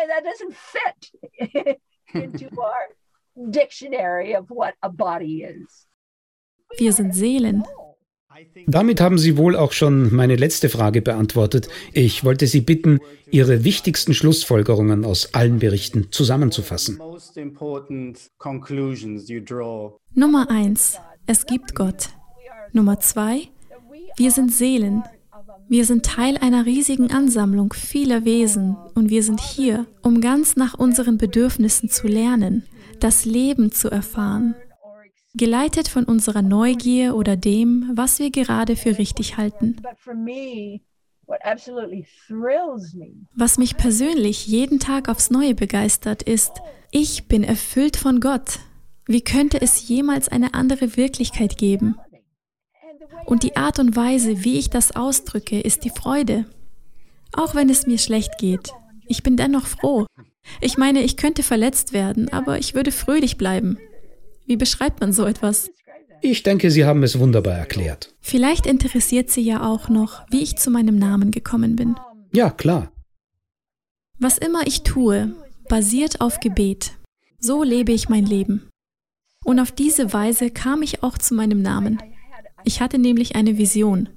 Wir 6.78 6.93
sind 6.93 7.16
Seelen. 7.16 7.64
Damit 8.67 9.01
haben 9.01 9.17
Sie 9.17 9.38
wohl 9.38 9.55
auch 9.55 9.71
schon 9.71 10.13
meine 10.13 10.36
letzte 10.36 10.69
Frage 10.69 11.01
beantwortet. 11.01 11.67
Ich 11.93 12.23
wollte 12.23 12.47
Sie 12.47 12.61
bitten, 12.61 12.99
Ihre 13.29 13.63
wichtigsten 13.63 14.13
Schlussfolgerungen 14.13 15.05
aus 15.05 15.34
allen 15.34 15.59
Berichten 15.59 16.07
zusammenzufassen. 16.11 16.99
Nummer 20.13 20.49
eins: 20.49 20.97
Es 21.25 21.45
gibt 21.45 21.75
Gott. 21.75 22.09
Nummer 22.71 22.99
zwei: 22.99 23.41
Wir 24.17 24.31
sind 24.31 24.51
Seelen. 24.51 25.03
Wir 25.69 25.86
sind 25.86 26.05
Teil 26.05 26.38
einer 26.38 26.65
riesigen 26.65 27.11
Ansammlung 27.11 27.73
vieler 27.73 28.25
Wesen 28.25 28.75
und 28.95 29.09
wir 29.09 29.23
sind 29.23 29.39
hier, 29.39 29.86
um 30.01 30.21
ganz 30.21 30.55
nach 30.55 30.77
unseren 30.77 31.17
Bedürfnissen 31.17 31.89
zu 31.89 32.07
lernen, 32.07 32.63
das 32.99 33.25
Leben 33.25 33.71
zu 33.71 33.89
erfahren 33.89 34.55
geleitet 35.36 35.88
von 35.88 36.03
unserer 36.05 36.41
Neugier 36.41 37.15
oder 37.15 37.36
dem, 37.36 37.91
was 37.95 38.19
wir 38.19 38.29
gerade 38.29 38.75
für 38.75 38.97
richtig 38.97 39.38
halten. 39.38 39.77
Was 43.36 43.57
mich 43.57 43.77
persönlich 43.77 44.47
jeden 44.47 44.79
Tag 44.79 45.09
aufs 45.09 45.29
Neue 45.29 45.55
begeistert, 45.55 46.23
ist, 46.23 46.51
ich 46.91 47.27
bin 47.27 47.43
erfüllt 47.43 47.97
von 47.97 48.19
Gott. 48.19 48.59
Wie 49.05 49.21
könnte 49.21 49.61
es 49.61 49.88
jemals 49.88 50.29
eine 50.29 50.53
andere 50.53 50.95
Wirklichkeit 50.95 51.57
geben? 51.57 51.95
Und 53.25 53.43
die 53.43 53.55
Art 53.55 53.79
und 53.79 53.95
Weise, 53.95 54.43
wie 54.43 54.59
ich 54.59 54.69
das 54.69 54.95
ausdrücke, 54.95 55.59
ist 55.59 55.86
die 55.86 55.89
Freude. 55.89 56.45
Auch 57.31 57.55
wenn 57.55 57.69
es 57.69 57.88
mir 57.88 57.97
schlecht 57.97 58.38
geht. 58.38 58.71
Ich 59.07 59.23
bin 59.23 59.38
dennoch 59.38 59.65
froh. 59.65 60.05
Ich 60.61 60.77
meine, 60.77 61.01
ich 61.01 61.17
könnte 61.17 61.41
verletzt 61.41 61.93
werden, 61.93 62.31
aber 62.31 62.59
ich 62.59 62.75
würde 62.75 62.91
fröhlich 62.91 63.38
bleiben. 63.38 63.77
Wie 64.45 64.57
beschreibt 64.57 64.99
man 65.01 65.13
so 65.13 65.25
etwas? 65.25 65.69
Ich 66.21 66.43
denke, 66.43 66.71
Sie 66.71 66.85
haben 66.85 67.03
es 67.03 67.19
wunderbar 67.19 67.55
erklärt. 67.55 68.13
Vielleicht 68.21 68.65
interessiert 68.65 69.29
Sie 69.29 69.41
ja 69.41 69.67
auch 69.67 69.89
noch, 69.89 70.25
wie 70.29 70.41
ich 70.41 70.55
zu 70.55 70.71
meinem 70.71 70.97
Namen 70.97 71.31
gekommen 71.31 71.75
bin. 71.75 71.95
Ja, 72.31 72.49
klar. 72.49 72.91
Was 74.19 74.37
immer 74.37 74.65
ich 74.65 74.83
tue, 74.83 75.33
basiert 75.67 76.21
auf 76.21 76.39
Gebet. 76.39 76.93
So 77.39 77.63
lebe 77.63 77.91
ich 77.91 78.07
mein 78.07 78.25
Leben. 78.25 78.69
Und 79.43 79.59
auf 79.59 79.71
diese 79.73 80.13
Weise 80.13 80.49
kam 80.49 80.81
ich 80.81 81.03
auch 81.03 81.17
zu 81.17 81.33
meinem 81.33 81.61
Namen. 81.61 82.01
Ich 82.63 82.79
hatte 82.79 82.99
nämlich 82.99 83.35
eine 83.35 83.57
Vision. 83.57 84.07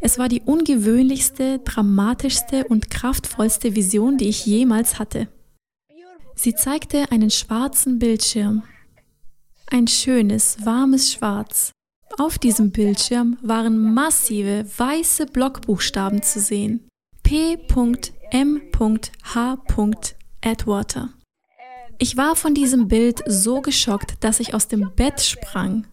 Es 0.00 0.18
war 0.18 0.28
die 0.28 0.42
ungewöhnlichste, 0.42 1.60
dramatischste 1.64 2.64
und 2.68 2.90
kraftvollste 2.90 3.74
Vision, 3.74 4.18
die 4.18 4.28
ich 4.28 4.46
jemals 4.46 4.98
hatte. 4.98 5.28
Sie 6.36 6.54
zeigte 6.54 7.10
einen 7.10 7.30
schwarzen 7.30 7.98
Bildschirm 7.98 8.62
ein 9.70 9.86
schönes, 9.86 10.58
warmes 10.64 11.12
Schwarz. 11.12 11.72
Auf 12.18 12.38
diesem 12.38 12.70
Bildschirm 12.70 13.38
waren 13.42 13.92
massive 13.94 14.64
weiße 14.76 15.26
Blockbuchstaben 15.26 16.22
zu 16.22 16.40
sehen. 16.40 16.88
P.M.H. 17.22 17.64
Atwater. 20.44 21.10
Ich 21.98 22.16
war 22.16 22.36
von 22.36 22.54
diesem 22.54 22.88
Bild 22.88 23.22
so 23.26 23.60
geschockt, 23.60 24.22
dass 24.22 24.40
ich 24.40 24.54
aus 24.54 24.68
dem 24.68 24.92
Bett 24.94 25.20
sprang. 25.20 25.86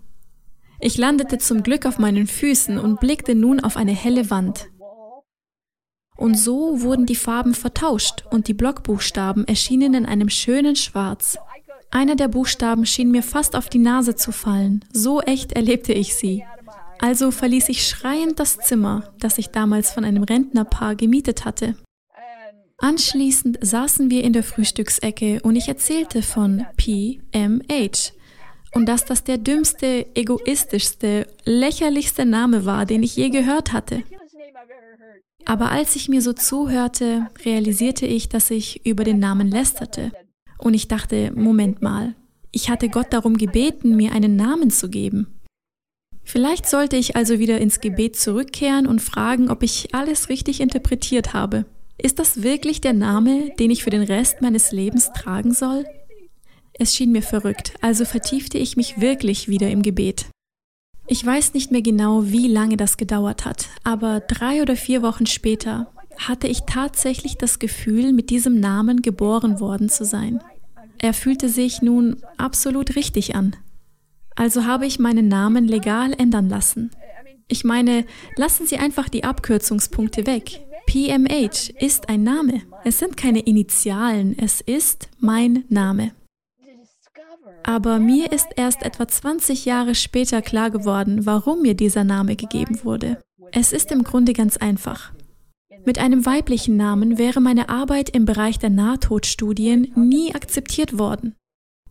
Ich 0.79 0.97
landete 0.97 1.37
zum 1.37 1.63
Glück 1.63 1.85
auf 1.85 1.99
meinen 1.99 2.27
Füßen 2.27 2.77
und 2.79 2.99
blickte 2.99 3.35
nun 3.35 3.59
auf 3.59 3.77
eine 3.77 3.93
helle 3.93 4.29
Wand. 4.29 4.67
Und 6.17 6.37
so 6.37 6.81
wurden 6.81 7.05
die 7.05 7.15
Farben 7.15 7.53
vertauscht 7.53 8.25
und 8.29 8.47
die 8.47 8.53
Blockbuchstaben 8.53 9.47
erschienen 9.47 9.93
in 9.93 10.05
einem 10.05 10.29
schönen 10.29 10.75
Schwarz. 10.75 11.37
Einer 11.91 12.15
der 12.15 12.29
Buchstaben 12.29 12.85
schien 12.85 13.11
mir 13.11 13.21
fast 13.21 13.55
auf 13.55 13.67
die 13.67 13.77
Nase 13.77 14.15
zu 14.15 14.31
fallen. 14.31 14.85
So 14.93 15.21
echt 15.21 15.51
erlebte 15.51 15.91
ich 15.93 16.15
sie. 16.15 16.43
Also 16.99 17.31
verließ 17.31 17.67
ich 17.69 17.85
schreiend 17.85 18.39
das 18.39 18.57
Zimmer, 18.57 19.11
das 19.19 19.37
ich 19.37 19.49
damals 19.49 19.91
von 19.91 20.05
einem 20.05 20.23
Rentnerpaar 20.23 20.95
gemietet 20.95 21.43
hatte. 21.43 21.75
Anschließend 22.77 23.59
saßen 23.61 24.09
wir 24.09 24.23
in 24.23 24.33
der 24.33 24.43
Frühstücksecke 24.43 25.39
und 25.43 25.55
ich 25.55 25.67
erzählte 25.67 26.21
von 26.21 26.65
PMH 26.77 28.13
und 28.73 28.85
dass 28.87 29.05
das 29.05 29.23
der 29.23 29.37
dümmste, 29.37 30.07
egoistischste, 30.15 31.27
lächerlichste 31.43 32.25
Name 32.25 32.65
war, 32.65 32.85
den 32.85 33.03
ich 33.03 33.15
je 33.15 33.29
gehört 33.29 33.73
hatte. 33.73 34.03
Aber 35.45 35.71
als 35.71 35.95
ich 35.95 36.07
mir 36.07 36.21
so 36.21 36.33
zuhörte, 36.33 37.27
realisierte 37.43 38.05
ich, 38.05 38.29
dass 38.29 38.49
ich 38.49 38.85
über 38.85 39.03
den 39.03 39.19
Namen 39.19 39.49
lästerte. 39.49 40.11
Und 40.61 40.75
ich 40.75 40.87
dachte, 40.87 41.31
Moment 41.35 41.81
mal, 41.81 42.15
ich 42.51 42.69
hatte 42.69 42.87
Gott 42.87 43.07
darum 43.11 43.37
gebeten, 43.37 43.95
mir 43.95 44.11
einen 44.11 44.35
Namen 44.35 44.69
zu 44.69 44.89
geben. 44.89 45.27
Vielleicht 46.23 46.69
sollte 46.69 46.97
ich 46.97 47.15
also 47.15 47.39
wieder 47.39 47.59
ins 47.59 47.81
Gebet 47.81 48.15
zurückkehren 48.15 48.85
und 48.85 49.01
fragen, 49.01 49.49
ob 49.49 49.63
ich 49.63 49.93
alles 49.95 50.29
richtig 50.29 50.61
interpretiert 50.61 51.33
habe. 51.33 51.65
Ist 51.97 52.19
das 52.19 52.43
wirklich 52.43 52.79
der 52.79 52.93
Name, 52.93 53.51
den 53.59 53.71
ich 53.71 53.83
für 53.83 53.89
den 53.89 54.03
Rest 54.03 54.41
meines 54.41 54.71
Lebens 54.71 55.11
tragen 55.13 55.53
soll? 55.53 55.85
Es 56.73 56.95
schien 56.95 57.11
mir 57.11 57.23
verrückt, 57.23 57.73
also 57.81 58.05
vertiefte 58.05 58.57
ich 58.57 58.77
mich 58.77 59.01
wirklich 59.01 59.47
wieder 59.47 59.69
im 59.69 59.81
Gebet. 59.81 60.27
Ich 61.07 61.25
weiß 61.25 61.53
nicht 61.53 61.71
mehr 61.71 61.81
genau, 61.81 62.27
wie 62.27 62.47
lange 62.47 62.77
das 62.77 62.97
gedauert 62.97 63.45
hat, 63.45 63.67
aber 63.83 64.19
drei 64.19 64.61
oder 64.61 64.75
vier 64.75 65.01
Wochen 65.01 65.25
später 65.25 65.91
hatte 66.17 66.47
ich 66.47 66.61
tatsächlich 66.61 67.37
das 67.37 67.59
Gefühl, 67.59 68.13
mit 68.13 68.29
diesem 68.29 68.59
Namen 68.59 69.01
geboren 69.01 69.59
worden 69.59 69.89
zu 69.89 70.05
sein. 70.05 70.41
Er 71.03 71.15
fühlte 71.15 71.49
sich 71.49 71.81
nun 71.81 72.21
absolut 72.37 72.95
richtig 72.95 73.35
an. 73.35 73.55
Also 74.35 74.65
habe 74.65 74.85
ich 74.85 74.99
meinen 74.99 75.27
Namen 75.27 75.67
legal 75.67 76.13
ändern 76.13 76.47
lassen. 76.47 76.91
Ich 77.47 77.63
meine, 77.63 78.05
lassen 78.35 78.67
Sie 78.67 78.77
einfach 78.77 79.09
die 79.09 79.23
Abkürzungspunkte 79.23 80.27
weg. 80.27 80.61
PMH 80.85 81.71
ist 81.79 82.07
ein 82.07 82.23
Name. 82.23 82.61
Es 82.85 82.99
sind 82.99 83.17
keine 83.17 83.39
Initialen, 83.39 84.37
es 84.37 84.61
ist 84.61 85.09
mein 85.19 85.63
Name. 85.69 86.11
Aber 87.63 87.97
mir 87.99 88.31
ist 88.31 88.47
erst 88.55 88.83
etwa 88.83 89.07
20 89.07 89.65
Jahre 89.65 89.95
später 89.95 90.41
klar 90.41 90.69
geworden, 90.69 91.25
warum 91.25 91.63
mir 91.63 91.73
dieser 91.73 92.03
Name 92.03 92.35
gegeben 92.35 92.83
wurde. 92.83 93.21
Es 93.51 93.73
ist 93.73 93.91
im 93.91 94.03
Grunde 94.03 94.33
ganz 94.33 94.57
einfach. 94.57 95.11
Mit 95.85 95.99
einem 95.99 96.25
weiblichen 96.25 96.77
Namen 96.77 97.17
wäre 97.17 97.41
meine 97.41 97.69
Arbeit 97.69 98.09
im 98.09 98.25
Bereich 98.25 98.59
der 98.59 98.69
Nahtodstudien 98.69 99.91
nie 99.95 100.33
akzeptiert 100.35 100.97
worden. 100.99 101.35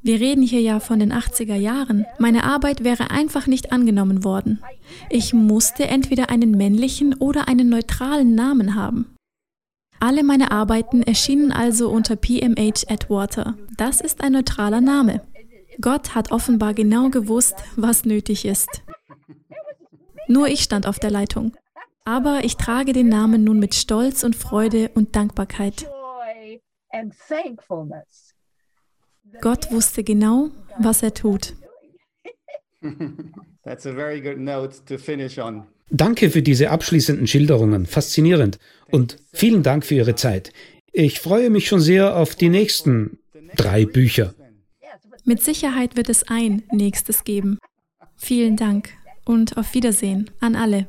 Wir 0.03 0.19
reden 0.19 0.43
hier 0.43 0.61
ja 0.61 0.81
von 0.81 0.99
den 0.99 1.13
80er 1.13 1.57
Jahren. 1.57 2.07
Meine 2.19 2.45
Arbeit 2.45 2.85
wäre 2.85 3.11
einfach 3.11 3.47
nicht 3.47 3.73
angenommen 3.73 4.25
worden. 4.25 4.61
Ich 5.11 5.35
musste 5.35 5.89
entweder 5.89 6.31
einen 6.31 6.53
männlichen 6.53 7.15
oder 7.15 7.49
einen 7.49 7.69
neutralen 7.69 8.35
Namen 8.35 8.75
haben. 8.75 9.15
Alle 9.99 10.23
meine 10.23 10.51
Arbeiten 10.51 11.03
erschienen 11.03 11.53
also 11.53 11.91
unter 11.91 12.17
PMH 12.17 12.89
Atwater. 12.89 13.59
Das 13.77 14.01
ist 14.01 14.23
ein 14.23 14.33
neutraler 14.33 14.81
Name. 14.81 15.21
Gott 15.81 16.15
hat 16.15 16.33
offenbar 16.33 16.73
genau 16.73 17.11
gewusst, 17.11 17.57
was 17.77 18.07
nötig 18.07 18.47
ist. 18.47 18.83
Nur 20.29 20.49
ich 20.49 20.63
stand 20.63 20.87
auf 20.87 20.99
der 20.99 21.11
Leitung. 21.11 21.55
Aber 22.11 22.41
ich 22.43 22.57
trage 22.57 22.93
den 22.93 23.09
Namen 23.09 23.45
nun 23.45 23.61
mit 23.61 23.77
Stolz 23.77 24.25
und 24.25 24.35
Freude 24.35 24.91
und 24.95 25.15
Dankbarkeit. 25.15 25.87
Gott 29.41 29.71
wusste 29.71 30.03
genau, 30.03 30.51
was 30.81 31.05
er 31.05 31.15
tut. 31.15 31.55
Danke 35.91 36.31
für 36.31 36.43
diese 36.43 36.71
abschließenden 36.71 37.29
Schilderungen. 37.29 37.87
Faszinierend. 37.87 38.59
Und 38.91 39.19
vielen 39.33 39.63
Dank 39.63 39.87
für 39.87 39.95
Ihre 39.95 40.17
Zeit. 40.17 40.53
Ich 40.91 41.21
freue 41.21 41.49
mich 41.49 41.69
schon 41.69 41.81
sehr 41.81 42.17
auf 42.17 42.35
die 42.35 42.49
nächsten 42.49 43.21
drei 43.55 43.87
Bücher. 43.87 44.35
Mit 45.25 45.45
Sicherheit 45.45 45.97
wird 45.97 46.09
es 46.09 46.25
ein 46.27 46.65
nächstes 46.73 47.23
geben. 47.23 47.61
Vielen 48.17 48.57
Dank 48.57 48.89
und 49.25 49.57
auf 49.57 49.75
Wiedersehen 49.75 50.29
an 50.41 50.57
alle. 50.57 50.89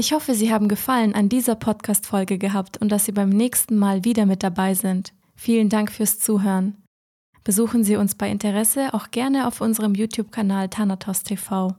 Ich 0.00 0.12
hoffe, 0.12 0.34
Sie 0.34 0.52
haben 0.52 0.68
Gefallen 0.68 1.12
an 1.12 1.28
dieser 1.28 1.56
Podcast-Folge 1.56 2.38
gehabt 2.38 2.76
und 2.76 2.92
dass 2.92 3.04
Sie 3.04 3.10
beim 3.10 3.30
nächsten 3.30 3.76
Mal 3.76 4.04
wieder 4.04 4.26
mit 4.26 4.44
dabei 4.44 4.74
sind. 4.74 5.12
Vielen 5.34 5.70
Dank 5.70 5.90
fürs 5.90 6.20
Zuhören. 6.20 6.76
Besuchen 7.42 7.82
Sie 7.82 7.96
uns 7.96 8.14
bei 8.14 8.30
Interesse 8.30 8.94
auch 8.94 9.10
gerne 9.10 9.48
auf 9.48 9.60
unserem 9.60 9.96
YouTube-Kanal 9.96 10.68
Thanatos 10.68 11.24
TV. 11.24 11.74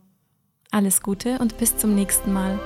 Alles 0.70 1.02
Gute 1.02 1.40
und 1.40 1.58
bis 1.60 1.78
zum 1.78 1.96
nächsten 1.96 2.34
Mal. 2.34 2.60